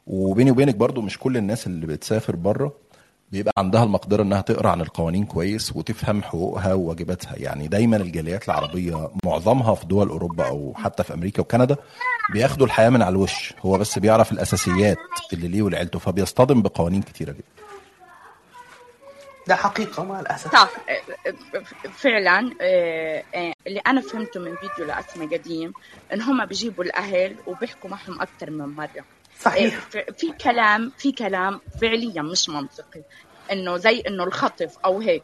[0.08, 2.74] وبيني وبينك برضو مش كل الناس اللي بتسافر بره
[3.32, 7.36] بيبقى عندها المقدرة إنها تقرأ عن القوانين كويس وتفهم حقوقها وواجباتها.
[7.38, 11.76] يعني دايما الجاليات العربية معظمها في دول أوروبا أو حتى في أمريكا وكندا
[12.34, 13.54] بياخدوا الحياة من على الوش.
[13.66, 14.98] هو بس بيعرف الأساسيات
[15.34, 17.44] اللي ليه ولعيلته فبيصطدم بقوانين كتيرة جدا.
[19.48, 20.52] ده حقيقة مع الأسف.
[20.54, 20.70] صح
[21.94, 22.40] فعلا
[23.68, 25.74] اللي أنا فهمته من فيديو لأسماء قديم
[26.14, 29.06] إن هم بيجيبوا الأهل وبيحكوا معهم أكثر من مرة.
[29.40, 29.80] صحيح.
[30.18, 33.02] في كلام في كلام فعليا مش منطقي.
[33.52, 35.24] إنه زي إنه الخطف أو هيك.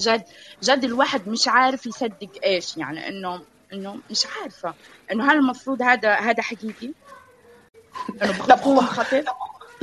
[0.00, 0.24] جد
[0.62, 2.76] جد الواحد مش عارف يصدق إيش.
[2.76, 3.42] يعني إنه
[3.72, 4.74] إنه مش عارفة.
[5.12, 6.90] إنه هل المفروض هذا هذا حقيقي؟
[8.22, 9.24] إنه لا هو بخطفهم خطف؟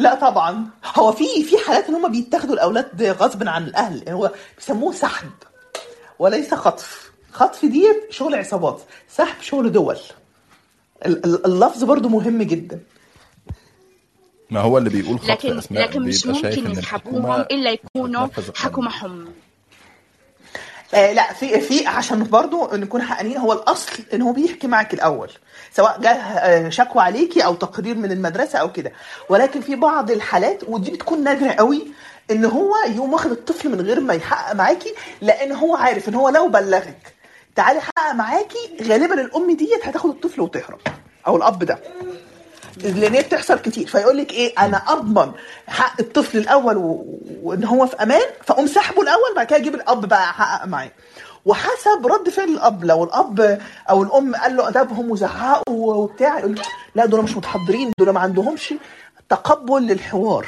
[0.01, 0.67] لا طبعا.
[0.95, 4.03] هو في في حالات إن هم بيتاخدوا الأولاد غصب عن الأهل.
[4.05, 5.29] يعني هو بيسموه سحب.
[6.19, 9.97] وليس خطف خطف دي شغل عصابات سحب شغل دول.
[11.05, 12.79] ال- ال- اللفظ برضو مهم جدا.
[14.49, 18.27] ما هو اللي بيقول خطف لكن أسماء لكن مش ممكن يسحبوهم إلا يكونوا.
[18.77, 19.25] معهم
[20.93, 25.31] آه لا في في عشان برضو نكون حقانيين هو الأصل إن هو بيحكي معك الأول
[25.73, 28.91] سواء جه آه، شكوى عليكي أو تقرير من المدرسة أو كده.
[29.29, 31.87] ولكن في بعض الحالات ودي بتكون نادرة قوي
[32.31, 36.29] إن هو يقوم واخد الطفل من غير ما يحقق معاكي لأن هو عارف إن هو
[36.29, 37.13] لو بلغك
[37.55, 40.79] تعالي حقق معاكي غالبا الأم ديت هتاخد الطفل وتهرب
[41.27, 41.79] أو الأب ده.
[42.77, 43.87] لأن هي بتحصل كتير.
[43.87, 45.31] فيقول لك إيه؟ أنا أضمن
[45.67, 46.77] حق الطفل الأول
[47.43, 50.91] وإن هو في أمان فأقوم سحبه الأول بعد كده أجيب الأب بقى أحقق معاه.
[51.45, 52.85] وحسب رد فعل الأب.
[52.85, 56.61] لو الأب أو الأم قال له أدبهم وزعقوا وبتاع يقول
[56.95, 58.73] لا دول مش متحضرين دول ما عندهمش
[59.29, 60.45] تقبل للحوار.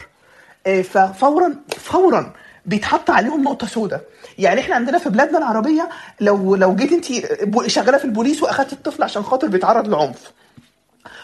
[0.68, 2.34] آه، ففورا فورا
[2.66, 4.02] بيتحط عليهم نقطة سوداء
[4.38, 7.06] يعني إحنا عندنا في بلادنا العربية لو لو جيت انت
[7.70, 10.32] شغالة في البوليس واخدت الطفل عشان خاطر بيتعرض لعنف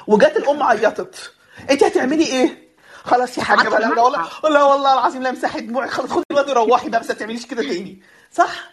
[0.09, 1.31] وجت الأم عيطت
[1.69, 2.69] أنت هتعملي إيه؟
[3.03, 6.49] خلاص يا حاجة بقى لا والله لا والله العظيم لا امسحي دموعي خلاص خدي الواد
[6.49, 8.01] وروحي بقى بس ما تعمليش كده تاني
[8.31, 8.69] صح؟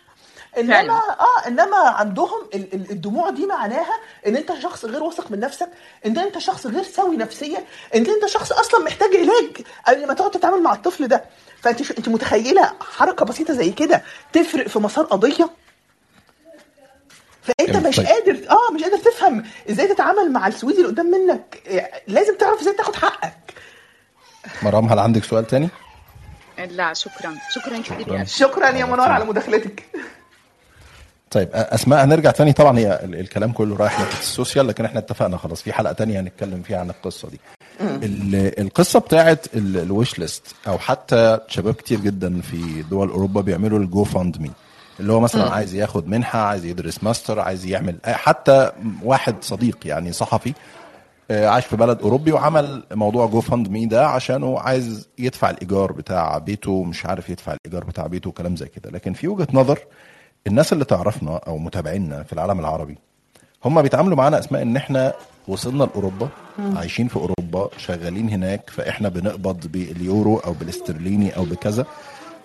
[0.58, 0.74] إنما.
[1.20, 3.94] آه إنما عندهم ال- ال- الدموع دي معناها
[4.26, 5.68] إن أنت شخص غير واثق من نفسك
[6.06, 7.64] إن أنت شخص غير سوي نفسيا
[7.94, 9.56] إن أنت شخص أصلا محتاج علاج
[9.88, 11.24] قبل ما تقعد تتعامل مع الطفل ده
[11.62, 15.50] فأنت أنت متخيلة حركة بسيطة زي كده تفرق في مسار قضية
[17.46, 17.88] فأنت جميل.
[17.88, 18.06] مش طيب.
[18.06, 21.62] قادر آه مش قادر تفهم إزاي تتعامل مع السويدي اللي قدام منك.
[21.66, 23.32] إيه، لازم تعرف إزاي تاخد حقك.
[24.62, 25.68] مرام هل عندك سؤال تاني؟
[26.70, 27.34] لا شكرا.
[27.54, 28.18] شكرا كثير شكراً.
[28.18, 29.84] يا شكرا يا منار على مداخلتك.
[31.30, 32.52] طيب أسماء هنرجع تاني.
[32.52, 35.62] طبعا هي ال- الكلام كله رايح ناحية السوشيال لكن إحنا اتفقنا خلاص.
[35.62, 37.40] في حلقة تانية هنتكلم فيها عن القصة دي.
[37.80, 43.78] ال- القصة بتاعت ال wish list أو حتى شباب كتير جدا في دول أوروبا بيعملوا
[43.78, 44.50] ال GoFundMe
[45.00, 48.70] اللي هو مثلا عايز ياخد منحة عايز يدرس ماستر عايز يعمل حتى
[49.02, 50.54] واحد صديق يعني صحفي
[51.30, 56.82] آه، عايش في بلد أوروبي وعمل موضوع GoFundMe ده عشانه عايز يدفع الإيجار بتاع بيته
[56.84, 58.90] مش عارف يدفع الإيجار بتاع بيته وكلام زي كده.
[58.90, 59.78] لكن في وجهة نظر
[60.46, 62.98] الناس اللي تعرفنا أو متابعينا في العالم العربي
[63.64, 65.14] هم بيتعاملوا معانا أسماء إن إحنا
[65.48, 66.28] وصلنا لأوروبا
[66.58, 71.86] عايشين في أوروبا شغالين هناك فإحنا بنقبض باليورو أو بالإسترليني أو بكذا.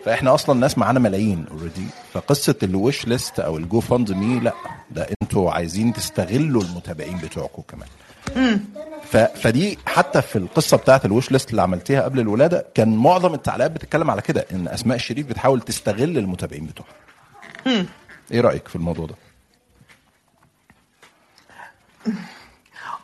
[0.06, 4.54] فاحنا أصلا ناس معانا ملايين already فقصة ال wish list أو ال GoFundMe لا
[4.92, 7.88] ده أنتوا عايزين تستغلوا المتابعين بتوعكم كمان.
[9.12, 9.18] ف...
[9.18, 13.72] فدي حتى في القصة بتاعت ال wish list اللي عملتيها قبل الولادة كان معظم التعليقات
[13.72, 17.86] بتتكلم على كده إن أسماء الشريف بتحاول تستغل المتابعين بتوعها.
[18.32, 19.16] إيه رأيك في الموضوع ده؟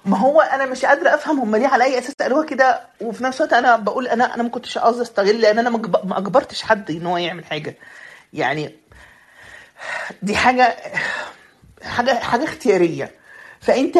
[0.07, 3.37] ما هو أنا مش قادرة أفهم هم ليه على اي أساس قالوها كده وفي نفس
[3.41, 6.61] الوقت أنا بقول أنا أنا ما كنتش قصدي أستغل لأن أنا ما جب- ما أجبرتش
[6.63, 7.75] حد إن هو يعمل حاجة.
[8.33, 8.75] يعني
[10.21, 10.75] دي حاجة
[11.83, 13.11] حاجة حاجة اختيارية.
[13.59, 13.97] فأنت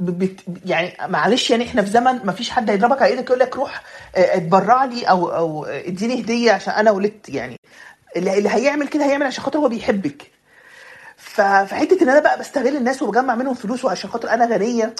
[0.00, 3.56] بت يعني معلش يعني إحنا في زمن ما فيش حد هيضربك على إيدك يقول لك
[3.56, 3.82] روح
[4.16, 7.28] آه، اتبرع لي أو أو اديني هدية عشان أنا ولدت.
[7.28, 7.56] يعني
[8.16, 10.30] اللي هيعمل كده هيعمل عشان خاطر هو بيحبك.
[11.18, 14.94] فحته إن أنا بقى بستغل الناس وبجمع منهم فلوس وعشان خاطر أنا غنية.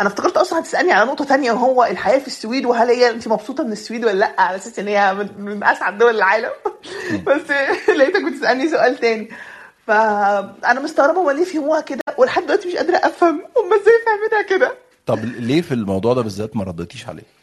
[0.00, 3.64] أنا افتكرت أصلا هتسألني على نقطة تانية وهو الحياة في السويد وهل هي انت مبسوطة
[3.64, 6.50] من السويد ولا لأ؟ على أساس إن هي من, أسعد دول العالم.
[7.26, 7.50] بس
[7.88, 9.30] لقيتك بتسألني سؤال تاني.
[9.86, 14.74] فانا مستغربة هم ليه فهموها كده ولحد دلوقتي مش قادرة أفهم هم إزاي فاهمينها كده.
[15.06, 17.39] طب ليه في الموضوع ده بالذات ما رديتيش عليه؟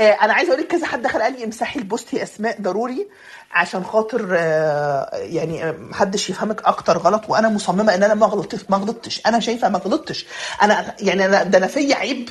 [0.00, 3.08] أنا عايزة أقول لك كذا حد دخل قال لي امسحي البوست يا أسماء ضروري
[3.52, 8.60] عشان خاطر آه، يعني آه، محدش يفهمك أكتر غلط وأنا مصممة إن أنا ما غلطتش
[8.68, 9.22] ما غلطتش.
[9.26, 10.26] أنا شايفة ما غلطتش.
[10.62, 12.28] أنا يعني أنا ده أنا فيا عيب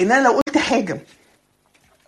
[0.00, 1.00] إن أنا لو قلت حاجة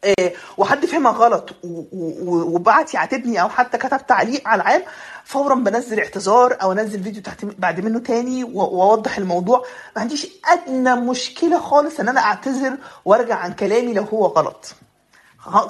[0.05, 4.82] آه، وحد فهمها غلط وبعت يعاتبني أو حتى كتب تعليق على العام
[5.24, 9.65] فورا بنزل اعتذار أو أنزل فيديو تحت بعد منه تاني وأوضح الموضوع.
[9.97, 14.74] ما عنديش أدنى مشكلة خالص إن أنا أعتذر وأرجع عن كلامي لو هو غلط.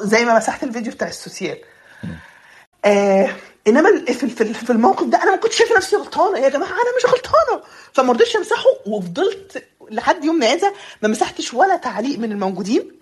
[0.03, 1.59] زي ما مسحت الفيديو بتاع السوسيال.
[2.85, 3.37] آه
[3.67, 6.39] إنما في في الموقف ده أنا ما كنتش شايفه نفسي غلطانة.
[6.39, 7.63] يا جماعة أنا مش غلطانة.
[7.93, 12.93] فما رضيتش أمسحه وفضلت لحد يومنا هذا ما مسحتش ولا تعليق من الموجودين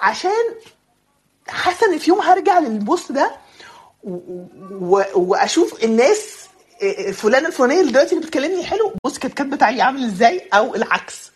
[0.00, 0.54] عشان
[1.48, 3.30] حاسة إن في يوم هرجع للبوست ده
[5.14, 6.40] وأشوف الناس
[6.82, 10.74] إيه، فلانه الفلانية اللي دلوقتي اللي بتكلمني حلو بص كانت كاتبة تعليق عامل إزاي أو
[10.74, 11.30] العكس.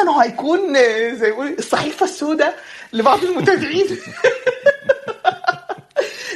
[0.00, 0.74] انه هيكون
[1.14, 2.58] زي يقول الصحيفة السوداء
[2.92, 3.86] لبعض المتابعين.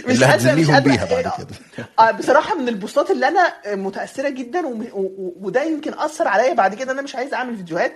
[0.09, 1.87] اللي قادرة- هتذليهم قادرة- بيها بعد كده.
[1.99, 6.55] آه بصراحة من البوستات اللي أنا متأثرة جدا وم- و- و- وده يمكن أثر عليا
[6.55, 7.95] بعد كده أنا مش عايزه أعمل فيديوهات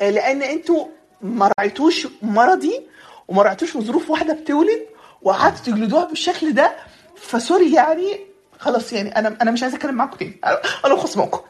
[0.00, 0.86] آه، لأن أنتوا
[1.22, 2.80] ما راعيتوش مرضي
[3.28, 4.82] وما راعيتوش ظروف واحدة بتولد
[5.22, 6.72] وقعدتوا تجلدوها بالشكل ده.
[7.16, 8.20] فسوري يعني
[8.58, 10.40] خلاص يعني أنا أنا مش عايزه أتكلم معاكم تاني.
[10.46, 11.40] أنا- أنا خصمكم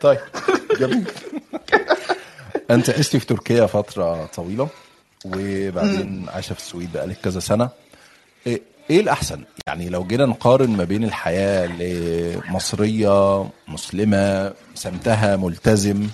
[0.00, 0.18] طيب
[0.80, 1.04] جميل.
[2.70, 4.68] انت عشتي في تركيا فترة طويلة
[5.24, 7.68] وبعدين عايشة في السويد بقالك كذا سنة.
[8.46, 16.08] إيه إيه الأحسن؟ يعني لو جينا نقارن ما بين الحياة لمصرية مسلمة سمتها ملتزم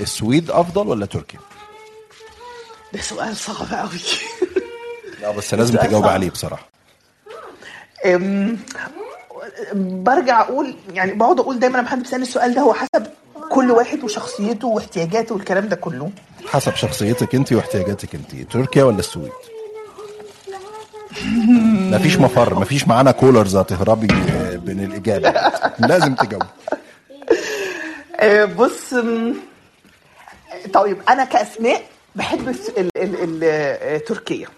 [0.00, 1.40] السويد أفضل ولا تركيا؟
[2.92, 4.00] ده سؤال صعب قوي
[5.22, 6.04] لا بس لازم تجاوب.
[6.06, 6.68] عليه بصراحة.
[9.74, 13.06] برجع أقول يعني بقعد أقول دايما لما حد بيسألني السؤال ده هو حسب
[13.52, 16.10] كل واحد وشخصيته واحتياجاته والكلام ده كله.
[16.46, 19.32] حسب شخصيتك انت واحتياجاتك انت تركيا ولا السويد؟
[21.94, 24.06] مفيش مفر مفيش معانا كولرز هتهربي
[24.56, 25.34] بين الإجابة.
[25.78, 26.42] لازم تجاوب.
[28.20, 28.94] آه، بص
[30.74, 31.82] طيب أنا كأسماء
[32.16, 32.56] بحب
[33.44, 34.48] آه، تركيا.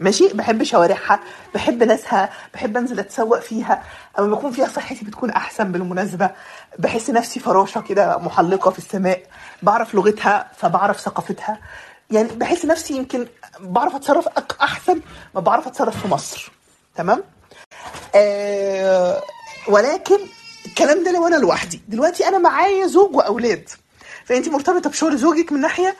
[0.00, 1.20] ماشي؟ بحب شوارعها
[1.54, 3.82] بحب ناسها بحب انزل اتسوق فيها.
[4.18, 6.30] اما بكون فيها صحتي بتكون احسن بالمناسبة.
[6.78, 9.22] بحس نفسي فراشه كده محلقة في السماء.
[9.62, 11.58] بعرف لغتها فبعرف ثقافتها.
[12.10, 13.26] يعني بحس نفسي يمكن
[13.60, 14.28] بعرف اتصرف
[14.60, 15.00] احسن
[15.34, 16.52] ما بعرف اتصرف في مصر.
[16.96, 17.22] تمام؟
[18.14, 19.22] آه
[19.68, 20.18] ولكن
[20.66, 21.82] الكلام ده لو أنا لوحدي.
[21.88, 23.68] دلوقتي أنا معايا زوج واولاد.
[24.24, 25.96] فانت مرتبطة بشغل زوجك من ناحية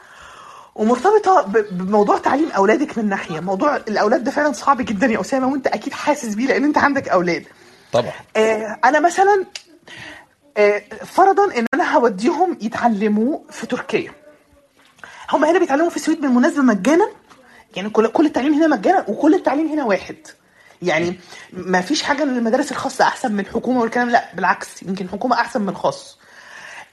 [0.74, 3.40] ومرتبطة بموضوع تعليم أولادك من ناحية.
[3.40, 7.09] موضوع الأولاد ده فعلا صعب جدا يا أسامة وأنت أكيد حاسس بيه لأن أنت عندك
[7.09, 7.44] أولاد.
[7.92, 8.12] طبعا.
[8.36, 9.44] آه أنا مثلا
[10.56, 14.12] آه فرضا إن أنا هوديهم يتعلموا في تركيا.
[15.32, 17.09] هم هنا بيتعلموا في السويد بالمناسبة مجانا.
[17.76, 20.16] يعني كل كل التعليم هنا مجانا وكل التعليم هنا واحد.
[20.82, 21.20] يعني
[21.52, 25.62] ما فيش حاجة ان المدارس الخاصة أحسن من الحكومة والكلام لا بالعكس يمكن الحكومة أحسن
[25.62, 26.18] من الخاص.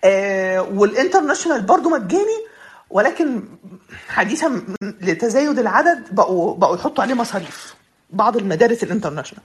[0.03, 2.50] آه وال international برضو مجاني
[2.91, 3.43] ولكن
[4.07, 7.75] حديثا لتزايد العدد بقوا بقوا يحطوا عليه مصاريف.
[8.09, 9.43] بعض المدارس ال international.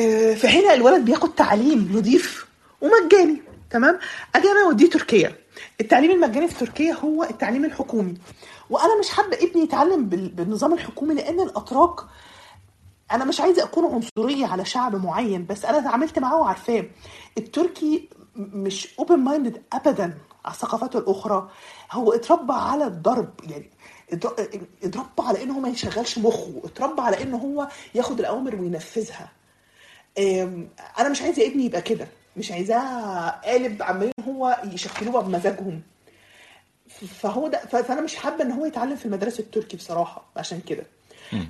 [0.00, 2.46] آه، فهنا الولد بياخد تعليم نظيف
[2.80, 3.98] ومجاني تمام؟
[4.34, 5.32] أجي أنا أوديه تركيا.
[5.80, 8.14] التعليم المجاني في تركيا هو التعليم الحكومي.
[8.70, 12.00] وأنا مش حابة ابني يتعلم بال- بالنظام الحكومي لأن الأتراك
[13.12, 16.84] أنا مش عايزة أكون عنصرية على شعب معين بس أنا اتعاملت معاه وعارفاه.
[17.38, 20.14] التركي مش open minded ابدا.
[20.48, 21.50] الثقافات الأخرى
[21.92, 23.70] هو اتربى على الضرب يعني
[24.12, 24.48] اتر-
[24.84, 29.28] اتربى على انه ما يشغلش مخه اتربى على انه هو ياخد الأوامر وينفذها.
[30.98, 32.06] أنا مش عايزة ابني يبقى كده
[32.36, 35.82] مش عايزاه قالب عمالين هو يشكلوها بمزاجهم.
[37.20, 40.86] فهو ده فأنا مش حابة إن هو يتعلم في المدرسة التركي بصراحة عشان كده.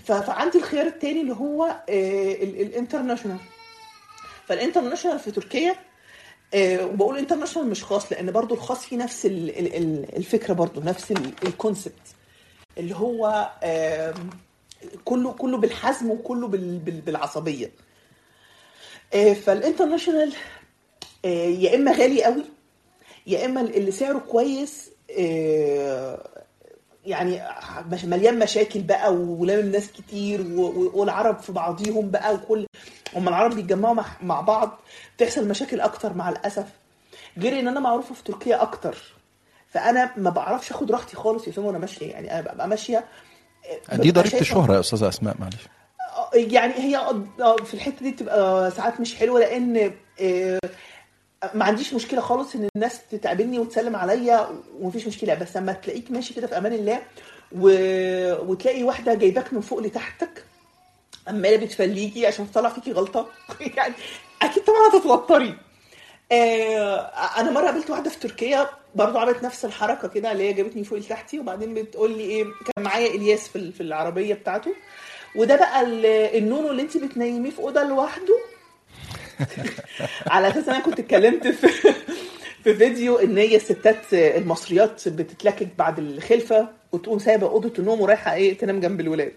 [0.06, 3.38] فعندي الخيار التاني اللي هو آه، ال- ال international
[4.46, 5.74] فال international في تركيا
[6.56, 11.10] وبقول international مش خاص لأن برضو الخاص فيه نفس ال- ال- ال- الفكرة برضو نفس
[11.12, 11.92] ال- ال concept
[12.78, 13.50] اللي هو
[15.04, 17.70] كله كله بالحزم وكله بال- بال- بالعصبية.
[19.14, 20.32] آه، فالانترناشونال
[21.24, 22.44] آه، يا إما غالي قوي
[23.26, 26.28] يا إما اللي سعره كويس آه،
[27.06, 27.42] يعني
[28.04, 30.46] مليان مشاكل بقى ولامم ناس كتير
[30.94, 32.66] والعرب في بعضيهم بقى وكل
[33.16, 34.80] هم العرب بيتجمعوا مع, بعض
[35.16, 36.66] بتحصل مشاكل أكتر مع الأسف.
[37.38, 38.96] غير إن أنا معروفة في تركيا أكتر.
[39.68, 43.04] فأنا ما بعرفش آخد راحتي خالص يا وأنا ماشية يعني أنا ببقى ماشية
[43.90, 45.68] آه، دي ضريبه الشهره يا أستاذة أسماء معلش.
[46.34, 50.58] يعني هي آه، في الحتة دي بتبقى ساعات مش حلوة لأن آه،
[51.54, 54.48] ما عنديش مشكلة خالص إن الناس تقابلني وتسلم عليا
[54.80, 55.34] ومفيش مشكلة.
[55.34, 57.02] بس لما تلاقيك ماشي كده في أمان الله
[57.52, 57.68] و...
[58.50, 60.44] وتلاقي واحدة جايباك من فوق لتحتك
[61.26, 63.26] عماله بتفليكي عشان تطلع فيكي غلطة
[63.76, 63.94] يعني
[64.42, 65.54] أكيد طبعا هتتوتري.
[66.32, 66.96] آه
[67.40, 70.98] أنا مرة قابلت واحدة في تركيا برضو عملت نفس الحركة كده اللي هي جابتني فوق
[70.98, 74.74] لتحتي وبعدين بتقول لي إيه كان معايا إلياس في في العربية بتاعته.
[75.36, 76.06] وده بقى ال-
[76.38, 78.38] النونو اللي انت بتنيميه في اوضه لوحده
[80.26, 81.68] على أساس أنا كنت اتكلمت في
[82.64, 88.58] في فيديو إن هي الستات المصريات بتتلكك بعد الخلفة وتقوم سايبة أوضة النوم ورايحة إيه
[88.58, 89.32] تنام جنب الولاد.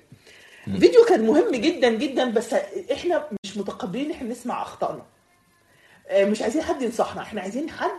[0.65, 2.53] فيديو كان مهم جدا جدا بس
[2.91, 5.05] إحنا مش متقبلين إحنا نسمع أخطائنا.
[6.07, 7.91] آه، مش عايزين حد ينصحنا إحنا عايزين حد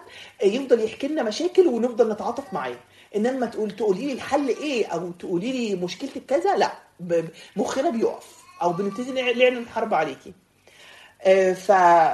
[0.45, 2.77] يفضل يحكي لنا مشاكل ونفضل نتعاطف معاه.
[3.16, 6.73] إنما ما تقول تقولي لي الحل إيه أو تقولي لي مشكلتك كذا لا
[7.57, 10.33] مخنا بيقف أو بنبتدي نع- نعلن الحرب عليكي.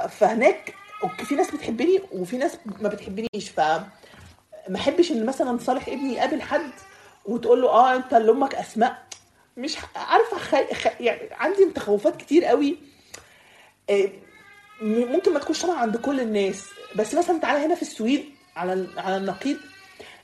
[0.07, 0.73] فهناك
[1.17, 3.49] في ناس بتحبني وفي ناس ما بتحبنيش.
[3.55, 3.59] ف
[4.69, 6.71] ما احبش ان مثلا صالح ابني يقابل حد
[7.25, 9.03] وتقول له آه أنت اللي أمك أسماء.
[9.57, 10.73] مش عارفة خ...
[10.73, 11.01] خ...
[11.01, 12.77] يعني عندي تخوفات كتير قوي.
[13.89, 14.09] آه،
[14.81, 16.65] ممكن ما تكونش طبعا عند كل الناس.
[16.95, 18.25] بس مثلا تعالى هنا في السويد
[18.55, 19.57] على على النقيض.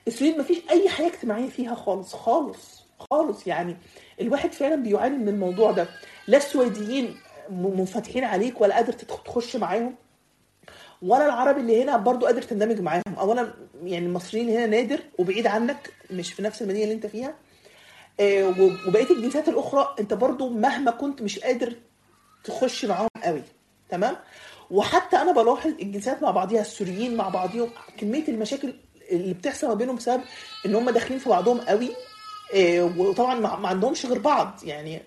[0.08, 3.48] السويد ما فيش أي حياه اجتماعية فيها خالص خالص خالص.
[3.48, 3.78] يعني
[4.22, 5.88] الواحد فعلا بيعاني من الموضوع ده.
[6.28, 7.18] لا السويديين
[7.52, 9.96] منفتحين عليك ولا قادر تخش معاهم.
[11.02, 13.04] ولا العرب اللي هنا برضو قادر تندمج معاهم.
[13.20, 13.54] اولا
[13.84, 17.36] يعني المصريين هنا نادر وبعيد عنك مش في نفس المدينة اللي أنت فيها.
[18.20, 18.48] آه،
[18.88, 21.74] وبقية الجنسيات الأخرى أنت برضو مهما كنت مش قادر
[22.44, 23.44] تخش معاهم قوي.
[23.90, 24.16] تمام؟
[24.72, 28.74] وحتى أنا بلاحظ الجنسيات مع بعضيها السوريين مع بعضهم كمية المشاكل
[29.12, 30.22] اللي بتحصل ما بينهم بسبب
[30.66, 31.90] إن هم داخلين في بعضهم قوي.
[32.56, 34.60] آه، وطبعا ما عندهمش غير بعض.
[34.64, 35.02] يعني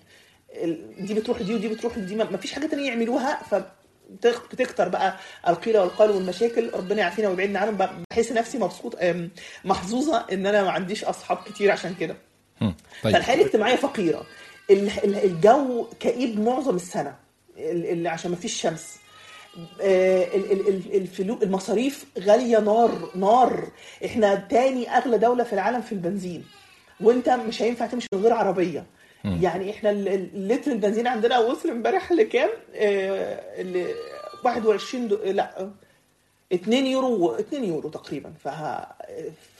[0.99, 5.17] دي بتروح لدي ودي بتروح لدي ما فيش حاجة تانية يعملوها فبتكتر بقى
[5.47, 6.69] القيل والقال والمشاكل.
[6.73, 7.77] ربنا يعافينا ويبعدنا عنهم
[8.11, 8.97] بحس نفسي مبسوط
[9.65, 12.15] محظوظة إن أنا ما عنديش أصحاب كتير عشان كده.
[12.61, 12.73] طيب.
[13.13, 14.25] فالحياة الاجتماعية فقيرة.
[14.69, 17.15] ال- ال- الجو كئيب معظم السنة
[17.57, 18.97] ال- ال- عشان ما فيش شمس.
[19.81, 23.71] آه، ال- ال- ال- الفلو المصاريف غالية نار نار.
[24.05, 26.45] إحنا تاني أغلى دولة في العالم في البنزين.
[27.01, 28.85] وأنت مش هينفع تمشي من غير عربية.
[29.25, 33.85] يعني إحنا ال- ال- لتر البنزين عندنا وصل امبارح لكام؟ آه، ل
[34.45, 35.17] 21 دو...
[35.25, 35.69] لا
[36.53, 38.33] 2 يورو 2 يورو تقريبا.
[38.43, 38.87] فه...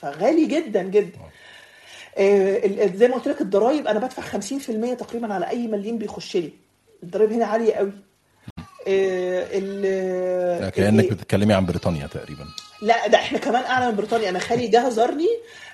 [0.00, 1.18] فغالي جدا جدا.
[2.18, 6.50] آه، زي ما قلت لك الضرايب أنا بدفع 50% تقريبا على أي مليم بيخش لي.
[7.02, 7.92] الضرايب هنا عالية قوي.
[8.88, 12.44] آه، ال- كأنك بتتكلمي عن بريطانيا تقريبا.
[12.82, 14.28] لا ده إحنا كمان أعلى من بريطانيا.
[14.28, 15.28] أنا خالي جه زارني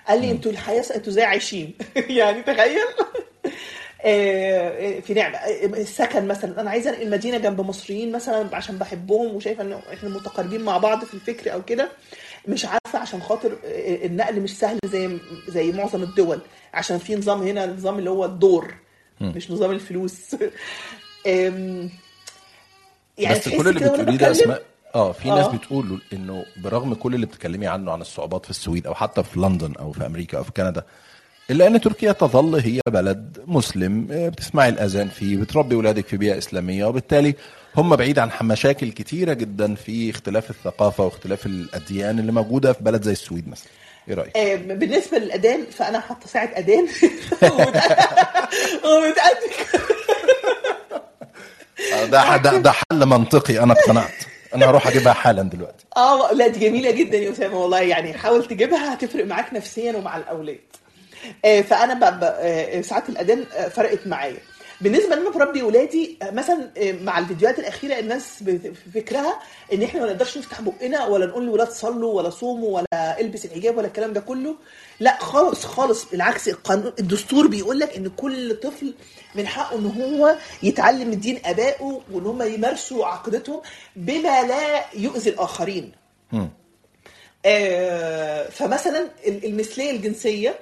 [0.09, 1.75] قال لي أنتوا الحياة أنتوا إزاي عايشين؟
[2.19, 2.79] يعني تخيل.
[5.01, 5.37] في نعمة.
[5.37, 6.61] آه، السكن مثلا.
[6.61, 11.05] أنا عايزة أنقل مدينة جنب مصريين مثلا عشان بحبهم وشايفة ان إحنا متقاربين مع بعض
[11.05, 11.89] في الفكر أو كده.
[12.49, 15.19] مش عارفة عشان خاطر آه، النقل مش سهل زي
[15.49, 16.41] زي معظم الدول.
[16.75, 18.75] عشان في نظام هنا النظام اللي هو الدور
[19.21, 20.37] مش نظام الفلوس.
[23.19, 24.63] يعني بس كل اللي بتقوليه ده أسماء
[24.95, 25.53] آه في ناس آه.
[25.57, 29.75] بتقول إنه برغم كل اللي بتتكلمي عنه عن الصعوبات في السويد أو حتى في لندن
[29.75, 30.85] أو في أمريكا أو في كندا
[31.51, 34.09] إلا أن تركيا تظل هي بلد مسلم.
[34.11, 37.35] آه، بتسمعي الأذان فيه بتربي أولادك في بيئة إسلامية وبالتالي
[37.77, 43.03] هم بعيد عن مشاكل كتيره جدا في اختلاف الثقافة واختلاف الأديان اللي موجودة في بلد
[43.03, 43.69] زي السويد مثلا.
[44.09, 46.87] إيه رأيك؟ آه، بالنسبة للأذان فأنا حاطة ساعة أذان.
[48.85, 49.91] ومتأكد.
[51.95, 54.13] آه، ده ده ده حل منطقي أنا اقتنعت.
[54.55, 55.85] أنا هروح أجيبها حالا دلوقتي.
[55.97, 60.17] آه لا دي جميلة جدا يا أسامة والله يعني حاول تجيبها هتفرق معاك نفسيا ومع
[60.17, 60.59] الأولاد.
[61.63, 64.37] فأنا ب- ب- آه، ساعات الاذان آه، فرقت معايا.
[64.81, 68.45] بالنسبة أنا بربي ولادي آه، مثلا آه، مع الفيديوهات الأخيرة الناس
[68.95, 69.39] فكرها
[69.73, 73.77] إن إحنا ما نقدرش نفتح بقنا ولا نقول للولاد صلوا ولا صوموا ولا إلبس الحجاب
[73.79, 74.55] ولا الكلام ده كله.
[75.01, 76.05] لا خالص خالص.
[76.05, 78.95] بالعكس القانون الدستور بيقول لك إن كل طفل
[79.35, 83.61] من حقه إن هو يتعلم من دين أبائه وإن هم يمارسوا عقيدتهم
[83.97, 85.93] بما لا يؤذي الآخرين.
[87.47, 90.59] آه، فمثلا ال- المثلية الجنسية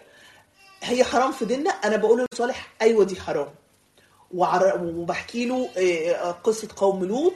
[0.82, 3.48] هي حرام في ديننا أنا بقول لصالح أيوه دي حرام.
[4.34, 7.34] وبحكي له آه، قصة قوم لوط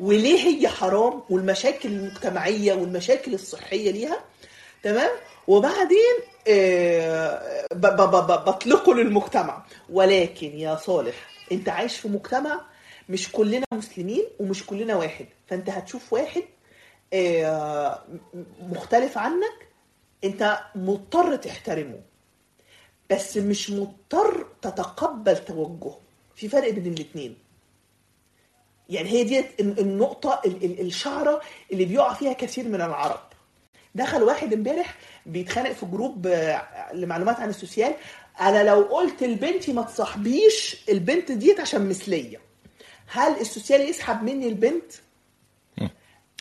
[0.00, 4.18] وليه هي حرام والمشاكل المجتمعية والمشاكل الصحية ليها.
[4.82, 5.10] تمام؟
[5.46, 6.14] وبعدين
[6.48, 9.64] آه، بطلقه للمجتمع.
[9.90, 11.14] ولكن يا صالح
[11.52, 12.60] أنت عايش في مجتمع
[13.08, 15.26] مش كلنا مسلمين ومش كلنا واحد.
[15.48, 16.42] فأنت هتشوف واحد
[17.12, 18.02] آه،
[18.62, 19.68] مختلف عنك
[20.24, 22.00] انت مضطر تحترمه
[23.10, 25.98] بس مش مضطر تتقبل توجهه.
[26.36, 27.36] في فرق بين الاتنين.
[28.88, 31.40] يعني هي دي النقطة ال- ال- الشعرة
[31.72, 33.20] اللي بيقع فيها كثير من العرب.
[33.94, 34.94] دخل واحد امبارح
[35.26, 37.94] بيتخانق في group آه، لمعلومات عن ال social.
[38.40, 42.40] أنا لو قلت لبنتي ما تصاحبيش البنت ديت عشان مثلية.
[43.06, 44.92] هل ال social يسحب مني البنت؟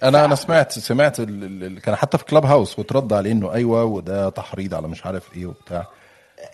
[0.03, 3.84] أنا أنا سمعت سمعت ال- ال- كان حتى في كلاب هاوس وترد عليه إنه أيوه
[3.84, 5.88] وده تحريض على مش عارف إيه وبتاع.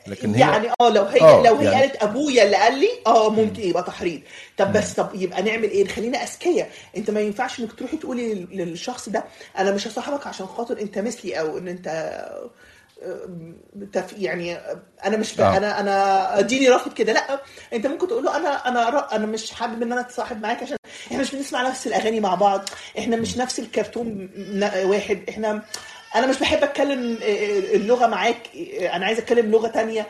[0.07, 2.87] لكن هي يعني آه لو هي آه، لو هي يعني- قالت أبويا اللي قال لي
[3.07, 4.21] آه ممكن يبقى تحريض.
[4.57, 6.69] طب بس طب يبقى نعمل إيه؟ نخلينا أذكياء.
[6.97, 9.23] أنت ما ينفعش إنك تروحي تقولي لل- للشخص ده
[9.57, 11.87] أنا مش هصاحبك عشان خاطر أنت مثلي أو إن أنت
[14.17, 14.57] يعني
[15.05, 15.41] أنا مش ب...
[15.41, 15.57] آه.
[15.57, 17.13] أنا أنا أديني رافض كده.
[17.13, 17.41] لأ
[17.73, 20.77] أنت ممكن تقول له أنا أنا أنا مش حابب إن أنا أتصاحب معاك عشان
[21.07, 22.69] إحنا مش بنسمع نفس الأغاني مع بعض
[22.99, 24.29] إحنا مش نفس الكرتون
[24.83, 25.63] واحد إحنا
[26.15, 27.17] أنا مش بحب أتكلم
[27.73, 28.37] اللغة معاك
[28.93, 30.07] أنا عايز أتكلم لغة تانية.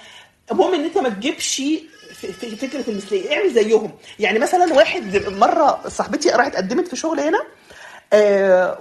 [0.52, 3.34] المهم إن أنت ما تجيبش في فكرة المثلية.
[3.34, 3.92] اعمل زيهم.
[4.20, 7.40] يعني مثلا واحد مرة صاحبتي راحت قدمت في شغل هنا
[8.14, 8.78] آه،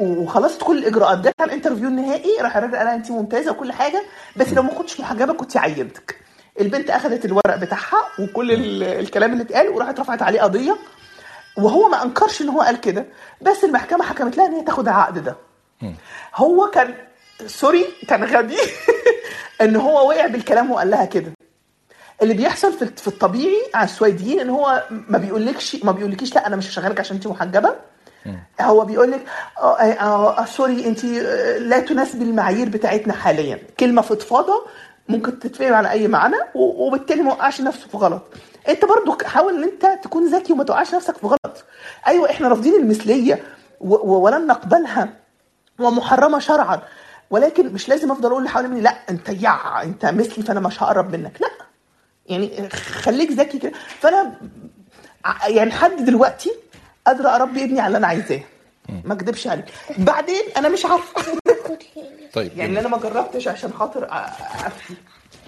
[0.00, 4.02] وخلصت كل الاجراءات جت على الانترفيو النهائي راح الراجل قال انت ممتازة وكل حاجة
[4.36, 6.16] بس لو ما كنتش محجبه كنت عينتك
[6.60, 10.76] البنت أخذت الورق بتاعها وكل ال- الكلام اللي اتقال وراحت رفعت عليه قضية
[11.58, 13.06] وهو ما أنكرش إن هو قال كده
[13.42, 15.36] بس المحكمة حكمت لها إن هي تاخد العقد ده.
[16.34, 16.94] هو كان
[17.46, 18.56] sorry كان غبي
[19.62, 21.32] إن هو وقع بالكلام وقال لها كده.
[22.22, 26.56] اللي بيحصل في في الطبيعي على السويديين إن هو ما بيقولكش ما بيقولكيش لأ أنا
[26.56, 27.74] مش هشغلك عشان انت محجبة.
[28.60, 29.24] هو بيقول لك
[29.58, 31.04] آه، آه، آه، sorry انت
[31.58, 33.58] لا تناسبي المعايير بتاعتنا حاليا.
[33.80, 34.66] كلمة فضفاضة
[35.08, 38.22] ممكن تتفهم على أي معنى وبالتالي ما وقعش نفسه في غلط.
[38.68, 41.64] انت برضو حاول إن انت تكون ذكي وما توقعش نفسك في غلط.
[42.06, 43.42] أيوه إحنا رافضين المثلية
[43.80, 45.08] ولن نقبلها
[45.78, 46.80] ومحرمة شرعا.
[47.30, 51.12] ولكن مش لازم أفضل أقول اللي مني لا أنت يع أنت مثلي فأنا مش هقرب
[51.16, 51.40] منك.
[51.40, 51.48] لا.
[52.26, 53.72] يعني خليك ذكي كده.
[54.00, 54.32] فأنا
[55.48, 56.50] يعني لحد دلوقتي
[57.06, 58.40] قادرة أربي ابني على اللي أنا عايزاه.
[59.04, 59.64] ما أكدبش عليك.
[59.98, 61.22] بعدين أنا مش عارفة.
[62.32, 64.94] طيب يعني أنا ما جربتش عشان خاطر افتي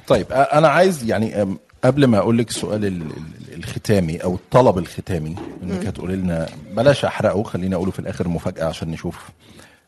[0.06, 5.36] طيب أنا عايز يعني قبل ما أقول لك السؤال ال- ال- الختامي أو الطلب الختامي
[5.62, 9.28] إنك هتقولي لنا بلاش أحرقه خليني أقوله في الآخر مفاجأة عشان نشوف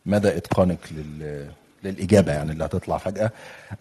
[0.06, 1.47] مدى إتقانك لل
[1.87, 3.31] للإجابة يعني اللي هتطلع فجأة.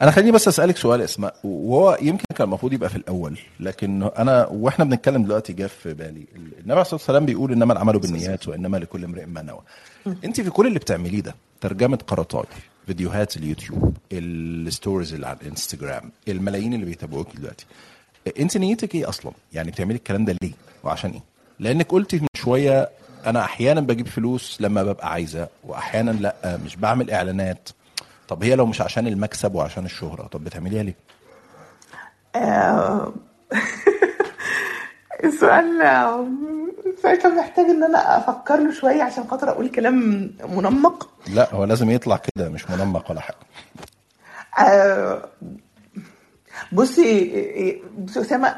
[0.01, 1.35] أنا خليني بس أسألك سؤال أسماء.
[1.43, 6.25] وهو يمكن كان المفروض يبقى في الأول لكن أنا وإحنا بنتكلم دلوقتي جه في بالي
[6.35, 9.61] النبي عليه الصلاه والسلام بيقول إنما العمل بالنيات وإنما لكل امرئ ما نوى.
[10.25, 12.45] أنت في كل اللي بتعمليه ده ترجمة قرطاي
[12.87, 17.65] فيديوهات اليوتيوب الستوريز اللي على الإنستجرام الملايين اللي بيتابعوك دلوقتي
[18.39, 20.51] أنت نيتك إيه أصلا؟ يعني بتعملي الكلام ده ليه؟
[20.83, 21.21] وعشان إيه؟
[21.59, 22.89] لأنك قلتي من شوية
[23.25, 27.69] أنا أحيانا بجيب فلوس لما ببقى عايزة واحيانا لأ مش بعمل إعلانات
[28.27, 30.95] طب هي لو مش عشان المكسب وعشان الشهرة طب بتعمليها ليه؟
[32.35, 33.13] آه،
[35.23, 35.81] السؤال
[36.85, 39.95] السؤال كان محتاج إن أنا أفكر له شوية عشان خاطر أقول كلام
[40.49, 41.09] منمق.
[41.27, 43.37] لا هو لازم يطلع كده مش منمق ولا حاجة.
[44.59, 45.29] آه،
[46.71, 48.55] بصي بصي أسامة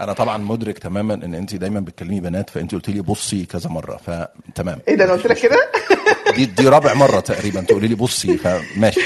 [0.00, 3.96] أنا طبعا مدرك تماما إن انت دايما بتكلمي بنات فانت قلت لي بصي كذا مرة
[3.96, 5.70] فتمام إيه ده أنا قلت لك كده؟
[6.36, 9.00] دي دي رابع مرة تقريبا تقولي لي بصي فماشي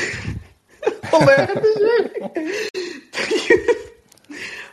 [1.12, 1.36] والله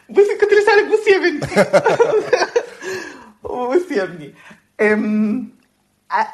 [0.09, 1.65] بصي كنت لسه هقولك بصي يا بنتي.
[3.43, 4.33] بصي يا ابني.
[4.81, 5.47] أم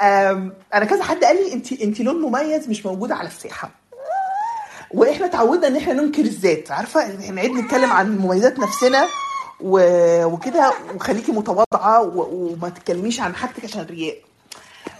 [0.01, 3.69] أم أنا كذا حد قال لي انت انت لون مميز مش موجود على الساحة.
[4.91, 6.71] وإحنا اتعودنا إن إحنا ننكر الذات.
[6.71, 9.07] عارفة نعيد نتكلم عن مميزات نفسنا.
[9.61, 14.17] وكده وخليكي متواضعة وما تتكلميش عن حاجتك عشان الرياء.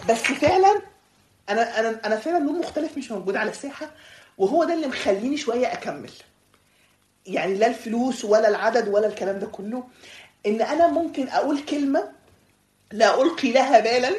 [0.09, 0.81] بس فعلا
[1.49, 3.91] أنا أنا أنا فعلا لون مختلف مش موجود على الساحة
[4.37, 6.11] وهو ده اللي مخليني شوية أكمل.
[7.25, 9.83] يعني لا الفلوس ولا العدد ولا الكلام ده كله.
[10.45, 12.09] إن أنا ممكن أقول كلمة
[12.91, 14.09] لا ألقي لها بالا.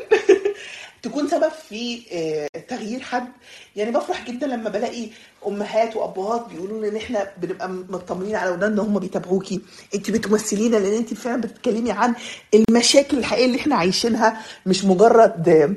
[1.02, 3.28] تكون سبب في آه، تغيير حد.
[3.77, 5.09] يعني بفرح جدا لما بلاقي
[5.47, 9.60] أمهات وأبهات بيقولوا لي إن إحنا بنبقى مطمنين على اولادنا هم بيتابعوكي.
[9.94, 12.14] انت بتمثلينا لأن انت فعلا بتتكلمي عن
[12.55, 15.77] المشاكل الحقيقية اللي إحنا عايشينها مش مجرد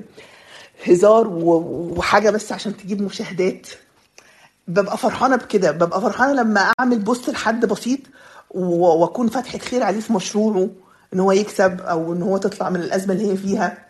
[0.88, 3.68] هزار وحاجة بس عشان تجيب مشاهدات.
[4.68, 5.72] ببقى فرحانة بكده.
[5.72, 8.00] ببقى فرحانة لما أعمل post لحد بسيط
[8.52, 10.70] وأكون فتحه خير عليه في مشروعه
[11.14, 13.89] إن هو يكسب أو إن هو تطلع من الأزمة اللي هي فيها.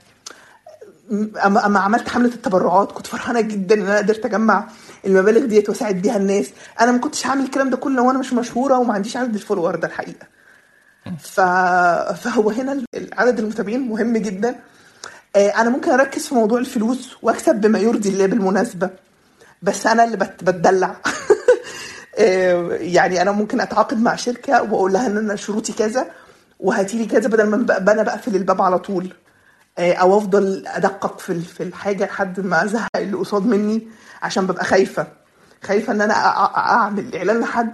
[1.46, 4.68] اما عملت حملة التبرعات كنت فرحانة جدا إن أنا قدرت أجمع
[5.06, 6.50] المبالغ ديت وأساعد بيها الناس.
[6.82, 9.76] أنا ما كنتش هعمل الكلام ده كله وأنا مش مشهورة وما عنديش عدد ال followers
[9.76, 10.28] ده الحقيقة.
[11.20, 11.42] ف...
[12.22, 12.84] فهو هنا
[13.14, 14.56] عدد المتابعين مهم جدا.
[15.36, 18.90] آه، أنا ممكن أركز في موضوع الفلوس وأكسب بما يرضي الله بالمناسبة
[19.62, 20.44] بس أنا اللي بت...
[20.44, 20.96] بتدلع.
[22.18, 26.08] آه، يعني أنا ممكن أتعاقد مع شركة وأقول لها إن أنا شروطي كذا
[26.60, 29.14] وهاتي لي كذا بدل ما أنا بقفل الباب على طول.
[29.80, 33.88] أو أفضل أدقق في في الحاجة لحد ما أزهق اللي قصاد مني
[34.22, 35.08] عشان ببقى خايفة.
[35.64, 36.14] خايفة إن أنا
[36.58, 37.72] أعمل إعلان لحد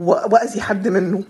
[0.00, 1.24] وأذي حد منه.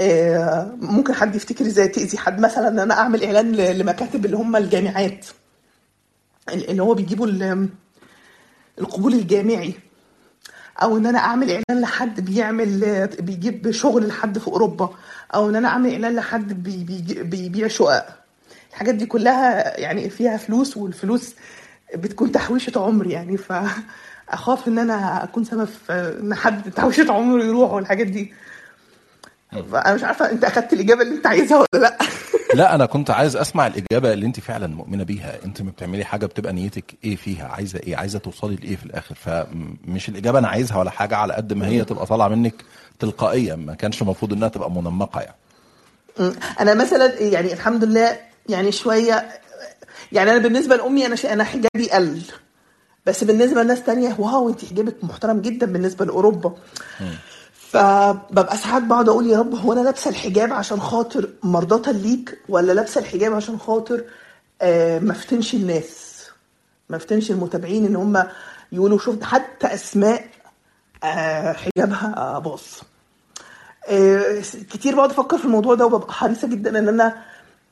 [0.00, 4.56] آه، ممكن حد يفتكر إزاي تأذي حد؟ مثلا إن أنا أعمل إعلان لمكاتب اللي هم
[4.56, 5.26] الجامعات.
[6.48, 7.68] اللي هو بيجيبوا ال-
[8.78, 9.74] القبول الجامعي.
[10.82, 14.90] أو إن أنا أعمل إعلان لحد بيعمل بيجيب شغل لحد في أوروبا.
[15.34, 16.52] أو إن أنا أعمل إعلان لحد
[17.30, 18.21] بيبيع شقق.
[18.82, 21.34] الحاجات دي كلها يعني فيها فلوس والفلوس
[21.94, 23.36] بتكون تحويشة عمر يعني.
[23.36, 28.32] فاخاف إن أنا أكون سبب في إن حد تحويشة عمره يروح والحاجات دي.
[29.72, 31.98] فانا مش عارفة أنت أخدت الإجابة اللي أنت عايزها ولا لأ؟
[32.54, 35.38] لا أنا كنت عايز أسمع الإجابة اللي أنت فعلا مؤمنة بيها.
[35.44, 39.14] أنت ما بتعملي حاجة بتبقى نيتك إيه فيها؟ عايزة إيه؟ عايزة توصلي لإيه في الآخر؟
[39.14, 42.54] فمش الإجابة أنا عايزها ولا حاجة على قد ما هي تبقى طالعة منك
[42.98, 43.56] تلقائيا.
[43.56, 45.36] ما كانش المفروض إنها تبقى منمقة يعني.
[46.60, 49.28] أنا مثلا يعني الحمد لله يعني شوية
[50.12, 51.26] يعني أنا بالنسبة لأمي أنا ش...
[51.26, 52.22] أنا حجابي قل.
[53.06, 56.52] بس بالنسبة لناس تانية واو انت حجابك محترم جدا بالنسبة لأوروبا.
[57.70, 62.72] فببقى ساعات بقعد أقول يا رب هو أنا لابسة الحجاب عشان خاطر مرضاة ليك ولا
[62.72, 64.04] لابسة الحجاب عشان خاطر
[64.62, 66.22] آه ما افتنش الناس؟
[66.88, 68.26] ما افتنش المتابعين إن هم
[68.72, 70.24] يقولوا شفت حتى أسماء
[71.04, 72.60] آه حجابها آه باظ.
[73.88, 74.40] آه،
[74.70, 77.22] كتير بقعد أفكر في الموضوع ده وببقى حريصة جدا إن أنا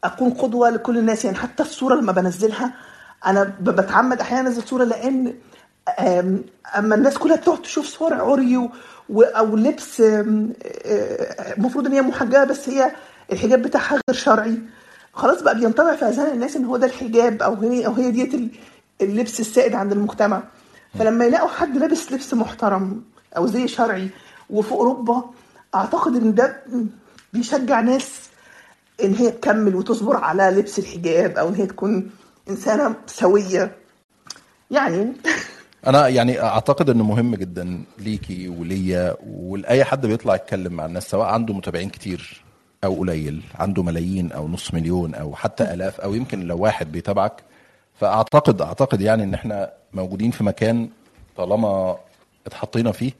[0.04, 2.72] أكون قدوة لكل الناس يعني حتى الصورة لما بنزلها
[3.26, 5.34] أنا بتعمد أحيانا أنزل صورة لأن
[6.78, 8.70] أما الناس كلها بتقعد تشوف صور عري
[9.10, 10.52] أو لبس آم،
[10.84, 12.90] آه، المفروض إن هي محجبة بس هي
[13.32, 14.58] الحجاب بتاعها غير شرعي.
[15.12, 18.34] خلاص بقى بينطبع في أذهان الناس إن هو ده الحجاب أو هي أو هي ديت
[18.34, 18.48] ال-
[19.00, 20.42] اللبس السائد عند المجتمع.
[20.98, 23.02] فلما يلاقوا حد لابس لبس محترم
[23.36, 24.08] أو زي شرعي
[24.50, 25.24] وفي أوروبا
[25.74, 26.56] أعتقد إن ده
[27.32, 28.20] بيشجع ناس
[29.04, 32.10] إن هي تكمل وتصبر على لبس الحجاب أو إن هي تكون
[32.48, 33.76] إنسانة سوية.
[34.70, 35.12] يعني
[35.86, 41.26] أنا يعني أعتقد إنه مهم جدا ليكي وليا ولأي حد بيطلع يتكلم مع الناس سواء
[41.26, 42.44] عنده متابعين كتير
[42.84, 47.42] أو قليل عنده ملايين أو نص مليون أو حتى آلاف أو يمكن لو واحد بيتابعك.
[48.00, 50.88] فأعتقد أعتقد يعني إن إحنا موجودين في مكان
[51.36, 51.96] طالما
[52.46, 53.12] اتحطينا فيه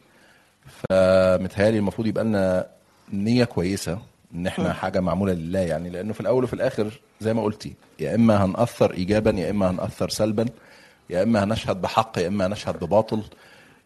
[0.67, 2.67] فمتهيألي المفروض يبقى لنا
[3.13, 3.99] نية كويسة
[4.35, 8.15] إن إحنا حاجة معمولة لله يعني لأنه في الأول وفي الآخر زي ما قلتي يا
[8.15, 10.47] إما هنأثر ايجابا يا إما هنأثر سلبا
[11.11, 13.23] يا إما هنشهد بحق يا إما هنشهد بباطل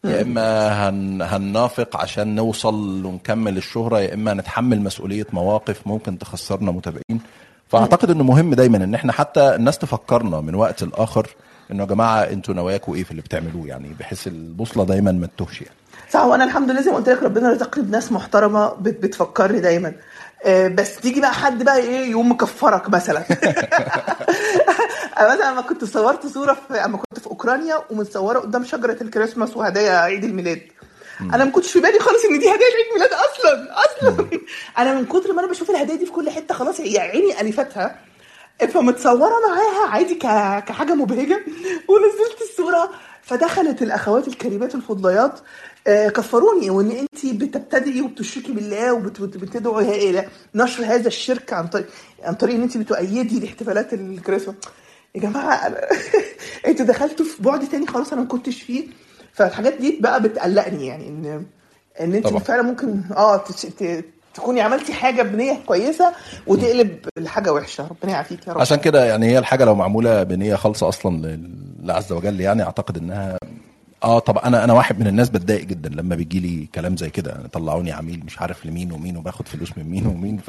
[0.04, 6.72] يا إما هن هننافق عشان نوصل ونكمل الشهرة يا إما نتحمل مسؤولية مواقف ممكن تخسرنا
[6.72, 7.20] متابعين.
[7.68, 11.26] فأعتقد إنه مهم دايما إن إحنا حتى الناس تفكرنا من وقت لاخر
[11.70, 15.60] إنه يا جماعة أنتوا نواياكوا إيه في اللي بتعملوه يعني بحيث البوصلة دايما ما تتوهش
[15.62, 15.74] يعني.
[16.10, 19.92] صح وأنا الحمد لله زي ما قلت لك ربنا رزقني بناس محترمة بت- بتفكرني دايما.
[20.46, 23.24] بس تيجي بقى حد بقى إيه يقوم مكفرك مثلا.
[25.20, 29.96] مثلا لما كنت صورت صورة في اما كنت في أوكرانيا ومتصورة قدام شجرة الكريسماس وهدايا
[29.98, 30.62] عيد الميلاد.
[31.20, 34.26] أنا ما كنتش في بالي خالص إن دي هدايا عيد ميلاد أصلا أصلا.
[34.78, 37.96] أنا من كتر ما أنا بشوف الهدايا دي في كل حتة خلاص هي عيني الفتها
[38.72, 41.44] فمتصورة معاها عادي كحاجة مبهجة
[41.88, 42.90] ونزلت الصورة.
[43.22, 45.44] فدخلت الأخوات الكريمات الفضليات آه،
[45.86, 51.86] كفروني وإن أنت بتبتدئي وبتشركي بالله وبتدعي إلى نشر هذا الشرك عن طريق
[52.22, 54.56] عن طريق إن أنت بتؤيدي الاحتفالات الكريسماس.
[55.14, 55.74] يا جماعة
[56.66, 58.86] أنتوا دخلتوا في بعد تاني خلاص أنا ما كنتش فيه.
[59.32, 61.44] فالحاجات دي بقى بتقلقني يعني ان
[62.00, 62.38] إن أنت طبعا.
[62.38, 64.04] فعلا ممكن آه تش- ت-
[64.34, 66.12] تكوني عملتي حاجة بنية كويسة
[66.46, 67.88] وتقلب لحاجه وحشة.
[67.88, 68.60] ربنا يعافيك يا رب.
[68.60, 71.36] عشان كده يعني هي الحاجة لو معمولة بنية خالصة أصلا
[71.82, 73.38] لله عز وجل يعني أعتقد إنها
[74.04, 77.36] آه طب أنا أنا واحد من الناس بتضايق جدا لما بيجي لي كلام زي كده.
[77.52, 80.42] طلعوني عميل مش عارف لمين ومين وباخد فلوس من مين ومين طب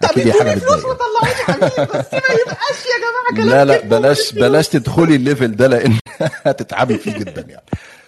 [0.00, 0.86] فاكيد دي حاجة فلوس بتضايق.
[0.86, 5.56] وطلعوني عميل بس ما يبقاش يا جماعة كلام لا لا بلاش بلاش تدخلي ال level
[5.56, 5.98] ده لأن
[6.46, 7.62] هتتعبي فيه جدا يعني.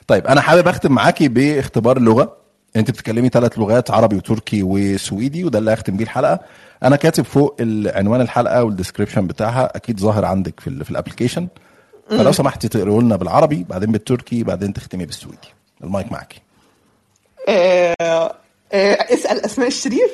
[0.06, 2.36] طيب أنا حابب أختم معاكي باختبار لغة.
[2.77, 6.40] أنت بتتكلمي ثلاث لغات عربي وتركي وسويدي وده اللي هختم بيه الحلقة.
[6.82, 7.56] أنا كاتب فوق
[7.86, 11.49] عنوان الحلقة وال description بتاعها أكيد ظاهر عندك في ال application
[12.10, 15.55] فلو سمحتي تقروا لنا بالعربي بعدين بالتركي بعدين تختمي بالسويدي.
[15.85, 16.40] المايك معاكي
[17.48, 20.10] آه، آه، اسأل أسماء الشريف.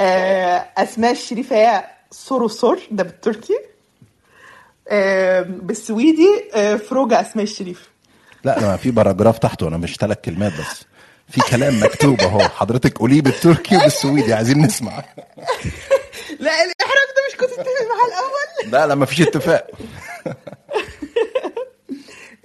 [0.00, 3.58] آه، أسماء الشريف 'e soru sor ده بالتركي.
[5.46, 6.28] بالسويدي
[6.88, 7.88] fråga أسماء الشريف.
[8.44, 10.84] لا أنا في paragraph تحته أنا مش ثلاث كلمات بس.
[11.28, 12.40] في كلام مكتوب أهو.
[12.40, 14.92] حضرتك قوليه بالتركي وبالسويدي عايزين نسمع.
[16.40, 18.72] لا الإحراج ده مش كنت اتفق معاه الأول.
[18.72, 19.66] لا لا ما فيش اتفاق.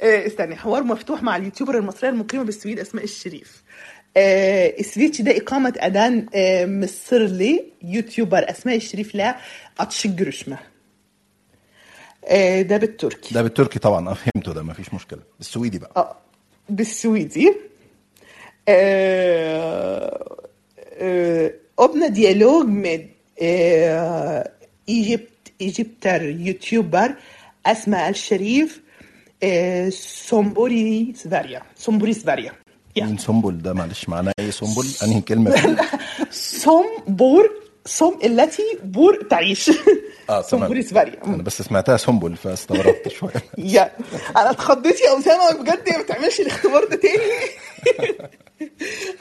[0.03, 3.63] استني حوار مفتوح مع اليوتيوبر المصرية المقيمة بالسويد أسماء الشريف.
[4.17, 9.35] آه، İsviçre ده إقامة أدان آه، مصرلي يوتيوبر أسماء الشريف لا
[10.19, 10.55] görüşme
[12.27, 13.33] آه، ده بالتركي.
[13.33, 14.13] ده بالتركي طبعا.
[14.13, 15.19] فهمته ده ما فيش مشكلة.
[15.37, 15.91] بالسويدي بقى.
[15.97, 16.17] آه،
[16.69, 17.53] بالسويدي.
[18.69, 20.35] آه،
[20.99, 21.51] آه،
[22.07, 23.05] ديالوج من
[23.41, 24.51] آه،
[24.89, 25.29] إيجيبت
[25.61, 27.15] إيجيبتر يوتيوبر
[27.65, 28.81] أسماء الشريف
[29.43, 32.51] آه، سومبوري سفاريا سومبوري سفاريا
[32.95, 33.05] يا.
[33.05, 35.77] مين سنبل ده معلش معناه إيه سنبل أنهي كلمة؟
[36.31, 37.49] سومبور
[37.85, 39.71] سوم إلتي بور تعيش.
[40.29, 43.31] آه سومبوري سفاريا أنا بس سمعتها سنبل فاستغربت شوية.
[43.57, 43.91] يا.
[44.37, 47.19] أنا اتخضيت يا أسامة بجد ما تعملش الاختبار ده تاني.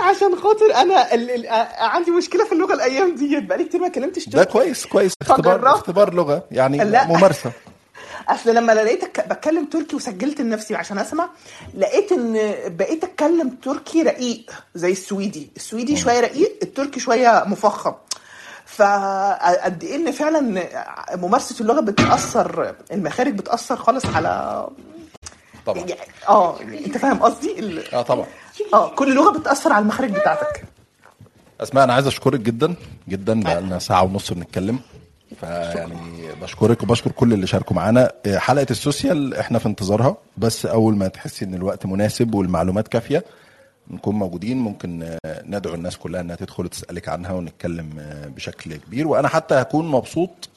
[0.00, 1.30] عشان خاطر أنا ال...
[1.30, 1.46] ال...
[1.78, 3.44] عندي مشكلة في اللغة الأيام ديت.
[3.44, 5.12] بقالي كتير ما كلمتش ده كويس كويس.
[5.22, 5.66] اختبار.
[5.74, 7.06] اختبار لغة يعني لا.
[7.06, 7.52] ممارسة.
[8.28, 11.28] أصل لما لقيتك بتكلم تركي وسجلت لنفسي عشان أسمع
[11.74, 12.32] لقيت إن
[12.76, 15.50] بقيت أتكلم تركي رقيق زي السويدي.
[15.56, 17.92] السويدي شوية رقيق التركي شوية مفخم.
[18.66, 20.40] فقد إيه إن فعلا
[21.16, 24.66] ممارسة اللغة بتأثر المخارج بتأثر خالص على
[25.66, 25.78] طبعا.
[25.78, 28.26] يعني آه أنت فاهم قصدي؟ ال- آه طبعا.
[28.74, 30.64] آه كل لغة بتأثر على المخارج بتاعتك.
[31.60, 32.74] أسماء أنا عايز أشكرك جدا
[33.08, 34.78] جدا بقالنا ساعة ونص بنتكلم.
[35.40, 41.08] فيعني بشكرك وبشكر كل اللي شاركوا معانا حلقة السوشيال إحنا في انتظارها بس أول ما
[41.08, 43.24] تحسي إن الوقت مناسب والمعلومات كافية
[43.90, 49.08] نكون موجودين ممكن آه، ندعو الناس كلها إنها تدخل تسألك عنها ونتكلم آه، بشكل كبير
[49.08, 50.48] وأنا حتى هكون مبسوط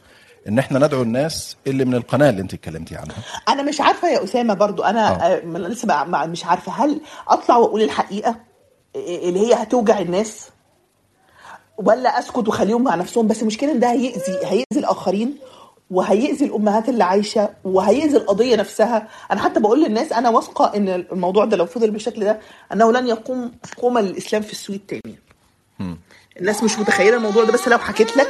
[0.48, 3.16] إن إحنا ندعو الناس اللي من القناة اللي أنت اتكلمتي عنها
[3.50, 5.36] أنا مش عارفة يا أسامة برضو أنا آه.
[5.36, 5.44] آه.
[5.44, 8.36] أنا لسه مش عارفة هل أطلع وأقول الحقيقة
[8.96, 10.50] اللي هي هتوجع الناس
[11.78, 15.38] ولا أسكت واخليهم مع نفسهم بس المشكلة إن ده هيأذي هيأذي الآخرين
[15.92, 19.08] وهيأذي الأمهات اللي عايشة وهيأذي القضية نفسها.
[19.32, 22.40] أنا حتى بقول للناس أنا واثقة إن الموضوع ده لو فضل بالشكل ده
[22.74, 25.20] أنه لن يقوم قوما للاسلام في السويد تاني.
[26.40, 28.28] الناس مش متخيلة الموضوع ده بس لو حكيت لك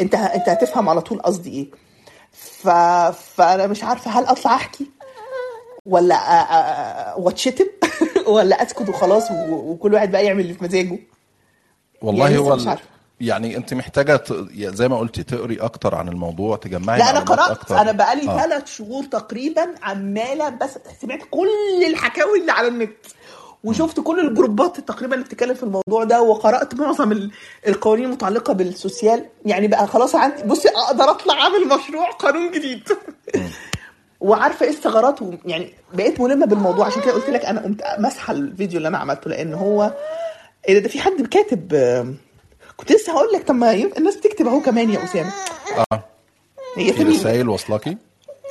[0.00, 1.66] أنت أنت هتفهم على طول قصدي إيه.
[2.32, 2.68] ف...
[3.34, 4.86] فأنا مش عارفة هل أطلع أحكي
[5.86, 7.66] ولا أ- أ- واتشتم
[8.34, 9.34] ولا أسكت وخلاص و...
[9.52, 10.98] وكل واحد بقى يعمل اللي في مزاجه.
[12.02, 12.84] والله يعني هو مش ال- عارفة.
[13.20, 14.32] يعني انت محتاجة ت...
[14.56, 17.80] زي ما قلتي تقري أكتر عن الموضوع تجمعي لا أنا قرأت أكتر.
[17.80, 18.42] أنا بقالي آه.
[18.42, 21.48] ثلاث شهور تقريبا عمالة بس سمعت كل
[21.86, 22.92] الحكاوي اللي على النت.
[23.64, 27.30] وشفت كل الجروبات تقريبا اللي بتتكلم في الموضوع ده وقرأت معظم ال-
[27.68, 29.26] القوانين المتعلقة بالسوسيال.
[29.46, 32.88] يعني بقى خلاص عندي بصي أقدر أطلع أعمل مشروع قانون جديد.
[34.20, 36.86] وعارفة إيه الثغرات؟ و- يعني بقيت ملمة بالموضوع.
[36.86, 39.92] عشان كده قلت لك أنا قمت مسحه الفيديو اللي أنا عملته لأن هو
[40.68, 41.68] إيه ده, ده في حد كاتب
[42.76, 45.32] كنت لسه هقول لك طب ما الناس بتكتب أهو كمان يا أسامة.
[45.92, 46.04] آه.
[46.76, 47.96] هي في فين رسائل واصلاكي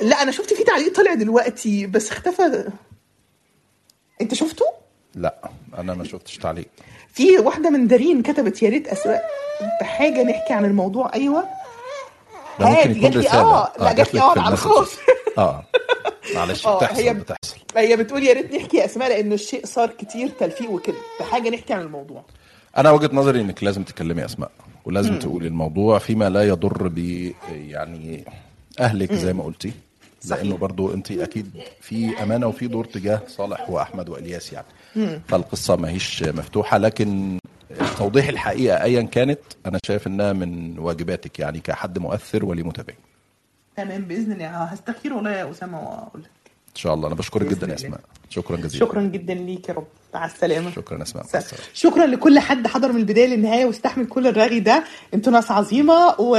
[0.02, 2.70] لا أنا شفت في تعليق طلع دلوقتي بس اختفى.
[4.20, 4.64] أنت شفته؟
[5.14, 6.68] لا أنا ما شفتش تعليق.
[7.12, 9.30] في واحدة من دارين كتبت يا ريت اسماء
[9.80, 11.14] بحاجة نحكي عن الموضوع.
[11.14, 11.48] أيوه.
[12.68, 13.40] ممكن يكون رسالة.
[13.54, 14.52] آه، لا، جات لي في على.
[14.52, 14.90] الخاص.
[15.38, 15.64] آه.
[16.34, 17.56] معلش آه، بتحصل هي- بتحصل.
[17.76, 20.96] هي بتقول يا ريت نحكي أسماء لأن الشيء صار كتير تلفيق وكده.
[21.20, 22.24] بحاجة نحكي عن الموضوع.
[22.76, 24.50] أنا وجهة نظري إنك لازم تكلمي أسماء
[24.84, 26.98] ولازم تقولي الموضوع فيما لا يضر ب
[27.50, 28.24] يعني
[28.80, 29.72] أهلك زي ما قلتي
[30.28, 31.50] لأنه برضو أنت أكيد
[31.80, 34.66] في أمانة وفي دور تجاه صالح وأحمد وإلياس يعني.
[35.28, 37.38] فالقصة ما هيش مفتوحة لكن
[37.98, 42.94] توضيح الحقيقة ايا كانت أنا شايف إنها من واجباتك يعني كحد مؤثر ولمتابع
[43.76, 44.46] تمام بإذن الله.
[44.46, 46.30] هستخير والله يا أسامة وأقول لك.
[46.46, 47.06] إن شاء الله.
[47.06, 47.74] أنا بشكرك جدا يا.
[47.74, 48.00] أسماء.
[48.30, 48.86] شكرا جزيلا.
[48.86, 49.86] شكرا جدا ليك يا رب.
[50.14, 50.70] مع السلامة.
[50.70, 51.24] شكرا أسماء.
[51.34, 51.64] مع السلامة.
[51.74, 54.84] شكرا لكل حد حضر من البداية للنهاية واستحمل كل الرغي ده.
[55.14, 56.36] أنتوا ناس عظيمة و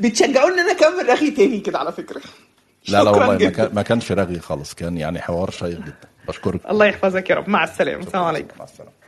[0.00, 2.20] بتشجعوني إن أنا أكمل رغي تاني كده على فكرة.
[2.88, 3.50] لا لا والله ما جداً.
[3.50, 4.74] كان ما كانش رغي خالص.
[4.74, 6.08] كان يعني حوار شيق جدا.
[6.28, 6.60] بشكرك.
[6.70, 7.48] الله يحفظك يا رب.
[7.48, 8.02] مع السلامة.
[8.02, 8.58] السلام عليكم.
[8.58, 9.01] مع السلامة.